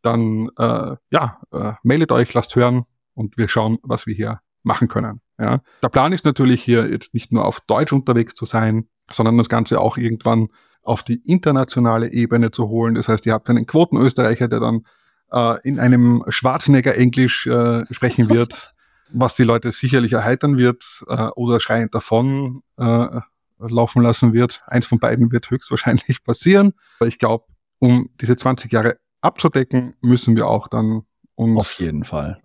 [0.02, 2.84] Dann äh, ja, äh, meldet euch, lasst hören
[3.14, 5.20] und wir schauen, was wir hier machen können.
[5.38, 5.60] Ja.
[5.82, 9.48] Der Plan ist natürlich hier jetzt nicht nur auf Deutsch unterwegs zu sein, sondern das
[9.48, 10.48] Ganze auch irgendwann
[10.82, 12.94] auf die internationale Ebene zu holen.
[12.94, 14.84] Das heißt, ihr habt einen Quotenösterreicher, der dann
[15.32, 18.74] äh, in einem Schwarzenegger-Englisch äh, sprechen wird,
[19.12, 23.20] was die Leute sicherlich erheitern wird äh, oder schreiend davon äh,
[23.58, 24.62] laufen lassen wird.
[24.66, 26.74] Eins von beiden wird höchstwahrscheinlich passieren.
[26.98, 27.46] Aber ich glaube,
[27.78, 31.02] um diese 20 Jahre abzudecken, müssen wir auch dann
[31.34, 32.40] uns auf jeden Fall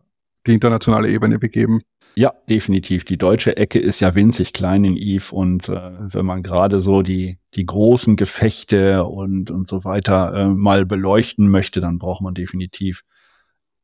[0.46, 1.82] die internationale Ebene begeben.
[2.18, 3.06] Ja, definitiv.
[3.06, 7.04] Die deutsche Ecke ist ja winzig klein in Eve und äh, wenn man gerade so
[7.04, 12.34] die, die großen Gefechte und, und so weiter äh, mal beleuchten möchte, dann braucht man
[12.34, 13.04] definitiv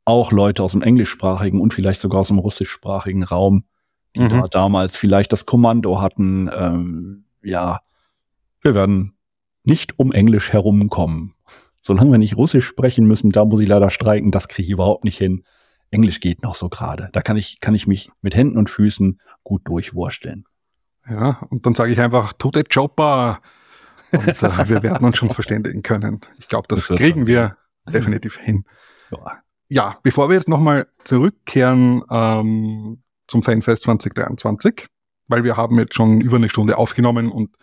[0.03, 3.65] auch Leute aus dem englischsprachigen und vielleicht sogar aus dem russischsprachigen Raum,
[4.15, 4.29] die mhm.
[4.29, 6.49] da damals vielleicht das Kommando hatten.
[6.51, 7.81] Ähm, ja,
[8.61, 9.13] wir werden
[9.63, 11.36] nicht um Englisch herumkommen.
[11.81, 15.03] Solange wir nicht Russisch sprechen müssen, da muss ich leider streiken, das kriege ich überhaupt
[15.03, 15.43] nicht hin.
[15.93, 17.09] Englisch geht noch so gerade.
[17.13, 20.45] Da kann ich, kann ich mich mit Händen und Füßen gut durchwursteln.
[21.07, 23.41] Ja, und dann sage ich einfach, tut der Chopper.
[24.11, 24.33] Und äh,
[24.69, 26.21] wir werden uns schon verständigen können.
[26.39, 28.65] Ich glaube, das, das kriegen wir definitiv hin.
[29.11, 29.43] Ja.
[29.67, 34.87] ja, bevor wir jetzt nochmal zurückkehren ähm, zum Fanfest 2023,
[35.27, 37.55] weil wir haben jetzt schon über eine Stunde aufgenommen und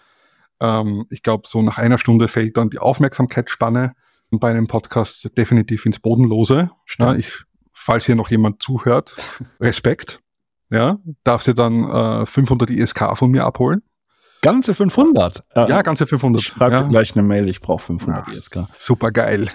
[0.60, 3.94] ähm, ich glaube, so nach einer Stunde fällt dann die Aufmerksamkeitsspanne
[4.30, 6.70] bei einem Podcast definitiv ins Bodenlose.
[6.98, 7.44] Ja, ich
[7.80, 9.16] falls hier noch jemand zuhört,
[9.60, 10.20] Respekt.
[10.70, 11.90] Ja, darfst du dann
[12.22, 13.82] äh, 500 ISK von mir abholen.
[14.42, 15.44] Ganze 500?
[15.56, 16.42] Ja, ja ganze 500.
[16.42, 16.82] Ich schreibe ja.
[16.82, 18.58] gleich eine Mail, ich brauche 500 ja, ISK.
[18.72, 19.48] Super geil.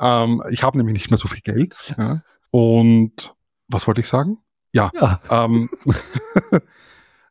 [0.00, 1.94] Ähm, ich habe nämlich nicht mehr so viel Geld.
[1.96, 2.22] Ja.
[2.50, 3.34] Und
[3.68, 4.38] was wollte ich sagen?
[4.72, 4.90] Ja.
[4.94, 5.70] Ja, ähm,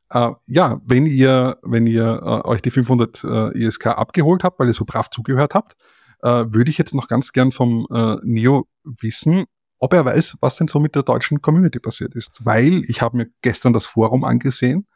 [0.10, 4.68] äh, ja wenn ihr, wenn ihr äh, euch die 500 äh, ISK abgeholt habt, weil
[4.68, 5.76] ihr so brav zugehört habt,
[6.24, 9.46] äh, würde ich jetzt noch ganz gern vom äh, Neo wissen,
[9.86, 12.44] ob er weiß, was denn so mit der deutschen Community passiert ist.
[12.44, 14.88] Weil ich habe mir gestern das Forum angesehen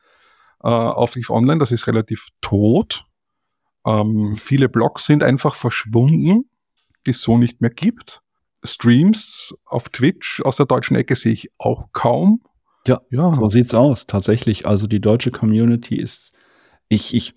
[0.63, 3.05] äh, auf Eve Online, das ist relativ tot.
[3.85, 6.49] Ähm, viele Blogs sind einfach verschwunden,
[7.05, 8.21] die es so nicht mehr gibt.
[8.63, 12.41] Streams auf Twitch aus der deutschen Ecke sehe ich auch kaum.
[12.87, 14.07] Ja, ja, so sieht's aus.
[14.07, 14.65] Tatsächlich.
[14.65, 16.33] Also die deutsche Community ist,
[16.87, 17.35] ich, ich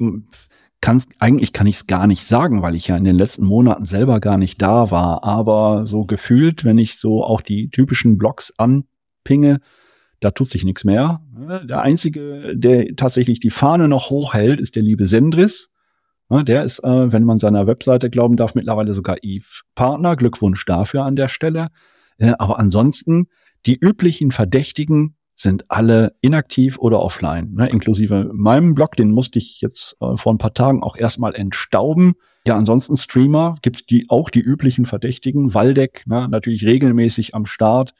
[0.82, 3.86] kann's, eigentlich kann ich es gar nicht sagen, weil ich ja in den letzten Monaten
[3.86, 5.24] selber gar nicht da war.
[5.24, 9.60] Aber so gefühlt, wenn ich so auch die typischen Blogs anpinge,
[10.20, 11.22] da tut sich nichts mehr.
[11.64, 15.70] Der einzige, der tatsächlich die Fahne noch hochhält, ist der liebe Sendris.
[16.30, 20.16] Der ist, äh, wenn man seiner Webseite glauben darf, mittlerweile sogar Eve-Partner.
[20.16, 21.68] Glückwunsch dafür an der Stelle.
[22.18, 23.26] Äh, aber ansonsten,
[23.66, 27.68] die üblichen Verdächtigen sind alle inaktiv oder offline, ne?
[27.68, 32.14] inklusive meinem Blog, den musste ich jetzt äh, vor ein paar Tagen auch erstmal entstauben.
[32.46, 35.52] Ja, ansonsten Streamer gibt's die auch die üblichen Verdächtigen.
[35.54, 36.28] Waldeck, ne?
[36.28, 37.92] natürlich regelmäßig am Start.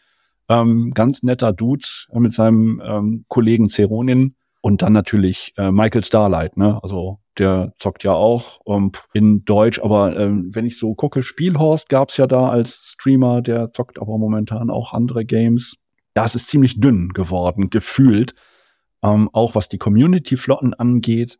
[0.48, 6.04] Ähm, ganz netter Dude äh, mit seinem ähm, Kollegen Zeronin und dann natürlich äh, Michael
[6.04, 6.78] Starlight, ne?
[6.82, 11.88] Also der zockt ja auch um, in Deutsch, aber ähm, wenn ich so gucke, Spielhorst
[11.88, 15.76] gab's ja da als Streamer, der zockt aber momentan auch andere Games
[16.16, 18.34] ja, es ist ziemlich dünn geworden, gefühlt.
[19.02, 21.38] Ähm, auch was die Community-Flotten angeht.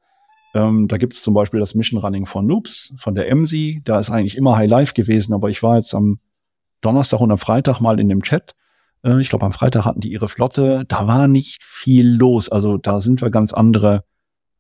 [0.54, 3.82] Ähm, da gibt es zum Beispiel das Mission Running von Noobs, von der MC.
[3.84, 6.18] Da ist eigentlich immer High Life gewesen, aber ich war jetzt am
[6.80, 8.54] Donnerstag und am Freitag mal in dem Chat.
[9.04, 10.84] Äh, ich glaube, am Freitag hatten die ihre Flotte.
[10.88, 12.48] Da war nicht viel los.
[12.48, 14.04] Also da sind wir ganz andere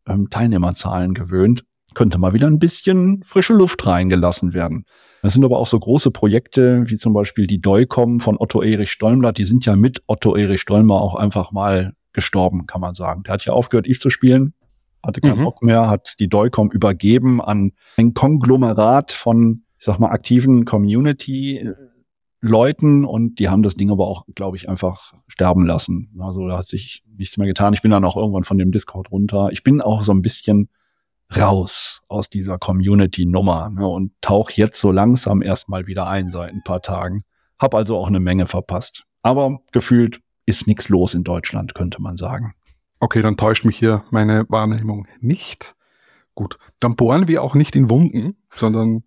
[0.06, 1.64] ähm, Teilnehmerzahlen gewöhnt
[1.94, 4.84] könnte mal wieder ein bisschen frische Luft reingelassen werden.
[5.22, 8.90] Das sind aber auch so große Projekte wie zum Beispiel die Deucom von Otto Erich
[8.90, 9.32] Stolmler.
[9.32, 13.22] Die sind ja mit Otto Erich Stolmer auch einfach mal gestorben, kann man sagen.
[13.22, 14.54] Der hat ja aufgehört, Eve zu spielen,
[15.02, 15.44] hatte keinen mhm.
[15.44, 21.68] Bock mehr, hat die Deucom übergeben an ein Konglomerat von, ich sag mal, aktiven Community
[22.42, 26.10] Leuten und die haben das Ding aber auch, glaube ich, einfach sterben lassen.
[26.18, 27.72] Also da hat sich nichts mehr getan.
[27.72, 29.50] Ich bin dann auch irgendwann von dem Discord runter.
[29.52, 30.68] Ich bin auch so ein bisschen
[31.36, 36.62] raus aus dieser Community-Nummer ne, und tauch jetzt so langsam erstmal wieder ein seit ein
[36.62, 37.24] paar Tagen.
[37.58, 39.04] Hab also auch eine Menge verpasst.
[39.22, 42.54] Aber gefühlt ist nichts los in Deutschland, könnte man sagen.
[43.00, 45.74] Okay, dann täuscht mich hier meine Wahrnehmung nicht.
[46.34, 49.02] Gut, dann bohren wir auch nicht in Wunden, sondern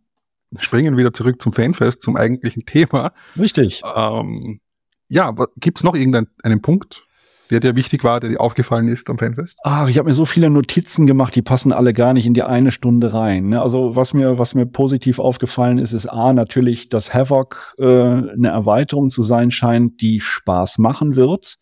[0.59, 3.13] springen wieder zurück zum Fanfest, zum eigentlichen Thema.
[3.37, 3.83] Richtig.
[3.95, 4.59] Ähm,
[5.07, 7.05] ja, gibt's noch irgendeinen Punkt,
[7.49, 9.59] der dir wichtig war, der dir aufgefallen ist am Fanfest?
[9.63, 12.43] Ach, ich habe mir so viele Notizen gemacht, die passen alle gar nicht in die
[12.43, 13.49] eine Stunde rein.
[13.49, 13.61] Ne?
[13.61, 18.49] Also was mir, was mir positiv aufgefallen ist, ist A, natürlich, dass Havoc äh, eine
[18.49, 21.57] Erweiterung zu sein scheint, die Spaß machen wird.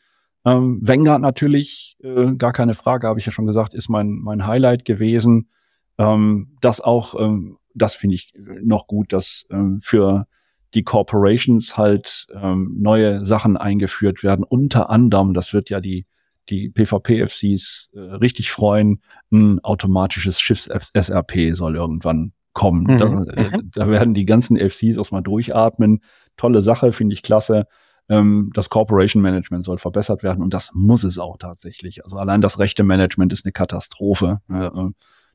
[0.45, 4.45] Ähm, Vanguard natürlich, äh, gar keine Frage, habe ich ja schon gesagt, ist mein, mein
[4.45, 5.49] Highlight gewesen.
[5.97, 10.27] Ähm, das auch, ähm, das finde ich noch gut, dass ähm, für
[10.73, 14.43] die Corporations halt ähm, neue Sachen eingeführt werden.
[14.43, 16.05] Unter anderem, das wird ja die
[16.49, 19.01] die PvP-FCs äh, richtig freuen,
[19.31, 22.83] ein automatisches Schiffs-SRP soll irgendwann kommen.
[22.83, 22.97] Mhm.
[22.97, 26.01] Da, äh, da, werden die ganzen FCs erstmal durchatmen.
[26.37, 27.65] Tolle Sache, finde ich klasse.
[28.09, 32.03] Ähm, das Corporation Management soll verbessert werden und das muss es auch tatsächlich.
[32.03, 34.41] Also allein das rechte Management ist eine Katastrophe.
[34.49, 34.69] Äh,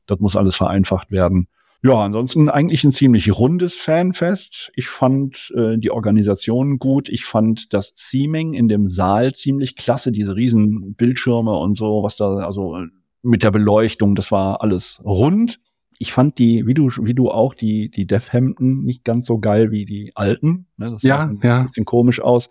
[0.05, 1.47] das muss alles vereinfacht werden.
[1.81, 4.71] Ja, ansonsten eigentlich ein ziemlich rundes Fanfest.
[4.75, 7.07] Ich fand äh, die Organisation gut.
[7.07, 10.11] Ich fand das Theming in dem Saal ziemlich klasse.
[10.11, 12.77] Diese riesen Bildschirme und so, was da, also
[13.21, 15.59] mit der Beleuchtung, das war alles rund.
[16.01, 19.39] ich fand die, wie du, wie du auch, die, die Def Hampton nicht ganz so
[19.39, 20.67] geil wie die alten.
[20.77, 20.91] Ne?
[20.91, 22.49] Das ja, sah ein bisschen komisch aus.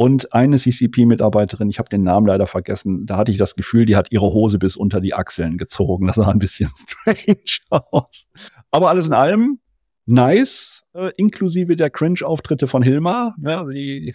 [0.00, 3.96] Und eine CCP-Mitarbeiterin, ich habe den Namen leider vergessen, da hatte ich das Gefühl, die
[3.96, 6.06] hat ihre Hose bis unter die Achseln gezogen.
[6.06, 8.28] Das sah ein bisschen strange aus.
[8.70, 9.58] Aber alles in allem
[10.06, 13.34] nice, äh, inklusive der Cringe-Auftritte von Hilmar.
[13.42, 14.14] Ja, die,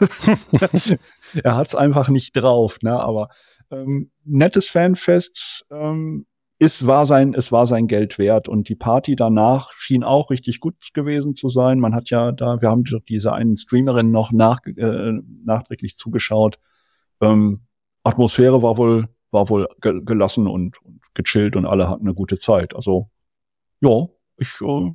[1.44, 2.98] er hat's einfach nicht drauf, ne?
[2.98, 3.28] Aber
[3.70, 5.64] ähm, nettes Fanfest.
[5.70, 6.26] Ähm,
[6.64, 10.60] es war sein, es war sein Geld wert und die Party danach schien auch richtig
[10.60, 11.78] gut gewesen zu sein.
[11.78, 15.12] Man hat ja da, wir haben diese einen Streamerin noch nach, äh,
[15.44, 16.58] nachträglich zugeschaut.
[17.20, 17.66] Ähm,
[18.02, 22.38] Atmosphäre war wohl, war wohl ge gelassen und, und gechillt und alle hatten eine gute
[22.38, 22.74] Zeit.
[22.74, 23.10] Also,
[23.80, 24.06] ja,
[24.38, 24.92] ich, äh,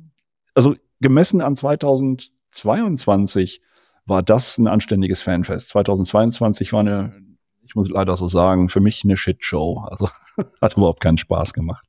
[0.54, 3.62] also gemessen an 2022
[4.06, 5.68] war das ein anständiges Fanfest.
[5.70, 7.29] 2022 war eine
[7.70, 9.84] ich muss leider so sagen, für mich eine Shitshow.
[9.88, 10.08] Also
[10.60, 11.86] hat überhaupt keinen Spaß gemacht.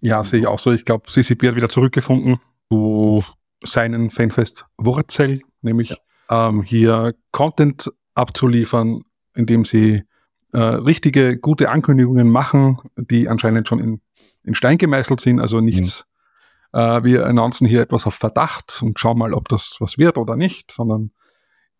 [0.00, 0.72] Ja, sehe ich auch so.
[0.72, 2.40] Ich glaube, CCP hat wieder zurückgefunden
[2.70, 3.22] zu
[3.62, 5.90] seinen Fanfest-Wurzel, nämlich
[6.30, 6.48] ja.
[6.48, 9.02] ähm, hier Content abzuliefern,
[9.34, 10.04] indem sie
[10.54, 14.00] äh, richtige, gute Ankündigungen machen, die anscheinend schon in,
[14.44, 16.06] in Stein gemeißelt sind, also nichts.
[16.72, 16.80] Mhm.
[16.80, 20.36] Äh, wir announcen hier etwas auf Verdacht und schauen mal, ob das was wird oder
[20.36, 21.10] nicht, sondern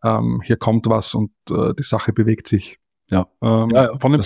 [0.03, 2.79] ähm, hier kommt was und äh, die Sache bewegt sich.
[3.09, 3.27] Ja.
[3.41, 4.21] Ähm, ja, von dem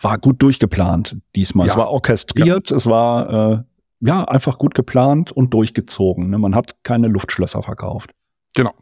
[0.00, 1.66] war gut durchgeplant diesmal.
[1.66, 1.72] Ja.
[1.72, 2.76] Es war orchestriert, ja.
[2.76, 3.62] es war äh,
[4.00, 6.30] ja einfach gut geplant und durchgezogen.
[6.30, 6.38] Ne?
[6.38, 8.10] Man hat keine Luftschlösser verkauft.
[8.54, 8.74] Genau.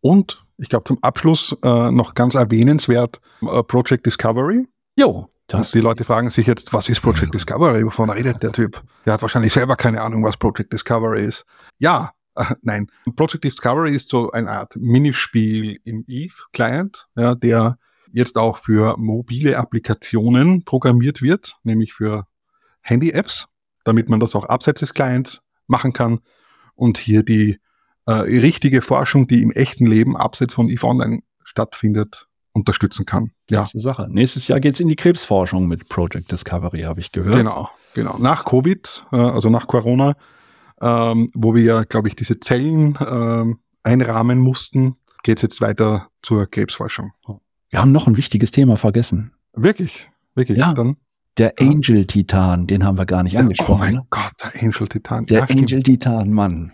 [0.00, 4.68] Und ich glaube zum Abschluss äh, noch ganz erwähnenswert äh, Project Discovery.
[4.96, 5.28] Jo.
[5.46, 7.84] Das die Leute fragen sich jetzt, was ist Project Discovery?
[7.84, 8.82] Wovon redet der Typ?
[9.06, 11.46] Der hat wahrscheinlich selber keine Ahnung, was Project Discovery ist.
[11.78, 12.88] Ja, äh, nein.
[13.16, 17.78] Project Discovery ist so eine Art Minispiel im Eve-Client, ja, der
[18.12, 22.26] jetzt auch für mobile Applikationen programmiert wird, nämlich für
[22.82, 23.46] Handy-Apps,
[23.84, 26.20] damit man das auch abseits des Clients machen kann
[26.74, 27.58] und hier die
[28.06, 33.32] äh, richtige Forschung, die im echten Leben abseits von EVE Online stattfindet, unterstützen kann.
[33.50, 33.62] Ja.
[33.62, 34.08] Ist Sache.
[34.10, 37.34] Nächstes Jahr geht's in die Krebsforschung mit Project Discovery, habe ich gehört.
[37.34, 38.16] Genau, genau.
[38.18, 40.16] Nach Covid, äh, also nach Corona,
[40.80, 46.46] ähm, wo wir ja, glaube ich, diese Zellen äh, einrahmen mussten, geht's jetzt weiter zur
[46.46, 47.12] Krebsforschung.
[47.70, 49.32] Wir haben noch ein wichtiges Thema vergessen.
[49.52, 50.08] Wirklich?
[50.34, 50.58] Wirklich?
[50.58, 50.72] Ja.
[50.72, 50.96] Dann,
[51.36, 53.74] der Angel Titan, den haben wir gar nicht angesprochen.
[53.74, 54.06] Oh mein ne?
[54.10, 55.26] Gott, der Angel Titan.
[55.26, 56.72] Der ja, Angel Titan, Mann.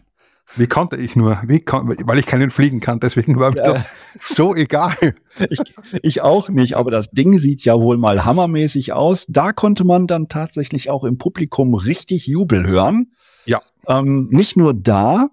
[0.57, 1.43] Wie konnte ich nur?
[1.47, 3.73] Wie kon weil ich keinen fliegen kann, deswegen war mir ja.
[3.73, 4.95] das so egal.
[5.51, 5.59] Ich,
[6.01, 9.27] ich auch nicht, aber das Ding sieht ja wohl mal hammermäßig aus.
[9.29, 13.11] Da konnte man dann tatsächlich auch im Publikum richtig Jubel hören.
[13.47, 13.61] Ja.
[13.89, 15.31] Ähm, nicht nur da,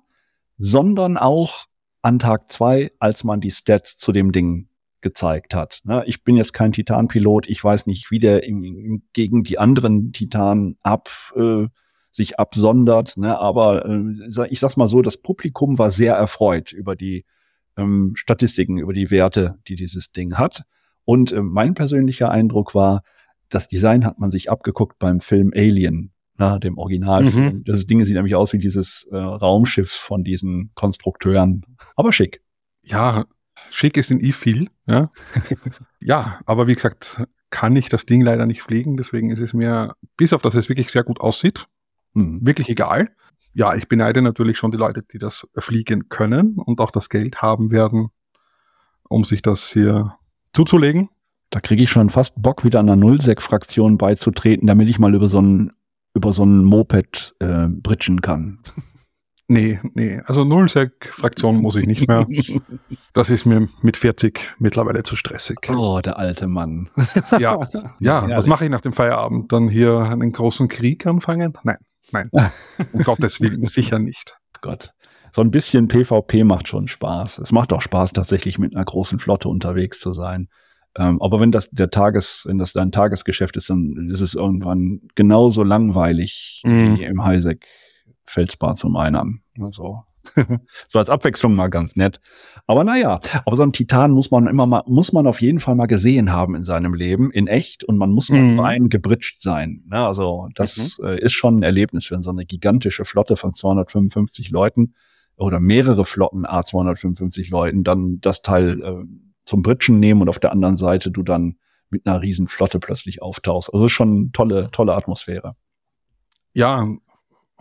[0.58, 1.66] sondern auch
[2.02, 4.70] an Tag zwei, als man die Stats zu dem Ding
[5.02, 5.82] gezeigt hat.
[5.84, 6.04] Ne?
[6.06, 10.78] Ich bin jetzt kein Titan-Pilot, ich weiß nicht, wie der im, gegen die anderen Titanen
[10.82, 11.68] ab äh,
[12.12, 13.40] sich absondert, ne?
[13.40, 17.26] aber äh, ich sag's mal so, das Publikum war sehr erfreut über die
[17.78, 20.64] ähm, Statistiken, über die Werte, die dieses Ding hat.
[21.06, 23.02] Und äh, mein persönlicher Eindruck war,
[23.50, 27.58] das Design hat man sich abgeguckt beim Film Alien, na, dem Originalfilm.
[27.58, 27.64] Mhm.
[27.66, 31.66] Das Ding sieht nämlich aus wie dieses äh, Raumschiff von diesen Konstrukteuren.
[31.96, 32.42] Aber schick.
[32.84, 33.26] Ja,
[33.72, 35.12] Schick ist in I viel, ja.
[36.00, 39.96] ja, aber wie gesagt, kann ich das Ding leider nicht fliegen, deswegen ist es mir,
[40.18, 41.68] bis auf dass es wirklich sehr gut aussieht,
[42.14, 42.46] mhm.
[42.46, 43.10] wirklich egal.
[43.54, 47.42] Ja, ich beneide natürlich schon die Leute, die das fliegen können und auch das Geld
[47.42, 48.10] haben werden,
[49.10, 50.16] um sich das hier
[50.54, 51.10] zuzulegen.
[51.50, 55.42] Da kriege ich schon fast Bock, wieder einer Nullsec-Fraktion beizutreten, damit ich mal über so
[55.42, 55.74] ein
[56.14, 58.60] über so ein Moped äh, britschen kann.
[59.52, 60.22] Nee, nee.
[60.26, 62.26] Also Nullsec-Fraktion muss ich nicht mehr.
[63.14, 65.58] Das ist mir mit 40 mittlerweile zu stressig.
[65.70, 66.90] Oh, der alte Mann.
[67.38, 67.60] Ja,
[68.00, 68.30] ja.
[68.38, 69.52] Was mache ich nach dem Feierabend?
[69.52, 71.52] Dann hier einen großen Krieg anfangen?
[71.64, 71.76] Nein,
[72.12, 72.30] nein.
[72.94, 74.38] um Gottes Willen, sicher nicht.
[74.62, 74.94] Gott.
[75.34, 77.40] So ein bisschen PvP macht schon Spaß.
[77.40, 80.48] Es macht auch Spaß, tatsächlich mit einer großen Flotte unterwegs zu sein.
[80.98, 85.02] Ähm, aber wenn das der Tages, wenn das dein Tagesgeschäft ist, dann ist es irgendwann
[85.16, 86.96] genauso langweilig mm.
[86.96, 87.66] wie im Highsec
[88.26, 89.44] Felsbar zum einen.
[89.60, 90.04] Also,
[90.88, 92.20] so als Abwechslung mal ganz nett.
[92.68, 95.76] Aber naja, aber so ein Titan muss man immer mal, muss man auf jeden Fall
[95.76, 98.60] mal gesehen haben in seinem Leben, in echt, und man muss mal mhm.
[98.60, 99.84] rein gebritscht sein.
[99.92, 101.08] Ja, also, das mhm.
[101.08, 104.94] äh, ist schon ein Erlebnis, wenn so eine gigantische Flotte von 255 Leuten
[105.36, 109.06] oder mehrere Flotten A255 Leuten dann das Teil äh,
[109.46, 111.58] zum Britschen nehmen und auf der anderen Seite du dann
[111.90, 113.74] mit einer riesen Flotte plötzlich auftauchst.
[113.74, 115.56] Also schon tolle, tolle Atmosphäre.
[116.54, 116.88] Ja,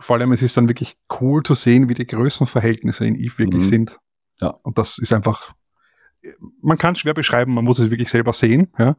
[0.01, 3.63] vor allem, es ist dann wirklich cool zu sehen, wie die Größenverhältnisse in Eve wirklich
[3.65, 3.69] mhm.
[3.69, 3.99] sind.
[4.41, 4.49] Ja.
[4.63, 5.53] Und das ist einfach,
[6.61, 8.73] man kann es schwer beschreiben, man muss es wirklich selber sehen.
[8.77, 8.95] Ja?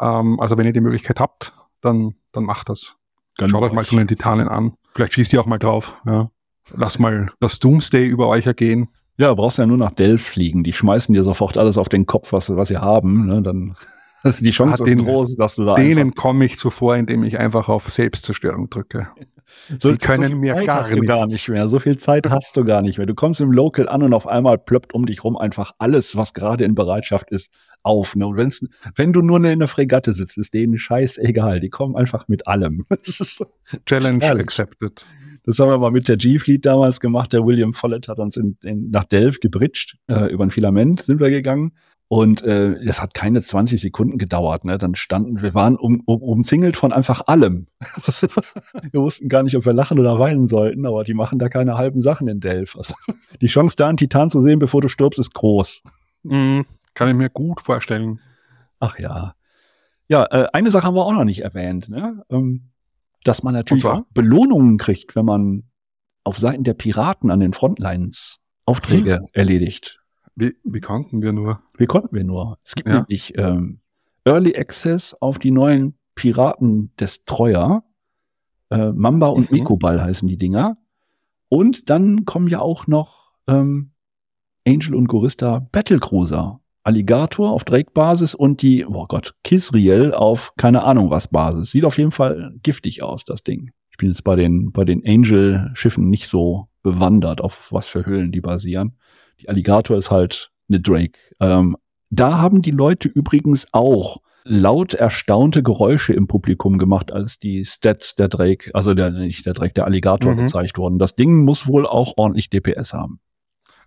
[0.00, 2.96] Ähm, also wenn ihr die Möglichkeit habt, dann, dann macht das.
[3.38, 4.74] Schaut euch mal so einen Titanen an.
[4.94, 6.00] Vielleicht schießt ihr auch mal drauf.
[6.04, 6.30] Ja.
[6.74, 8.88] Lass mal das Doomsday über euch ergehen.
[9.16, 10.62] Ja, brauchst ja nur nach Delph fliegen.
[10.62, 13.26] Die schmeißen dir sofort alles auf den Kopf, was, was sie haben.
[13.26, 13.42] Ne?
[13.42, 13.76] Dann
[14.24, 17.68] ist die Chance den, groß, dass du da Denen komme ich zuvor, indem ich einfach
[17.68, 19.08] auf Selbstzerstörung drücke.
[19.78, 21.68] So, die können so mir Zeit gar, du gar nicht mehr.
[21.68, 23.06] So viel Zeit hast du gar nicht mehr.
[23.06, 26.34] Du kommst im Local an und auf einmal plöppt um dich rum einfach alles, was
[26.34, 27.50] gerade in Bereitschaft ist,
[27.82, 28.16] auf.
[28.16, 28.26] Ne?
[28.26, 28.64] Und wenn's,
[28.96, 31.60] wenn du nur in der Fregatte sitzt, ist denen scheißegal.
[31.60, 32.86] Die kommen einfach mit allem.
[33.86, 35.04] Challenge accepted.
[35.44, 37.32] Das haben wir mal mit der G-Fleet damals gemacht.
[37.32, 39.96] Der William Follett hat uns in, in, nach Delft gebridged.
[40.08, 41.72] Äh, über ein Filament sind wir gegangen.
[42.12, 44.64] Und äh, es hat keine 20 Sekunden gedauert.
[44.64, 44.78] Ne?
[44.78, 47.68] Dann standen, wir waren um, um, umzingelt von einfach allem.
[48.90, 51.78] wir wussten gar nicht, ob wir lachen oder weinen sollten, aber die machen da keine
[51.78, 52.76] halben Sachen in Delft.
[52.76, 52.94] Also,
[53.40, 55.84] die Chance, da einen Titan zu sehen, bevor du stirbst, ist groß.
[56.24, 56.62] Mm,
[56.94, 58.18] kann ich mir gut vorstellen.
[58.80, 59.36] Ach ja.
[60.08, 61.88] Ja, äh, eine Sache haben wir auch noch nicht erwähnt.
[61.88, 62.24] Ne?
[62.28, 62.70] Ähm,
[63.24, 65.64] dass man natürlich auch Belohnungen kriegt, wenn man
[66.24, 69.26] auf Seiten der Piraten an den Frontlines Aufträge hm.
[69.32, 70.00] erledigt.
[70.36, 71.60] Wie, wie konnten wir nur?
[71.76, 72.58] Wie konnten wir nur?
[72.64, 72.96] Es gibt ja.
[72.96, 73.80] nämlich ähm,
[74.24, 77.84] Early Access auf die neuen Piraten-Destroyer.
[78.70, 79.58] Äh, Mamba und mhm.
[79.58, 80.76] Mikoball heißen die Dinger.
[81.48, 83.90] Und dann kommen ja auch noch ähm,
[84.66, 86.59] Angel und Gorista Battlecruiser.
[86.82, 91.70] Alligator auf Drake-Basis und die, oh Gott, Kisriel auf keine Ahnung was Basis.
[91.70, 93.70] Sieht auf jeden Fall giftig aus, das Ding.
[93.90, 98.32] Ich bin jetzt bei den, bei den Angel-Schiffen nicht so bewandert, auf was für Hüllen
[98.32, 98.96] die basieren.
[99.40, 101.18] Die Alligator ist halt eine Drake.
[101.38, 101.76] Ähm,
[102.08, 108.14] da haben die Leute übrigens auch laut erstaunte Geräusche im Publikum gemacht, als die Stats
[108.14, 110.38] der Drake, also der, nicht der Drake, der Alligator mhm.
[110.38, 110.98] gezeigt wurden.
[110.98, 113.20] Das Ding muss wohl auch ordentlich DPS haben.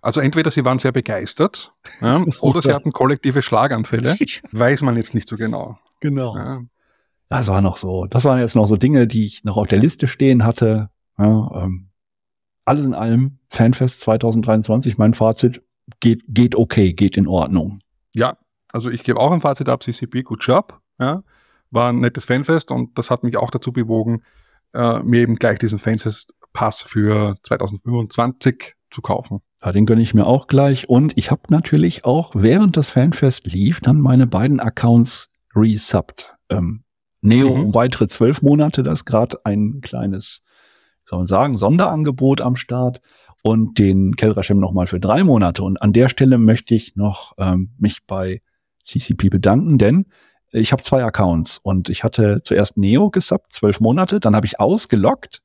[0.04, 1.72] Also entweder sie waren sehr begeistert
[2.02, 4.14] ja, oder sie hatten kollektive Schlaganfälle.
[4.52, 5.78] Weiß man jetzt nicht so genau.
[6.00, 6.36] Genau.
[6.36, 6.62] Ja.
[7.30, 8.04] Das war noch so.
[8.04, 10.90] Das waren jetzt noch so Dinge, die ich noch auf der Liste stehen hatte.
[11.16, 11.88] Ja, ähm,
[12.66, 15.62] alles in allem, Fanfest 2023, mein Fazit,
[16.00, 17.80] geht, geht okay, geht in Ordnung.
[18.14, 18.36] Ja,
[18.72, 20.82] also ich gebe auch ein Fazit ab, CCP, gut Job.
[20.98, 21.22] Ja,
[21.70, 24.22] war ein nettes Fanfest und das hat mich auch dazu bewogen,
[24.74, 29.40] äh, mir eben gleich diesen Fanfest-Pass für 2025 zu kaufen.
[29.64, 30.90] Ja, den gönne ich mir auch gleich.
[30.90, 36.34] Und ich habe natürlich auch, während das Fanfest lief, dann meine beiden Accounts resubbt.
[36.50, 36.84] Ähm,
[37.22, 37.74] Neo mhm.
[37.74, 40.42] weitere zwölf Monate, da ist gerade ein kleines,
[41.06, 43.00] soll man sagen, Sonderangebot am Start.
[43.42, 45.62] Und den Kelrashem nochmal für drei Monate.
[45.62, 48.40] Und an der Stelle möchte ich noch ähm, mich bei
[48.82, 50.06] CCP bedanken, denn
[50.50, 54.60] ich habe zwei Accounts und ich hatte zuerst Neo gesubbt, zwölf Monate, dann habe ich
[54.60, 55.42] ausgeloggt,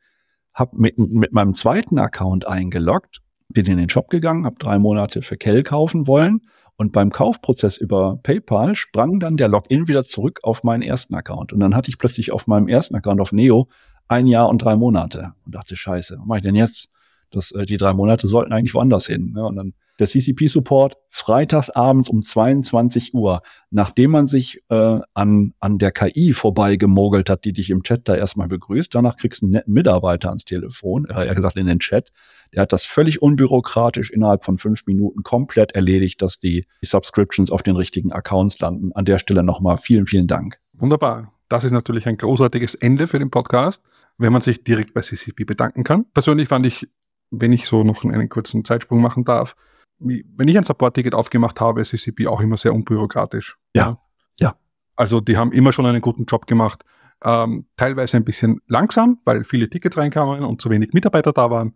[0.53, 5.21] habe mit, mit meinem zweiten Account eingeloggt bin in den Shop gegangen, habe drei Monate
[5.21, 6.41] für Kell kaufen wollen
[6.77, 11.51] und beim Kaufprozess über PayPal sprang dann der Login wieder zurück auf meinen ersten Account.
[11.51, 13.67] Und dann hatte ich plötzlich auf meinem ersten Account auf Neo
[14.07, 16.89] ein Jahr und drei Monate und dachte, scheiße, was mache ich denn jetzt?
[17.31, 19.33] Das, äh, die drei Monate sollten eigentlich woanders hin.
[19.33, 19.45] Ne?
[19.45, 25.77] Und dann der CCP-Support freitags abends um 22 Uhr, nachdem man sich äh, an, an
[25.77, 28.95] der KI vorbeigemogelt hat, die dich im Chat da erstmal begrüßt.
[28.95, 32.11] Danach kriegst du einen netten Mitarbeiter ans Telefon, äh, er gesagt in den Chat.
[32.53, 37.51] Der hat das völlig unbürokratisch innerhalb von fünf Minuten komplett erledigt, dass die, die Subscriptions
[37.51, 38.91] auf den richtigen Accounts landen.
[38.93, 40.59] An der Stelle nochmal vielen, vielen Dank.
[40.73, 41.33] Wunderbar.
[41.49, 43.83] Das ist natürlich ein großartiges Ende für den Podcast,
[44.17, 46.05] wenn man sich direkt bei CCP bedanken kann.
[46.13, 46.87] Persönlich fand ich,
[47.31, 49.55] wenn ich so noch einen kurzen Zeitsprung machen darf,
[49.99, 53.57] wenn ich ein Support-Ticket aufgemacht habe, ist CCP auch immer sehr unbürokratisch.
[53.73, 53.99] Ja,
[54.39, 54.55] ja.
[54.95, 56.83] Also die haben immer schon einen guten Job gemacht.
[57.23, 61.75] Ähm, teilweise ein bisschen langsam, weil viele Tickets reinkamen und zu wenig Mitarbeiter da waren,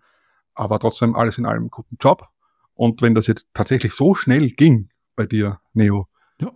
[0.53, 2.29] aber trotzdem alles in allem einen guten Job.
[2.75, 6.07] Und wenn das jetzt tatsächlich so schnell ging bei dir, Neo,
[6.39, 6.51] ja,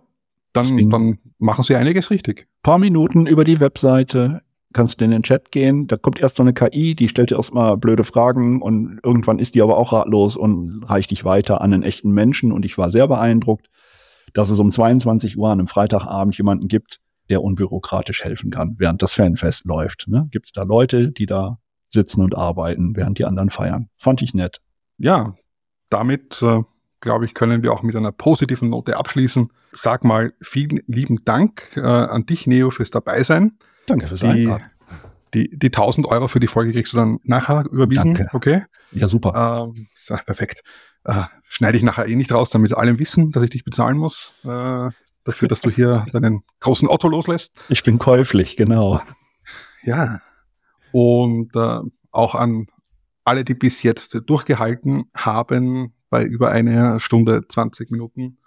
[0.52, 2.48] dann, dann machen sie einiges richtig.
[2.62, 4.42] Paar Minuten über die Webseite,
[4.78, 7.36] kannst du in den Chat gehen, da kommt erst so eine KI, die stellt dir
[7.36, 11.72] erstmal blöde Fragen und irgendwann ist die aber auch ratlos und reicht dich weiter an
[11.72, 13.68] einen echten Menschen und ich war sehr beeindruckt,
[14.34, 19.02] dass es um 22 Uhr an einem Freitagabend jemanden gibt, der unbürokratisch helfen kann, während
[19.02, 20.06] das Fanfest läuft.
[20.06, 20.28] Ne?
[20.30, 23.88] Gibt es da Leute, die da sitzen und arbeiten, während die anderen feiern.
[23.96, 24.60] Fand ich nett.
[24.96, 25.34] Ja,
[25.90, 26.62] damit äh,
[27.00, 29.50] glaube ich, können wir auch mit einer positiven Note abschließen.
[29.72, 33.58] Sag mal vielen lieben Dank äh, an dich, Neo, fürs Dabeisein.
[33.88, 34.54] Danke fürs die,
[35.34, 38.14] die, die 1000 Euro für die Folge kriegst du dann nachher überwiesen.
[38.14, 38.30] Danke.
[38.32, 38.64] Okay?
[38.92, 39.70] Ja, super.
[39.74, 40.62] Ähm, so, perfekt.
[41.04, 44.34] Äh, schneide ich nachher eh nicht raus, damit alle wissen, dass ich dich bezahlen muss.
[44.44, 44.90] Äh,
[45.24, 47.52] dafür, dass du hier deinen großen Otto loslässt.
[47.68, 49.00] Ich bin käuflich, genau.
[49.82, 50.20] Ja.
[50.92, 52.66] Und äh, auch an
[53.24, 58.38] alle, die bis jetzt durchgehalten haben, bei über einer Stunde 20 Minuten.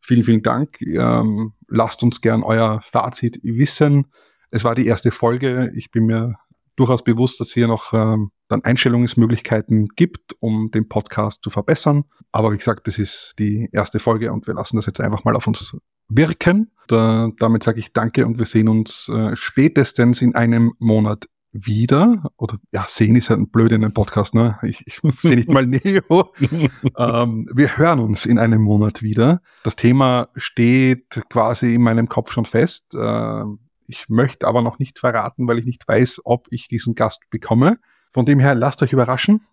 [0.00, 0.80] Vielen, vielen Dank.
[0.82, 4.06] Ähm, lasst uns gern euer Fazit wissen
[4.50, 5.70] Es war die erste Folge.
[5.74, 6.36] Ich bin mir
[6.76, 12.04] durchaus bewusst, dass hier noch ähm, dann Einstellungsmöglichkeiten gibt, um den Podcast zu verbessern.
[12.32, 15.36] Aber wie gesagt, das ist die erste Folge und wir lassen das jetzt einfach mal
[15.36, 15.76] auf uns
[16.08, 16.72] wirken.
[16.88, 22.30] Da, damit sage ich danke und wir sehen uns äh, spätestens in einem Monat wieder.
[22.36, 24.58] Oder ja, sehen ist ja ein blöd in einem Podcast, ne?
[24.62, 26.32] Ich, ich sehe nicht mal Neo.
[26.96, 29.40] ähm, wir hören uns in einem Monat wieder.
[29.64, 32.94] Das Thema steht quasi in meinem Kopf schon fest.
[32.94, 33.44] Äh,
[33.90, 37.78] ich möchte aber noch nicht verraten, weil ich nicht weiß, ob ich diesen Gast bekomme.
[38.12, 39.46] Von dem her, lasst euch überraschen.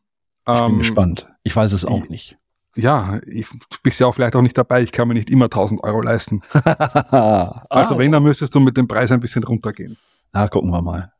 [0.47, 1.27] Ich bin ähm, gespannt.
[1.43, 2.37] Ich weiß es auch nicht.
[2.75, 3.47] Ja, ich
[3.81, 4.83] bist ja auch vielleicht auch nicht dabei.
[4.83, 6.41] Ich kann mir nicht immer 1000 Euro leisten.
[6.53, 9.97] also, also wenn, dann müsstest du mit dem Preis ein bisschen runtergehen.
[10.31, 11.11] Ah, gucken wir mal.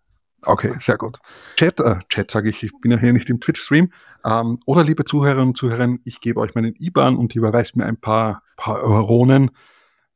[0.43, 1.17] Okay, sehr gut.
[1.55, 3.91] Chat, äh, Chat sage ich, ich bin ja hier nicht im Twitch-Stream.
[4.23, 7.97] Ähm, oder liebe Zuhörerinnen und Zuhörer, ich gebe euch meinen IBAN und überweist mir ein
[7.97, 9.49] paar, paar Euronen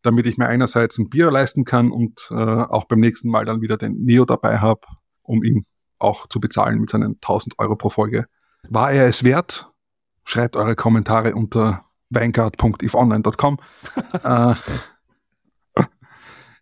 [0.01, 3.61] damit ich mir einerseits ein Bier leisten kann und äh, auch beim nächsten Mal dann
[3.61, 4.81] wieder den Neo dabei habe,
[5.21, 5.65] um ihn
[5.99, 8.25] auch zu bezahlen mit seinen 1000 Euro pro Folge.
[8.69, 9.71] War er es wert?
[10.23, 13.57] Schreibt eure Kommentare unter vanguard.ifonline.com.
[14.23, 14.55] äh,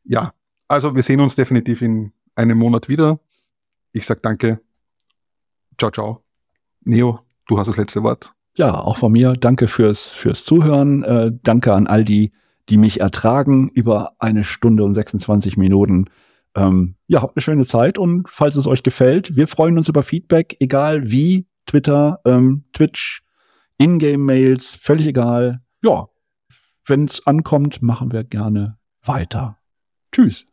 [0.04, 0.34] ja,
[0.68, 3.20] also wir sehen uns definitiv in einem Monat wieder.
[3.92, 4.62] Ich sag danke.
[5.78, 6.24] Ciao, ciao.
[6.82, 8.34] Neo, du hast das letzte Wort.
[8.56, 9.34] Ja, auch von mir.
[9.34, 11.04] Danke fürs, fürs Zuhören.
[11.04, 12.32] Äh, danke an all die,
[12.70, 16.06] die mich ertragen über eine Stunde und 26 Minuten.
[16.56, 20.04] Ähm, ja, habt eine schöne Zeit und falls es euch gefällt, wir freuen uns über
[20.04, 23.22] Feedback, egal wie, Twitter, ähm, Twitch,
[23.78, 25.62] Ingame-Mails, völlig egal.
[25.84, 26.08] Ja,
[26.86, 29.58] wenn es ankommt, machen wir gerne weiter.
[30.12, 30.46] Tschüss.